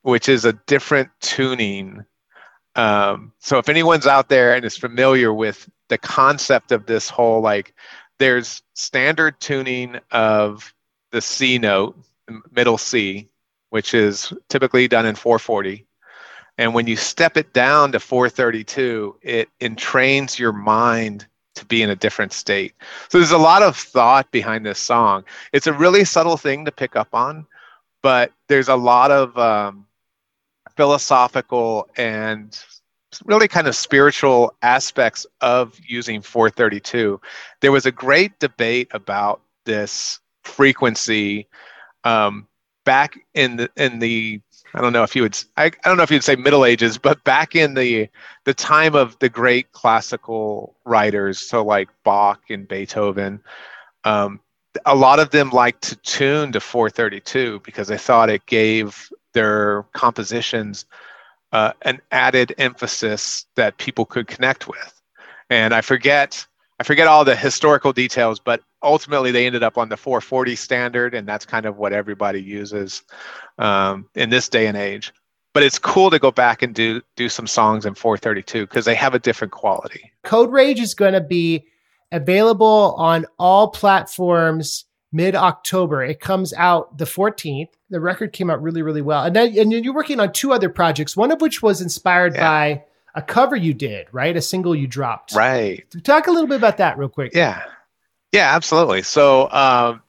which 0.04 0.28
is 0.28 0.44
a 0.44 0.54
different 0.66 1.10
tuning 1.20 2.04
um, 2.76 3.32
so 3.38 3.58
if 3.58 3.68
anyone's 3.68 4.06
out 4.06 4.28
there 4.28 4.54
and 4.54 4.64
is 4.64 4.76
familiar 4.76 5.32
with 5.32 5.68
the 5.88 5.98
concept 5.98 6.72
of 6.72 6.86
this 6.86 7.08
whole 7.08 7.40
like 7.40 7.74
there's 8.18 8.62
standard 8.74 9.40
tuning 9.40 9.98
of 10.10 10.74
the 11.12 11.20
C 11.20 11.58
note, 11.58 11.96
middle 12.50 12.78
C, 12.78 13.28
which 13.70 13.94
is 13.94 14.32
typically 14.48 14.88
done 14.88 15.06
in 15.06 15.14
440. 15.14 15.86
And 16.58 16.74
when 16.74 16.86
you 16.86 16.96
step 16.96 17.36
it 17.36 17.52
down 17.52 17.92
to 17.92 18.00
432, 18.00 19.18
it 19.22 19.48
entrains 19.60 20.38
your 20.38 20.52
mind 20.52 21.26
to 21.56 21.64
be 21.64 21.82
in 21.82 21.90
a 21.90 21.96
different 21.96 22.32
state. 22.32 22.74
So 23.08 23.18
there's 23.18 23.30
a 23.32 23.38
lot 23.38 23.62
of 23.62 23.76
thought 23.76 24.30
behind 24.30 24.66
this 24.66 24.78
song. 24.78 25.24
It's 25.52 25.66
a 25.66 25.72
really 25.72 26.04
subtle 26.04 26.36
thing 26.36 26.64
to 26.64 26.72
pick 26.72 26.96
up 26.96 27.08
on, 27.12 27.46
but 28.02 28.32
there's 28.48 28.68
a 28.68 28.76
lot 28.76 29.10
of 29.10 29.36
um, 29.38 29.86
philosophical 30.76 31.88
and 31.96 32.58
really 33.24 33.48
kind 33.48 33.66
of 33.66 33.76
spiritual 33.76 34.54
aspects 34.62 35.26
of 35.40 35.78
using 35.86 36.20
432. 36.20 37.20
There 37.60 37.72
was 37.72 37.86
a 37.86 37.92
great 37.92 38.38
debate 38.40 38.88
about 38.92 39.40
this 39.64 40.20
frequency 40.42 41.48
um, 42.04 42.46
back 42.84 43.18
in 43.34 43.56
the 43.56 43.70
in 43.76 43.98
the 43.98 44.40
I 44.74 44.80
don't 44.80 44.92
know 44.92 45.04
if 45.04 45.14
you 45.14 45.22
would 45.22 45.38
I, 45.56 45.66
I 45.66 45.70
don't 45.84 45.96
know 45.96 46.02
if 46.02 46.10
you'd 46.10 46.24
say 46.24 46.36
Middle 46.36 46.64
Ages, 46.64 46.98
but 46.98 47.22
back 47.24 47.54
in 47.54 47.74
the 47.74 48.08
the 48.44 48.54
time 48.54 48.94
of 48.94 49.18
the 49.20 49.28
great 49.28 49.72
classical 49.72 50.76
writers, 50.84 51.38
so 51.38 51.64
like 51.64 51.88
Bach 52.02 52.42
and 52.50 52.68
Beethoven, 52.68 53.40
um, 54.04 54.40
a 54.86 54.94
lot 54.94 55.18
of 55.20 55.30
them 55.30 55.50
liked 55.50 55.82
to 55.82 55.96
tune 55.96 56.52
to 56.52 56.60
432 56.60 57.60
because 57.64 57.88
they 57.88 57.98
thought 57.98 58.28
it 58.28 58.44
gave 58.46 59.08
their 59.34 59.84
compositions 59.92 60.86
uh, 61.54 61.72
an 61.82 62.00
added 62.10 62.52
emphasis 62.58 63.46
that 63.54 63.78
people 63.78 64.04
could 64.04 64.26
connect 64.26 64.66
with. 64.66 65.00
And 65.48 65.72
I 65.72 65.80
forget 65.80 66.44
I 66.80 66.82
forget 66.82 67.06
all 67.06 67.24
the 67.24 67.36
historical 67.36 67.92
details, 67.92 68.40
but 68.40 68.60
ultimately 68.82 69.30
they 69.30 69.46
ended 69.46 69.62
up 69.62 69.78
on 69.78 69.88
the 69.88 69.96
440 69.96 70.56
standard, 70.56 71.14
and 71.14 71.28
that's 71.28 71.46
kind 71.46 71.66
of 71.66 71.76
what 71.76 71.92
everybody 71.92 72.42
uses 72.42 73.04
um, 73.58 74.08
in 74.16 74.30
this 74.30 74.48
day 74.48 74.66
and 74.66 74.76
age. 74.76 75.12
But 75.52 75.62
it's 75.62 75.78
cool 75.78 76.10
to 76.10 76.18
go 76.18 76.32
back 76.32 76.62
and 76.62 76.74
do 76.74 77.00
do 77.14 77.28
some 77.28 77.46
songs 77.46 77.86
in 77.86 77.94
432 77.94 78.66
because 78.66 78.84
they 78.84 78.96
have 78.96 79.14
a 79.14 79.20
different 79.20 79.52
quality. 79.52 80.10
Code 80.24 80.50
Rage 80.50 80.80
is 80.80 80.94
going 80.94 81.12
to 81.12 81.20
be 81.20 81.64
available 82.10 82.96
on 82.98 83.26
all 83.38 83.68
platforms 83.68 84.84
mid 85.12 85.36
October. 85.36 86.02
It 86.02 86.18
comes 86.18 86.52
out 86.54 86.98
the 86.98 87.04
14th. 87.04 87.68
The 87.94 88.00
record 88.00 88.32
came 88.32 88.50
out 88.50 88.60
really, 88.60 88.82
really 88.82 89.02
well. 89.02 89.22
And 89.22 89.36
then 89.36 89.56
and 89.56 89.72
you're 89.72 89.94
working 89.94 90.18
on 90.18 90.32
two 90.32 90.52
other 90.52 90.68
projects, 90.68 91.16
one 91.16 91.30
of 91.30 91.40
which 91.40 91.62
was 91.62 91.80
inspired 91.80 92.34
Yeah. 92.34 92.40
by 92.40 92.84
a 93.14 93.22
cover 93.22 93.54
you 93.54 93.72
did, 93.72 94.08
right? 94.10 94.36
A 94.36 94.42
single 94.42 94.74
you 94.74 94.88
dropped. 94.88 95.32
Right. 95.32 95.84
Talk 96.02 96.26
a 96.26 96.32
little 96.32 96.48
bit 96.48 96.56
about 96.56 96.78
that 96.78 96.98
real 96.98 97.08
quick. 97.08 97.32
Yeah. 97.34 97.62
Yeah, 98.32 98.52
absolutely. 98.52 99.02
So 99.02 99.48
um 99.52 100.02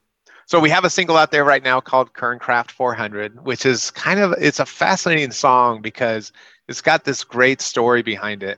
so 0.48 0.60
we 0.60 0.71
have 0.71 0.84
a 0.84 0.89
single 0.89 1.15
out 1.15 1.30
there 1.30 1.45
right 1.45 1.63
now 1.63 1.80
called 1.80 2.13
Kernkraft 2.13 2.71
400, 2.71 3.45
which 3.45 3.67
is 3.67 3.91
kind 3.91 4.19
of 4.19 4.34
it's 4.39 4.60
a 4.60 4.65
fascinating 4.65 5.32
song 5.32 5.84
because 5.84 6.32
it's 6.67 6.82
got 6.82 7.04
this 7.06 7.24
great 7.24 7.62
story 7.62 8.02
behind 8.02 8.41
it. 8.41 8.58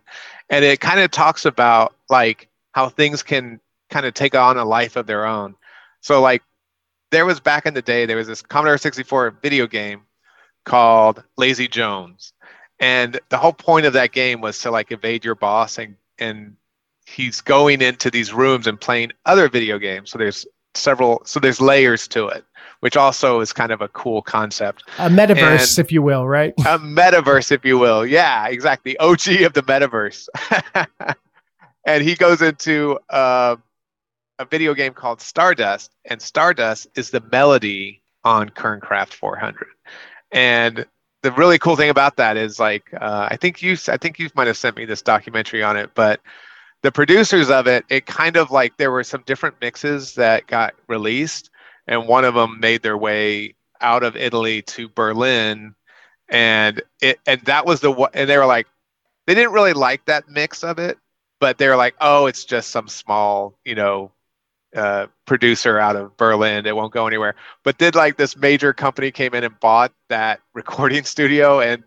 And 0.49 0.63
it 0.63 0.79
kind 0.79 1.01
of 1.01 1.11
talks 1.11 1.43
about 1.43 1.93
like 2.09 2.47
how 2.71 2.87
things 2.87 3.23
can 3.23 3.59
kind 3.89 4.05
of 4.05 4.13
take 4.13 4.35
on 4.35 4.55
a 4.57 4.63
life 4.63 4.95
of 4.95 5.05
their 5.05 5.25
own. 5.25 5.55
So 5.99 6.21
like 6.21 6.43
there 7.11 7.25
was 7.25 7.39
back 7.39 7.65
in 7.65 7.73
the 7.73 7.81
day 7.81 8.05
there 8.05 8.17
was 8.17 8.27
this 8.27 8.41
Commodore 8.41 8.77
64 8.77 9.37
video 9.41 9.67
game 9.67 10.01
called 10.65 11.23
Lazy 11.37 11.67
Jones. 11.67 12.33
And 12.79 13.19
the 13.29 13.37
whole 13.37 13.53
point 13.53 13.85
of 13.85 13.93
that 13.93 14.11
game 14.11 14.41
was 14.41 14.59
to 14.59 14.71
like 14.71 14.91
evade 14.91 15.25
your 15.25 15.35
boss 15.35 15.77
and 15.77 15.95
and 16.19 16.55
he's 17.05 17.41
going 17.41 17.81
into 17.81 18.11
these 18.11 18.33
rooms 18.33 18.67
and 18.67 18.79
playing 18.79 19.13
other 19.25 19.47
video 19.49 19.79
games. 19.79 20.11
So 20.11 20.17
there's 20.17 20.45
several 20.75 21.21
so 21.25 21.39
there's 21.39 21.59
layers 21.61 22.07
to 22.09 22.27
it, 22.27 22.45
which 22.81 22.97
also 22.97 23.39
is 23.39 23.53
kind 23.53 23.71
of 23.71 23.81
a 23.81 23.87
cool 23.89 24.21
concept. 24.21 24.83
A 24.99 25.09
metaverse, 25.09 25.77
And- 25.77 25.85
if 25.85 25.91
you 25.91 26.01
will, 26.01 26.27
right? 26.27 26.53
A 26.59 26.77
metaverse, 26.77 27.51
if 27.51 27.65
you 27.65 27.77
will. 27.77 28.05
Yeah, 28.05 28.47
exactly. 28.47 28.97
OG 28.99 29.27
of 29.43 29.53
the 29.53 29.63
metaverse. 29.63 30.27
and 31.85 32.03
he 32.03 32.15
goes 32.15 32.41
into 32.41 32.99
uh, 33.09 33.55
a 34.39 34.45
video 34.45 34.73
game 34.73 34.93
called 34.93 35.21
Stardust, 35.21 35.91
and 36.05 36.21
Stardust 36.21 36.87
is 36.95 37.09
the 37.09 37.21
melody 37.31 38.01
on 38.23 38.49
Kernkraft 38.49 39.13
400. 39.13 39.67
And 40.31 40.85
the 41.23 41.31
really 41.31 41.57
cool 41.57 41.75
thing 41.75 41.89
about 41.89 42.17
that 42.17 42.37
is 42.37 42.59
like 42.59 42.93
uh, 42.93 43.27
I 43.31 43.37
think 43.37 43.61
you 43.61 43.75
I 43.87 43.97
think 43.97 44.19
you 44.19 44.29
might 44.35 44.47
have 44.47 44.57
sent 44.57 44.77
me 44.77 44.85
this 44.85 45.01
documentary 45.01 45.63
on 45.63 45.77
it, 45.77 45.91
but 45.95 46.21
the 46.83 46.91
producers 46.91 47.49
of 47.49 47.67
it, 47.67 47.85
it 47.89 48.05
kind 48.05 48.37
of 48.37 48.51
like 48.51 48.77
there 48.77 48.91
were 48.91 49.03
some 49.03 49.23
different 49.25 49.55
mixes 49.59 50.13
that 50.15 50.47
got 50.47 50.75
released, 50.87 51.49
and 51.87 52.07
one 52.07 52.23
of 52.23 52.35
them 52.35 52.59
made 52.59 52.83
their 52.83 52.97
way 52.97 53.55
out 53.81 54.03
of 54.03 54.15
Italy 54.15 54.61
to 54.61 54.87
Berlin, 54.89 55.73
and 56.29 56.81
it 57.01 57.19
and 57.25 57.41
that 57.41 57.65
was 57.65 57.81
the 57.81 57.91
one, 57.91 58.11
and 58.13 58.29
they 58.29 58.37
were 58.37 58.45
like, 58.45 58.67
they 59.25 59.33
didn't 59.33 59.53
really 59.53 59.73
like 59.73 60.05
that 60.05 60.29
mix 60.29 60.63
of 60.63 60.77
it, 60.77 60.97
but 61.39 61.57
they 61.57 61.67
were 61.67 61.75
like, 61.75 61.95
oh, 61.99 62.27
it's 62.27 62.45
just 62.45 62.69
some 62.69 62.87
small, 62.87 63.57
you 63.65 63.75
know, 63.75 64.11
uh, 64.77 65.07
producer 65.25 65.79
out 65.79 65.95
of 65.95 66.15
Berlin. 66.17 66.65
It 66.65 66.75
won't 66.75 66.93
go 66.93 67.07
anywhere. 67.07 67.35
But 67.63 67.77
did 67.77 67.95
like 67.95 68.17
this 68.17 68.37
major 68.37 68.73
company 68.73 69.11
came 69.11 69.33
in 69.33 69.43
and 69.43 69.59
bought 69.59 69.91
that 70.09 70.39
recording 70.53 71.03
studio 71.03 71.59
and 71.59 71.83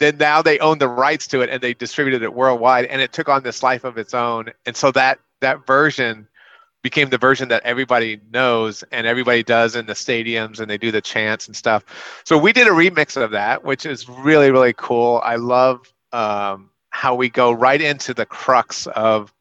then 0.00 0.18
now 0.18 0.42
they 0.42 0.58
own 0.58 0.78
the 0.78 0.88
rights 0.88 1.26
to 1.28 1.40
it 1.40 1.48
and 1.48 1.62
they 1.62 1.72
distributed 1.72 2.22
it 2.22 2.34
worldwide 2.34 2.84
and 2.86 3.00
it 3.00 3.12
took 3.12 3.28
on 3.28 3.42
this 3.42 3.62
life 3.62 3.84
of 3.84 3.96
its 3.96 4.12
own. 4.12 4.52
And 4.66 4.76
so 4.76 4.90
that 4.92 5.18
that 5.40 5.66
version 5.66 6.28
became 6.82 7.08
the 7.08 7.18
version 7.18 7.48
that 7.48 7.62
everybody 7.64 8.20
knows 8.30 8.84
and 8.92 9.06
everybody 9.06 9.42
does 9.42 9.74
in 9.74 9.86
the 9.86 9.94
stadiums 9.94 10.60
and 10.60 10.70
they 10.70 10.78
do 10.78 10.92
the 10.92 11.00
chants 11.00 11.46
and 11.46 11.56
stuff. 11.56 12.22
So 12.24 12.36
we 12.36 12.52
did 12.52 12.66
a 12.66 12.70
remix 12.70 13.20
of 13.20 13.30
that, 13.30 13.64
which 13.64 13.86
is 13.86 14.08
really, 14.08 14.50
really 14.50 14.74
cool. 14.74 15.22
I 15.24 15.36
love 15.36 15.90
um, 16.12 16.70
how 16.90 17.14
we 17.14 17.28
go 17.28 17.50
right 17.50 17.80
into 17.80 18.14
the 18.14 18.26
crux 18.26 18.86
of 18.88 19.33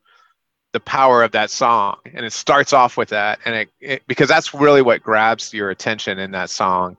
the 0.74 0.80
power 0.80 1.24
of 1.24 1.32
that 1.32 1.49
song. 1.49 1.97
And 2.13 2.26
it 2.26 2.34
starts 2.34 2.74
off 2.74 2.97
with 2.97 3.09
that. 3.09 3.39
And 3.45 3.55
it, 3.55 3.69
it 3.80 4.03
because 4.07 4.28
that's 4.28 4.53
really 4.53 4.82
what 4.82 5.01
grabs 5.01 5.53
your 5.53 5.69
attention 5.69 6.19
in 6.19 6.32
that 6.32 6.49
song. 6.49 6.97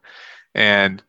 And 0.54 1.02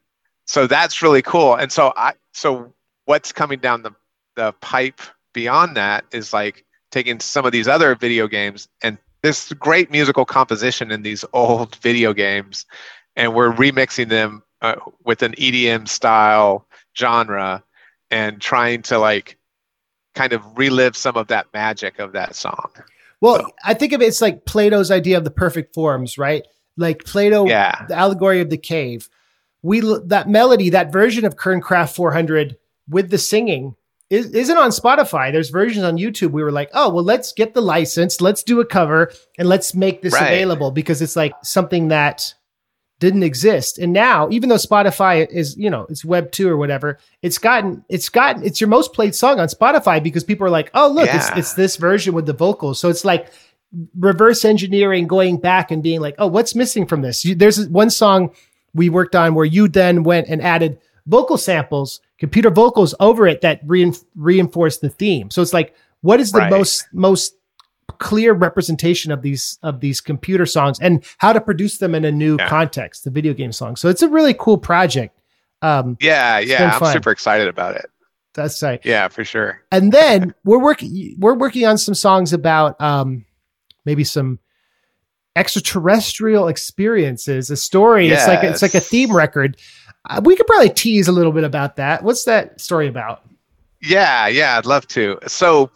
so 0.45 0.67
that's 0.67 1.01
really 1.01 1.21
cool. 1.21 1.55
And 1.55 1.71
so 1.71 1.93
I, 1.95 2.13
so 2.33 2.73
what's 3.05 3.31
coming 3.31 3.59
down 3.59 3.83
the, 3.83 3.91
the 4.35 4.51
pipe 4.61 4.99
beyond 5.33 5.77
that 5.77 6.05
is 6.11 6.33
like 6.33 6.65
taking 6.91 7.19
some 7.19 7.45
of 7.45 7.51
these 7.51 7.67
other 7.67 7.95
video 7.95 8.27
games 8.27 8.67
and 8.81 8.97
this 9.21 9.51
great 9.53 9.89
musical 9.89 10.23
composition 10.23 10.91
in 10.91 11.01
these 11.01 11.25
old 11.33 11.75
video 11.77 12.13
games, 12.13 12.65
and 13.15 13.33
we're 13.33 13.51
remixing 13.51 14.09
them 14.09 14.43
uh, 14.61 14.75
with 15.03 15.23
an 15.23 15.33
EDM 15.33 15.87
style 15.87 16.67
genre 16.95 17.63
and 18.11 18.39
trying 18.39 18.83
to 18.83 18.99
like 18.99 19.37
kind 20.15 20.33
of 20.33 20.57
relive 20.57 20.97
some 20.97 21.15
of 21.15 21.27
that 21.27 21.47
magic 21.53 21.99
of 21.99 22.13
that 22.13 22.35
song. 22.35 22.71
Well, 23.21 23.39
so. 23.39 23.51
I 23.63 23.73
think 23.73 23.93
of 23.93 24.01
it, 24.01 24.05
it's 24.05 24.21
like 24.21 24.45
Plato's 24.45 24.91
idea 24.91 25.17
of 25.17 25.23
the 25.23 25.31
perfect 25.31 25.73
forms, 25.73 26.17
right? 26.17 26.45
Like 26.77 27.05
Plato, 27.05 27.45
yeah. 27.45 27.85
the 27.87 27.95
allegory 27.95 28.41
of 28.41 28.49
the 28.49 28.57
cave. 28.57 29.09
We 29.61 29.81
that 30.05 30.29
melody, 30.29 30.69
that 30.71 30.91
version 30.91 31.25
of 31.25 31.35
Kernkraft 31.35 31.95
400 31.95 32.57
with 32.87 33.09
the 33.09 33.17
singing 33.17 33.75
is, 34.09 34.27
isn't 34.31 34.57
on 34.57 34.69
Spotify. 34.69 35.31
There's 35.31 35.49
versions 35.49 35.83
on 35.83 35.97
YouTube. 35.97 36.31
We 36.31 36.43
were 36.43 36.51
like, 36.51 36.69
oh, 36.73 36.89
well, 36.89 37.03
let's 37.03 37.33
get 37.33 37.53
the 37.53 37.61
license, 37.61 38.21
let's 38.21 38.43
do 38.43 38.59
a 38.59 38.65
cover, 38.65 39.11
and 39.39 39.49
let's 39.49 39.73
make 39.73 40.01
this 40.01 40.13
right. 40.13 40.27
available 40.27 40.71
because 40.71 41.01
it's 41.01 41.15
like 41.15 41.33
something 41.43 41.87
that 41.87 42.33
didn't 42.99 43.23
exist. 43.23 43.77
And 43.77 43.91
now, 43.91 44.29
even 44.29 44.49
though 44.49 44.55
Spotify 44.55 45.27
is, 45.29 45.57
you 45.57 45.69
know, 45.69 45.85
it's 45.89 46.05
Web 46.05 46.31
two 46.31 46.49
or 46.49 46.57
whatever, 46.57 46.97
it's 47.21 47.37
gotten, 47.37 47.83
it's 47.89 48.09
gotten, 48.09 48.43
it's 48.43 48.61
your 48.61 48.69
most 48.69 48.93
played 48.93 49.13
song 49.13 49.39
on 49.39 49.47
Spotify 49.47 50.01
because 50.01 50.23
people 50.23 50.47
are 50.47 50.51
like, 50.51 50.71
oh, 50.73 50.89
look, 50.89 51.07
yeah. 51.07 51.17
it's, 51.17 51.37
it's 51.37 51.53
this 51.53 51.75
version 51.75 52.13
with 52.13 52.25
the 52.25 52.33
vocals. 52.33 52.79
So 52.79 52.89
it's 52.89 53.03
like 53.03 53.31
reverse 53.97 54.45
engineering, 54.45 55.07
going 55.07 55.37
back 55.37 55.71
and 55.71 55.83
being 55.83 55.99
like, 55.99 56.15
oh, 56.19 56.27
what's 56.27 56.55
missing 56.55 56.85
from 56.85 57.01
this? 57.01 57.25
You, 57.25 57.35
there's 57.35 57.67
one 57.67 57.89
song 57.89 58.33
we 58.73 58.89
worked 58.89 59.15
on 59.15 59.35
where 59.35 59.45
you 59.45 59.67
then 59.67 60.03
went 60.03 60.27
and 60.27 60.41
added 60.41 60.79
vocal 61.05 61.37
samples 61.37 62.01
computer 62.17 62.49
vocals 62.49 62.95
over 62.99 63.27
it 63.27 63.41
that 63.41 63.61
reinforce 63.65 64.77
the 64.77 64.89
theme. 64.89 65.29
So 65.29 65.41
it's 65.41 65.53
like, 65.53 65.75
what 66.01 66.19
is 66.19 66.31
the 66.31 66.39
right. 66.39 66.51
most 66.51 66.87
most 66.93 67.35
clear 67.99 68.33
representation 68.33 69.11
of 69.11 69.21
these 69.21 69.57
of 69.63 69.79
these 69.79 70.01
computer 70.01 70.45
songs 70.45 70.79
and 70.79 71.03
how 71.17 71.33
to 71.33 71.41
produce 71.41 71.77
them 71.77 71.95
in 71.95 72.05
a 72.05 72.11
new 72.11 72.37
yeah. 72.37 72.49
context, 72.49 73.03
the 73.03 73.09
video 73.09 73.33
game 73.33 73.51
songs. 73.51 73.79
So 73.79 73.89
it's 73.89 74.01
a 74.01 74.09
really 74.09 74.33
cool 74.33 74.57
project. 74.57 75.17
Um, 75.61 75.97
yeah, 75.99 76.39
yeah, 76.39 76.77
I'm 76.79 76.93
super 76.93 77.11
excited 77.11 77.47
about 77.47 77.75
it. 77.75 77.89
That's 78.33 78.61
right. 78.61 78.81
Yeah, 78.83 79.07
for 79.07 79.23
sure. 79.23 79.61
And 79.71 79.91
then 79.91 80.33
we're 80.43 80.59
working 80.59 81.15
we're 81.19 81.35
working 81.35 81.65
on 81.65 81.77
some 81.77 81.95
songs 81.95 82.33
about 82.33 82.79
um, 82.81 83.25
maybe 83.85 84.03
some 84.03 84.39
extraterrestrial 85.35 86.47
experiences. 86.47 87.49
A 87.49 87.57
story. 87.57 88.09
Yes. 88.09 88.21
It's 88.21 88.27
like 88.27 88.43
it's 88.43 88.61
like 88.61 88.75
a 88.75 88.79
theme 88.79 89.15
record. 89.15 89.57
Uh, 90.09 90.21
we 90.23 90.35
could 90.35 90.47
probably 90.47 90.69
tease 90.69 91.07
a 91.07 91.11
little 91.11 91.31
bit 91.31 91.43
about 91.43 91.77
that. 91.77 92.03
What's 92.03 92.25
that 92.25 92.59
story 92.61 92.87
about? 92.87 93.23
Yeah, 93.81 94.27
yeah, 94.27 94.57
I'd 94.57 94.65
love 94.65 94.87
to. 94.89 95.17
So, 95.27 95.71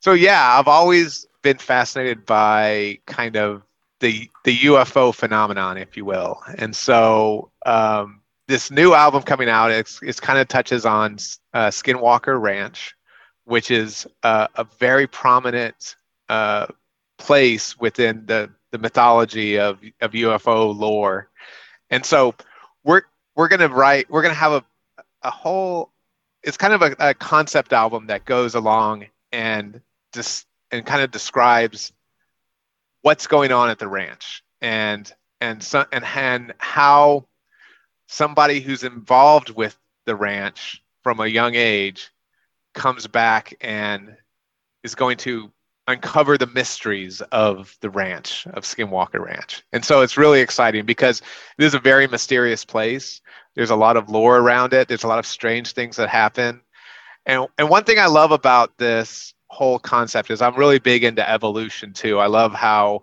so 0.00 0.12
yeah, 0.12 0.58
I've 0.58 0.68
always 0.68 1.25
been 1.46 1.58
fascinated 1.58 2.26
by 2.26 2.98
kind 3.06 3.36
of 3.36 3.62
the 4.00 4.28
the 4.42 4.58
UFO 4.70 5.14
phenomenon, 5.14 5.78
if 5.78 5.96
you 5.96 6.04
will, 6.04 6.42
and 6.58 6.74
so 6.74 7.52
um, 7.64 8.20
this 8.48 8.72
new 8.72 8.94
album 8.94 9.22
coming 9.22 9.48
out, 9.48 9.70
it's 9.70 10.00
it's 10.02 10.18
kind 10.18 10.40
of 10.40 10.48
touches 10.48 10.84
on 10.84 11.18
uh, 11.54 11.68
Skinwalker 11.68 12.40
Ranch, 12.40 12.96
which 13.44 13.70
is 13.70 14.08
uh, 14.24 14.48
a 14.56 14.64
very 14.64 15.06
prominent 15.06 15.94
uh, 16.28 16.66
place 17.16 17.78
within 17.78 18.26
the 18.26 18.50
the 18.72 18.78
mythology 18.78 19.56
of 19.56 19.78
of 20.00 20.10
UFO 20.10 20.76
lore, 20.76 21.30
and 21.90 22.04
so 22.04 22.34
we're 22.82 23.02
we're 23.36 23.48
gonna 23.48 23.68
write 23.68 24.10
we're 24.10 24.22
gonna 24.22 24.34
have 24.34 24.50
a 24.50 24.64
a 25.22 25.30
whole 25.30 25.92
it's 26.42 26.56
kind 26.56 26.72
of 26.72 26.82
a, 26.82 26.96
a 26.98 27.14
concept 27.14 27.72
album 27.72 28.08
that 28.08 28.24
goes 28.24 28.56
along 28.56 29.06
and 29.30 29.80
just 30.12 30.45
and 30.70 30.84
kind 30.84 31.02
of 31.02 31.10
describes 31.10 31.92
what's 33.02 33.26
going 33.26 33.52
on 33.52 33.70
at 33.70 33.78
the 33.78 33.88
ranch 33.88 34.42
and 34.60 35.12
and 35.40 35.62
so, 35.62 35.84
and 35.92 36.04
and 36.04 36.54
how 36.58 37.26
somebody 38.08 38.60
who's 38.60 38.84
involved 38.84 39.50
with 39.50 39.76
the 40.06 40.16
ranch 40.16 40.82
from 41.02 41.20
a 41.20 41.26
young 41.26 41.54
age 41.54 42.10
comes 42.74 43.06
back 43.06 43.54
and 43.60 44.16
is 44.82 44.94
going 44.94 45.16
to 45.18 45.50
uncover 45.88 46.36
the 46.36 46.46
mysteries 46.48 47.20
of 47.32 47.76
the 47.80 47.90
ranch 47.90 48.46
of 48.48 48.64
Skinwalker 48.64 49.24
Ranch. 49.24 49.62
And 49.72 49.84
so 49.84 50.02
it's 50.02 50.16
really 50.16 50.40
exciting 50.40 50.84
because 50.84 51.22
it 51.58 51.64
is 51.64 51.74
a 51.74 51.78
very 51.78 52.08
mysterious 52.08 52.64
place. 52.64 53.20
There's 53.54 53.70
a 53.70 53.76
lot 53.76 53.96
of 53.96 54.08
lore 54.08 54.38
around 54.38 54.72
it. 54.72 54.88
There's 54.88 55.04
a 55.04 55.08
lot 55.08 55.18
of 55.18 55.26
strange 55.26 55.72
things 55.72 55.96
that 55.96 56.08
happen. 56.08 56.60
And 57.24 57.46
and 57.58 57.68
one 57.68 57.84
thing 57.84 57.98
I 57.98 58.06
love 58.06 58.32
about 58.32 58.76
this 58.78 59.34
whole 59.48 59.78
concept 59.78 60.30
is 60.30 60.42
I'm 60.42 60.56
really 60.56 60.78
big 60.78 61.04
into 61.04 61.28
evolution 61.28 61.92
too. 61.92 62.18
I 62.18 62.26
love 62.26 62.52
how 62.52 63.02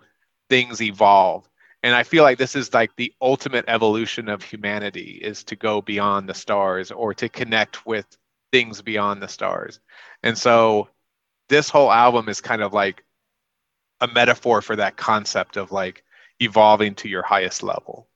things 0.49 0.81
evolve. 0.81 1.47
And 1.81 1.93
I 1.93 2.03
feel 2.03 2.23
like 2.23 2.37
this 2.37 2.55
is 2.55 2.73
like 2.73 2.95
the 2.95 3.13
ultimate 3.21 3.65
evolution 3.67 4.29
of 4.29 4.41
humanity 4.41 5.19
is 5.21 5.43
to 5.45 5.55
go 5.55 5.81
beyond 5.81 6.29
the 6.29 6.33
stars 6.33 6.91
or 6.91 7.13
to 7.15 7.27
connect 7.27 7.85
with 7.85 8.05
things 8.51 8.81
beyond 8.81 9.21
the 9.21 9.27
stars. 9.27 9.79
And 10.21 10.37
so 10.37 10.87
this 11.49 11.69
whole 11.69 11.91
album 11.91 12.29
is 12.29 12.39
kind 12.39 12.61
of 12.61 12.73
like 12.73 13.03
a 13.99 14.07
metaphor 14.07 14.61
for 14.61 14.77
that 14.77 14.95
concept 14.95 15.57
of 15.57 15.71
like 15.71 16.03
evolving 16.39 16.95
to 16.95 17.09
your 17.09 17.23
highest 17.23 17.63
level. 17.63 18.07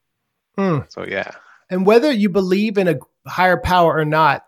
Mm. 0.58 0.90
So 0.90 1.06
yeah. 1.06 1.32
And 1.70 1.86
whether 1.86 2.12
you 2.12 2.30
believe 2.30 2.78
in 2.78 2.88
a 2.88 3.00
higher 3.28 3.58
power 3.58 3.98
or 3.98 4.06
not, 4.06 4.46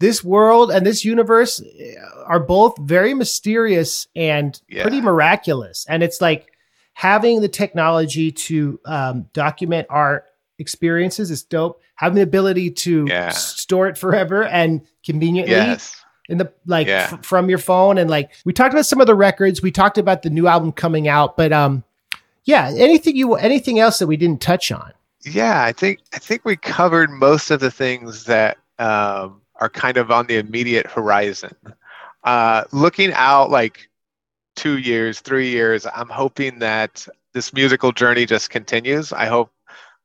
this 0.00 0.24
world 0.24 0.70
and 0.70 0.84
this 0.86 1.04
universe 1.04 1.60
eh, 1.78 1.94
are 2.26 2.40
both 2.40 2.76
very 2.80 3.14
mysterious 3.14 4.06
and 4.14 4.60
yeah. 4.68 4.82
pretty 4.82 5.00
miraculous. 5.00 5.86
And 5.88 6.02
it's 6.02 6.20
like 6.20 6.52
having 6.94 7.40
the 7.40 7.48
technology 7.48 8.30
to 8.32 8.80
um, 8.84 9.26
document 9.32 9.86
our 9.90 10.24
experiences 10.58 11.30
is 11.30 11.42
dope. 11.42 11.80
Having 11.96 12.16
the 12.16 12.22
ability 12.22 12.70
to 12.70 13.06
yeah. 13.08 13.30
store 13.30 13.86
it 13.86 13.96
forever 13.96 14.44
and 14.44 14.82
conveniently 15.04 15.54
yes 15.54 16.04
in 16.28 16.38
the 16.38 16.52
like 16.66 16.86
yeah. 16.86 17.08
f- 17.12 17.24
from 17.24 17.48
your 17.48 17.58
phone 17.58 17.98
and 17.98 18.08
like 18.08 18.30
we 18.44 18.52
talked 18.52 18.72
about 18.72 18.86
some 18.86 19.00
of 19.00 19.06
the 19.06 19.14
records 19.14 19.62
we 19.62 19.70
talked 19.70 19.98
about 19.98 20.22
the 20.22 20.30
new 20.30 20.46
album 20.46 20.72
coming 20.72 21.06
out 21.06 21.36
but 21.36 21.52
um 21.52 21.84
yeah 22.44 22.72
anything 22.76 23.16
you 23.16 23.34
anything 23.34 23.78
else 23.78 23.98
that 23.98 24.06
we 24.06 24.16
didn't 24.16 24.40
touch 24.40 24.72
on 24.72 24.92
yeah 25.22 25.62
i 25.62 25.72
think 25.72 26.00
i 26.14 26.18
think 26.18 26.44
we 26.44 26.56
covered 26.56 27.10
most 27.10 27.50
of 27.50 27.60
the 27.60 27.70
things 27.70 28.24
that 28.24 28.58
um, 28.78 29.40
are 29.60 29.68
kind 29.68 29.96
of 29.96 30.10
on 30.10 30.26
the 30.26 30.36
immediate 30.36 30.86
horizon 30.86 31.54
uh, 32.24 32.64
looking 32.72 33.12
out 33.12 33.50
like 33.50 33.88
two 34.56 34.78
years 34.78 35.20
three 35.20 35.50
years 35.50 35.86
i'm 35.94 36.08
hoping 36.08 36.58
that 36.60 37.06
this 37.32 37.52
musical 37.52 37.92
journey 37.92 38.24
just 38.26 38.50
continues 38.50 39.12
i 39.12 39.26
hope 39.26 39.50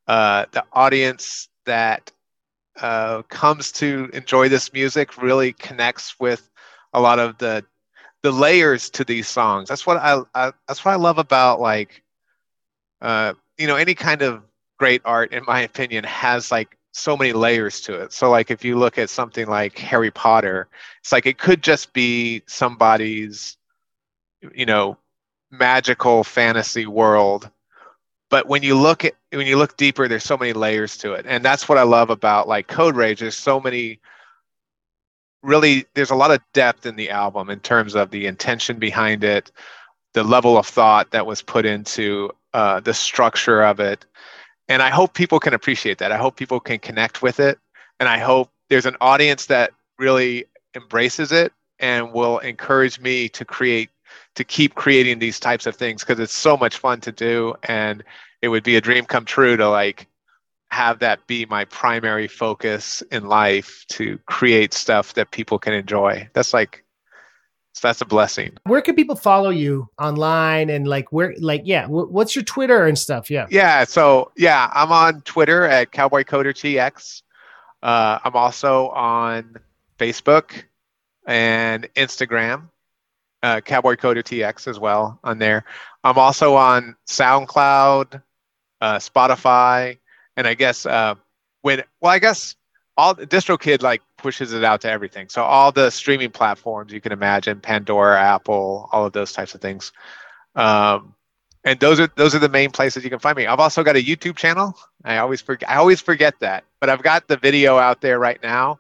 uh, 0.08 0.46
the 0.54 0.66
audience 0.74 1.50
that 1.66 2.12
uh, 2.82 3.22
comes 3.30 3.72
to 3.72 4.10
enjoy 4.14 4.50
this 4.50 4.74
music 4.74 5.22
really 5.22 5.54
connects 5.54 6.20
with 6.20 6.50
a 6.94 7.02
lot 7.02 7.20
of 7.20 7.38
the 7.38 7.64
the 8.24 8.32
layers 8.32 8.90
to 8.90 9.04
these 9.04 9.28
songs. 9.28 9.70
That's 9.70 9.86
what 9.86 9.98
I, 9.98 10.22
I 10.34 10.52
that's 10.68 10.84
what 10.84 10.94
I 10.94 10.96
love 10.96 11.20
about 11.20 11.62
like 11.62 12.04
uh, 13.02 13.34
you 13.58 13.68
know 13.68 13.76
any 13.76 13.96
kind 13.96 14.24
of 14.24 14.44
great 14.80 15.02
art, 15.06 15.32
in 15.34 15.44
my 15.46 15.62
opinion, 15.62 16.04
has 16.06 16.52
like 16.52 16.78
so 17.00 17.18
many 17.18 17.34
layers 17.34 17.82
to 17.82 18.02
it. 18.02 18.14
So 18.14 18.30
like 18.30 18.52
if 18.52 18.64
you 18.64 18.78
look 18.78 18.98
at 18.98 19.10
something 19.10 19.48
like 19.48 19.78
Harry 19.78 20.12
Potter, 20.12 20.68
it's 21.02 21.12
like 21.12 21.26
it 21.26 21.38
could 21.38 21.64
just 21.64 21.94
be 21.94 22.44
somebody's 22.48 23.58
you 24.54 24.66
know 24.66 24.98
magical 25.52 26.24
fantasy 26.24 26.86
world 26.86 27.50
but 28.30 28.48
when 28.48 28.62
you 28.62 28.76
look 28.76 29.06
at 29.06 29.16
when 29.32 29.48
you 29.48 29.58
look 29.58 29.76
deeper, 29.76 30.08
there's 30.08 30.24
so 30.24 30.38
many 30.38 30.54
layers 30.54 30.98
to 30.98 31.14
it, 31.14 31.26
and 31.28 31.44
that's 31.44 31.68
what 31.68 31.78
I 31.78 31.84
love 31.84 32.10
about 32.12 32.48
like 32.48 32.68
Code 32.68 32.96
Rage. 32.96 33.20
There's 33.20 33.36
so 33.36 33.60
many 33.60 34.00
really 35.42 35.86
there's 35.96 36.12
a 36.12 36.16
lot 36.16 36.32
of 36.32 36.42
depth 36.54 36.86
in 36.86 36.96
the 36.96 37.10
album 37.10 37.50
in 37.50 37.60
terms 37.60 37.96
of 37.96 38.12
the 38.12 38.28
intention 38.28 38.78
behind 38.78 39.24
it 39.24 39.52
the 40.14 40.24
level 40.24 40.58
of 40.58 40.68
thought 40.68 41.12
that 41.12 41.26
was 41.26 41.42
put 41.42 41.66
into 41.66 42.30
uh, 42.54 42.80
the 42.82 42.94
structure 42.94 43.62
of 43.62 43.80
it 43.80 44.06
and 44.70 44.82
i 44.82 44.90
hope 44.90 45.14
people 45.14 45.40
can 45.40 45.54
appreciate 45.54 45.98
that. 45.98 46.12
I 46.12 46.18
hope 46.18 46.38
people 46.38 46.60
can 46.60 46.80
connect 46.80 47.22
with 47.22 47.40
it. 47.40 47.60
And 48.00 48.08
i 48.08 48.18
hope 48.18 48.50
there's 48.70 48.86
an 48.86 48.96
audience 49.02 49.48
that 49.48 49.72
really 49.98 50.46
embraces 50.76 51.32
it 51.32 51.52
and 51.80 52.14
will 52.14 52.40
encourage 52.40 53.00
me 53.00 53.30
to 53.30 53.44
create 53.44 53.90
to 54.36 54.44
keep 54.44 54.76
creating 54.76 55.20
these 55.20 55.40
types 55.40 55.66
of 55.66 55.76
things 55.76 56.04
because 56.04 56.20
it's 56.20 56.34
so 56.34 56.56
much 56.56 56.78
fun 56.78 57.02
to 57.02 57.12
do. 57.12 57.56
And 57.64 58.04
it 58.42 58.50
would 58.50 58.64
be 58.64 58.76
a 58.76 58.82
dream 58.82 59.06
come 59.06 59.26
true 59.26 59.58
to 59.58 59.70
like 59.70 60.08
have 60.72 61.00
that 61.00 61.26
be 61.28 61.46
my 61.46 61.66
primary 61.66 62.28
focus 62.28 63.02
in 63.12 63.28
life 63.28 63.86
to 63.90 64.20
create 64.28 64.74
stuff 64.74 65.14
that 65.16 65.32
people 65.32 65.58
can 65.58 65.74
enjoy. 65.74 66.30
That's 66.34 66.54
like 66.54 66.84
that's 67.82 68.02
a 68.02 68.06
blessing. 68.06 68.58
Where 68.66 68.82
can 68.82 68.96
people 68.96 69.16
follow 69.16 69.50
you 69.50 69.90
online 70.00 70.70
and 70.70 70.88
like 70.88 71.12
where 71.12 71.34
like 71.40 71.62
yeah, 71.66 71.88
what's 71.88 72.36
your 72.36 72.44
Twitter 72.44 72.86
and 72.86 72.98
stuff? 72.98 73.30
Yeah. 73.30 73.48
Yeah, 73.50 73.84
so 73.86 74.32
yeah, 74.36 74.70
I'm 74.74 74.92
on 74.92 75.22
Twitter 75.22 75.66
at 75.66 75.92
Cowboy 75.92 76.24
Coder 76.24 76.54
TX. 76.54 77.22
Uh, 77.82 78.20
I'm 78.24 78.36
also 78.36 78.90
on 78.90 79.58
Facebook 79.98 80.64
and 81.26 81.88
Instagram, 81.96 82.70
uh, 83.44 83.62
Cowboy 83.62 83.96
Coder 83.96 84.24
TX 84.24 84.68
as 84.68 84.80
well 84.80 85.20
on 85.24 85.40
there. 85.40 85.64
I'm 86.04 86.18
also 86.18 86.56
on 86.56 86.96
SoundCloud, 87.08 88.22
uh, 88.82 88.98
Spotify, 88.98 89.98
and 90.36 90.48
I 90.48 90.54
guess 90.54 90.86
uh, 90.86 91.16
when 91.62 91.84
well, 92.02 92.12
I 92.12 92.20
guess 92.20 92.56
all 93.00 93.16
DistroKid 93.16 93.82
like 93.82 94.02
pushes 94.18 94.52
it 94.52 94.64
out 94.64 94.82
to 94.82 94.92
everything. 94.92 95.30
So 95.30 95.42
all 95.42 95.72
the 95.72 95.90
streaming 95.90 96.32
platforms 96.32 96.92
you 96.92 97.00
can 97.00 97.14
imagine, 97.14 97.62
Pandora, 97.62 98.20
Apple, 98.20 98.90
all 98.92 99.06
of 99.06 99.14
those 99.14 99.32
types 99.32 99.56
of 99.56 99.62
things. 99.62 99.94
Um, 100.56 101.16
and 101.64 101.80
those 101.80 102.00
are 102.00 102.10
those 102.16 102.36
are 102.36 102.40
the 102.40 102.50
main 102.50 102.72
places 102.72 103.04
you 103.04 103.10
can 103.10 103.20
find 103.20 103.38
me. 103.38 103.48
I've 103.48 103.60
also 103.60 103.84
got 103.84 103.96
a 103.96 104.04
YouTube 104.04 104.36
channel. 104.36 104.78
I 105.04 105.18
always 105.18 105.42
forget 105.42 105.70
I 105.70 105.76
always 105.76 106.02
forget 106.02 106.40
that, 106.42 106.66
but 106.80 106.90
I've 106.90 107.04
got 107.04 107.28
the 107.28 107.38
video 107.38 107.78
out 107.78 108.02
there 108.02 108.20
right 108.20 108.42
now. 108.44 108.80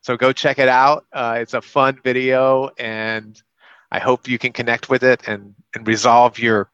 So 0.00 0.16
go 0.16 0.32
check 0.32 0.58
it 0.58 0.68
out. 0.68 1.06
Uh, 1.12 1.36
it's 1.38 1.54
a 1.54 1.60
fun 1.60 2.00
video, 2.02 2.70
and 2.78 3.40
I 3.92 4.00
hope 4.00 4.26
you 4.26 4.38
can 4.38 4.52
connect 4.52 4.88
with 4.88 5.04
it 5.04 5.22
and 5.28 5.54
and 5.74 5.86
resolve 5.86 6.38
your 6.38 6.68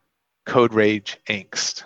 code 0.49 0.75
rage 0.75 1.17
angst. 1.29 1.85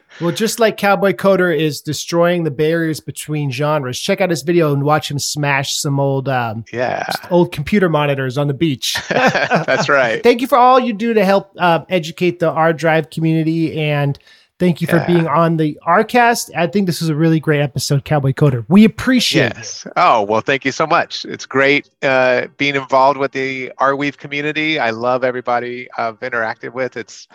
well, 0.20 0.32
just 0.32 0.58
like 0.58 0.76
Cowboy 0.76 1.12
Coder 1.12 1.56
is 1.56 1.80
destroying 1.80 2.42
the 2.42 2.50
barriers 2.50 2.98
between 2.98 3.52
genres, 3.52 4.00
check 4.00 4.20
out 4.20 4.30
his 4.30 4.42
video 4.42 4.72
and 4.72 4.82
watch 4.82 5.10
him 5.10 5.18
smash 5.18 5.74
some 5.74 6.00
old 6.00 6.28
um, 6.28 6.64
yeah 6.72 7.06
old 7.30 7.52
computer 7.52 7.88
monitors 7.88 8.36
on 8.36 8.48
the 8.48 8.54
beach. 8.54 8.96
That's 9.08 9.88
right. 9.88 10.22
Thank 10.22 10.40
you 10.40 10.46
for 10.46 10.58
all 10.58 10.80
you 10.80 10.92
do 10.92 11.14
to 11.14 11.24
help 11.24 11.52
uh, 11.58 11.84
educate 11.88 12.40
the 12.40 12.50
ArDrive 12.50 13.10
community 13.10 13.78
and 13.78 14.18
Thank 14.58 14.80
you 14.80 14.88
for 14.88 15.04
being 15.06 15.28
on 15.28 15.56
the 15.56 15.78
ArCast. 15.86 16.50
I 16.56 16.66
think 16.66 16.86
this 16.86 17.00
is 17.00 17.08
a 17.08 17.14
really 17.14 17.38
great 17.38 17.60
episode, 17.60 18.04
Cowboy 18.04 18.32
Coder. 18.32 18.64
We 18.68 18.84
appreciate 18.84 19.54
yes. 19.54 19.86
it. 19.86 19.92
Oh, 19.96 20.22
well, 20.22 20.40
thank 20.40 20.64
you 20.64 20.72
so 20.72 20.84
much. 20.84 21.24
It's 21.24 21.46
great 21.46 21.88
uh, 22.02 22.48
being 22.56 22.74
involved 22.74 23.20
with 23.20 23.30
the 23.30 23.72
Arweave 23.78 24.16
community. 24.16 24.80
I 24.80 24.90
love 24.90 25.22
everybody 25.22 25.88
I've 25.96 26.18
interacted 26.20 26.72
with. 26.72 26.96
It's 26.96 27.28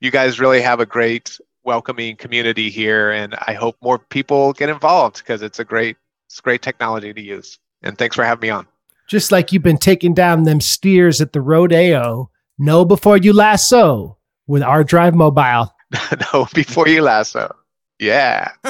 you 0.00 0.10
guys 0.10 0.38
really 0.38 0.60
have 0.60 0.78
a 0.78 0.84
great 0.84 1.40
welcoming 1.64 2.16
community 2.16 2.68
here, 2.68 3.12
and 3.12 3.34
I 3.46 3.54
hope 3.54 3.76
more 3.82 3.98
people 3.98 4.52
get 4.52 4.68
involved 4.68 5.18
because 5.18 5.40
it's 5.40 5.58
a 5.58 5.64
great 5.64 5.96
it's 6.26 6.40
great 6.40 6.60
technology 6.60 7.14
to 7.14 7.22
use. 7.22 7.58
And 7.82 7.96
thanks 7.96 8.14
for 8.14 8.24
having 8.24 8.42
me 8.42 8.50
on. 8.50 8.66
Just 9.08 9.32
like 9.32 9.52
you've 9.52 9.62
been 9.62 9.78
taking 9.78 10.12
down 10.12 10.42
them 10.42 10.60
steers 10.60 11.22
at 11.22 11.32
the 11.32 11.40
rodeo, 11.40 12.30
know 12.58 12.84
before 12.84 13.16
you 13.16 13.32
lasso 13.32 14.18
with 14.46 14.62
ArDrive 14.62 15.14
Mobile. 15.14 15.72
no, 16.32 16.46
before 16.54 16.88
you 16.88 17.02
lasso. 17.02 17.54
Yeah. 17.98 18.52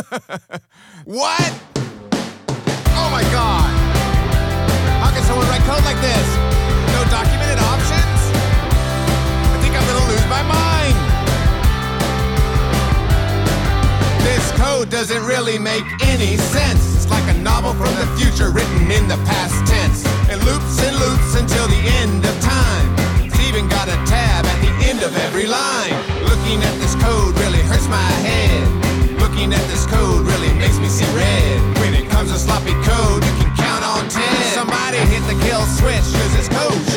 what? 1.05 1.53
Oh 2.95 3.09
my 3.11 3.23
god. 3.35 3.71
How 5.03 5.11
can 5.11 5.23
someone 5.25 5.47
write 5.49 5.63
code 5.67 5.85
like 5.85 6.01
this? 6.01 6.27
No 6.95 7.03
documented 7.11 7.59
options? 7.59 8.21
I 9.51 9.59
think 9.61 9.75
I'm 9.75 9.85
gonna 9.85 10.07
lose 10.07 10.27
my 10.31 10.43
mind. 10.47 10.97
This 14.23 14.53
code 14.53 14.89
doesn't 14.89 15.25
really 15.27 15.59
make 15.59 15.85
any 16.07 16.37
sense. 16.37 16.95
It's 16.95 17.11
like 17.11 17.27
a 17.35 17.39
novel 17.39 17.73
from 17.75 17.95
the 17.99 18.07
future 18.17 18.51
written 18.51 18.91
in 18.91 19.09
the 19.09 19.19
past 19.27 19.67
tense. 19.67 20.07
It 20.31 20.39
loops 20.47 20.79
and 20.87 20.95
loops 20.97 21.35
until 21.35 21.67
the 21.67 21.83
end 21.99 22.25
of 22.25 22.35
time. 22.41 23.27
It's 23.27 23.41
even 23.41 23.69
got 23.69 23.89
a 23.89 23.99
tab 24.07 24.47
at 24.47 24.59
the 24.63 24.87
end 24.87 25.03
of 25.03 25.17
every 25.27 25.47
line. 25.47 25.98
Looking 26.49 26.65
at 26.65 26.81
this 26.81 26.95
code 26.95 27.39
really 27.41 27.61
hurts 27.61 27.87
my 27.89 28.11
head. 28.25 29.21
Looking 29.21 29.53
at 29.53 29.61
this 29.69 29.85
code 29.85 30.25
really 30.25 30.49
makes 30.55 30.79
me 30.79 30.89
see 30.89 31.05
red. 31.15 31.61
When 31.77 31.93
it 31.93 32.09
comes 32.09 32.33
to 32.33 32.39
sloppy 32.39 32.73
code, 32.89 33.23
you 33.23 33.35
can 33.37 33.55
count 33.55 33.85
on 33.85 34.09
10. 34.09 34.23
Somebody 34.57 34.97
hit 34.97 35.21
the 35.29 35.37
kill 35.45 35.61
switch, 35.77 36.09
cause 36.09 36.33
this 36.33 36.49
code 36.49 36.88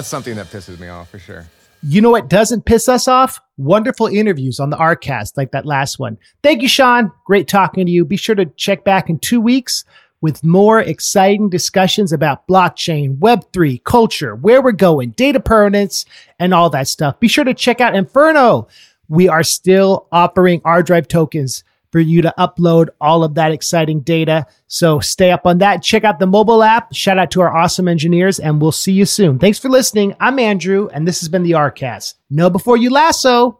that's 0.00 0.08
something 0.08 0.36
that 0.36 0.46
pisses 0.46 0.80
me 0.80 0.88
off 0.88 1.10
for 1.10 1.18
sure. 1.18 1.46
You 1.82 2.00
know 2.00 2.08
what 2.08 2.30
doesn't 2.30 2.64
piss 2.64 2.88
us 2.88 3.06
off? 3.06 3.38
Wonderful 3.58 4.06
interviews 4.06 4.58
on 4.58 4.70
the 4.70 4.78
ArCast, 4.78 5.36
like 5.36 5.50
that 5.50 5.66
last 5.66 5.98
one. 5.98 6.16
Thank 6.42 6.62
you, 6.62 6.68
Sean. 6.68 7.12
Great 7.26 7.48
talking 7.48 7.84
to 7.84 7.92
you. 7.92 8.06
Be 8.06 8.16
sure 8.16 8.34
to 8.34 8.46
check 8.46 8.82
back 8.82 9.10
in 9.10 9.18
two 9.18 9.42
weeks 9.42 9.84
with 10.22 10.42
more 10.42 10.80
exciting 10.80 11.50
discussions 11.50 12.14
about 12.14 12.48
blockchain, 12.48 13.18
Web3, 13.18 13.84
culture, 13.84 14.34
where 14.36 14.62
we're 14.62 14.72
going, 14.72 15.10
data 15.10 15.38
permanence, 15.38 16.06
and 16.38 16.54
all 16.54 16.70
that 16.70 16.88
stuff. 16.88 17.20
Be 17.20 17.28
sure 17.28 17.44
to 17.44 17.52
check 17.52 17.82
out 17.82 17.94
Inferno. 17.94 18.68
We 19.08 19.28
are 19.28 19.42
still 19.42 20.06
offering 20.10 20.62
ArDrive 20.62 21.08
tokens 21.08 21.62
for 21.92 22.00
you 22.00 22.22
to 22.22 22.34
upload 22.38 22.88
all 23.00 23.22
of 23.22 23.34
that 23.34 23.52
exciting 23.52 24.00
data. 24.00 24.46
So 24.66 25.00
stay 25.00 25.30
up 25.30 25.46
on 25.46 25.58
that. 25.58 25.82
Check 25.82 26.04
out 26.04 26.18
the 26.18 26.26
mobile 26.26 26.62
app. 26.62 26.92
Shout 26.94 27.18
out 27.18 27.30
to 27.32 27.40
our 27.40 27.56
awesome 27.56 27.88
engineers, 27.88 28.40
and 28.40 28.60
we'll 28.60 28.72
see 28.72 28.92
you 28.92 29.04
soon. 29.04 29.38
Thanks 29.38 29.58
for 29.58 29.68
listening. 29.68 30.14
I'm 30.20 30.38
Andrew, 30.38 30.88
and 30.92 31.06
this 31.06 31.20
has 31.20 31.28
been 31.28 31.42
the 31.42 31.52
ArCast. 31.52 32.14
Know 32.30 32.50
before 32.50 32.76
you 32.76 32.90
lasso. 32.90 33.59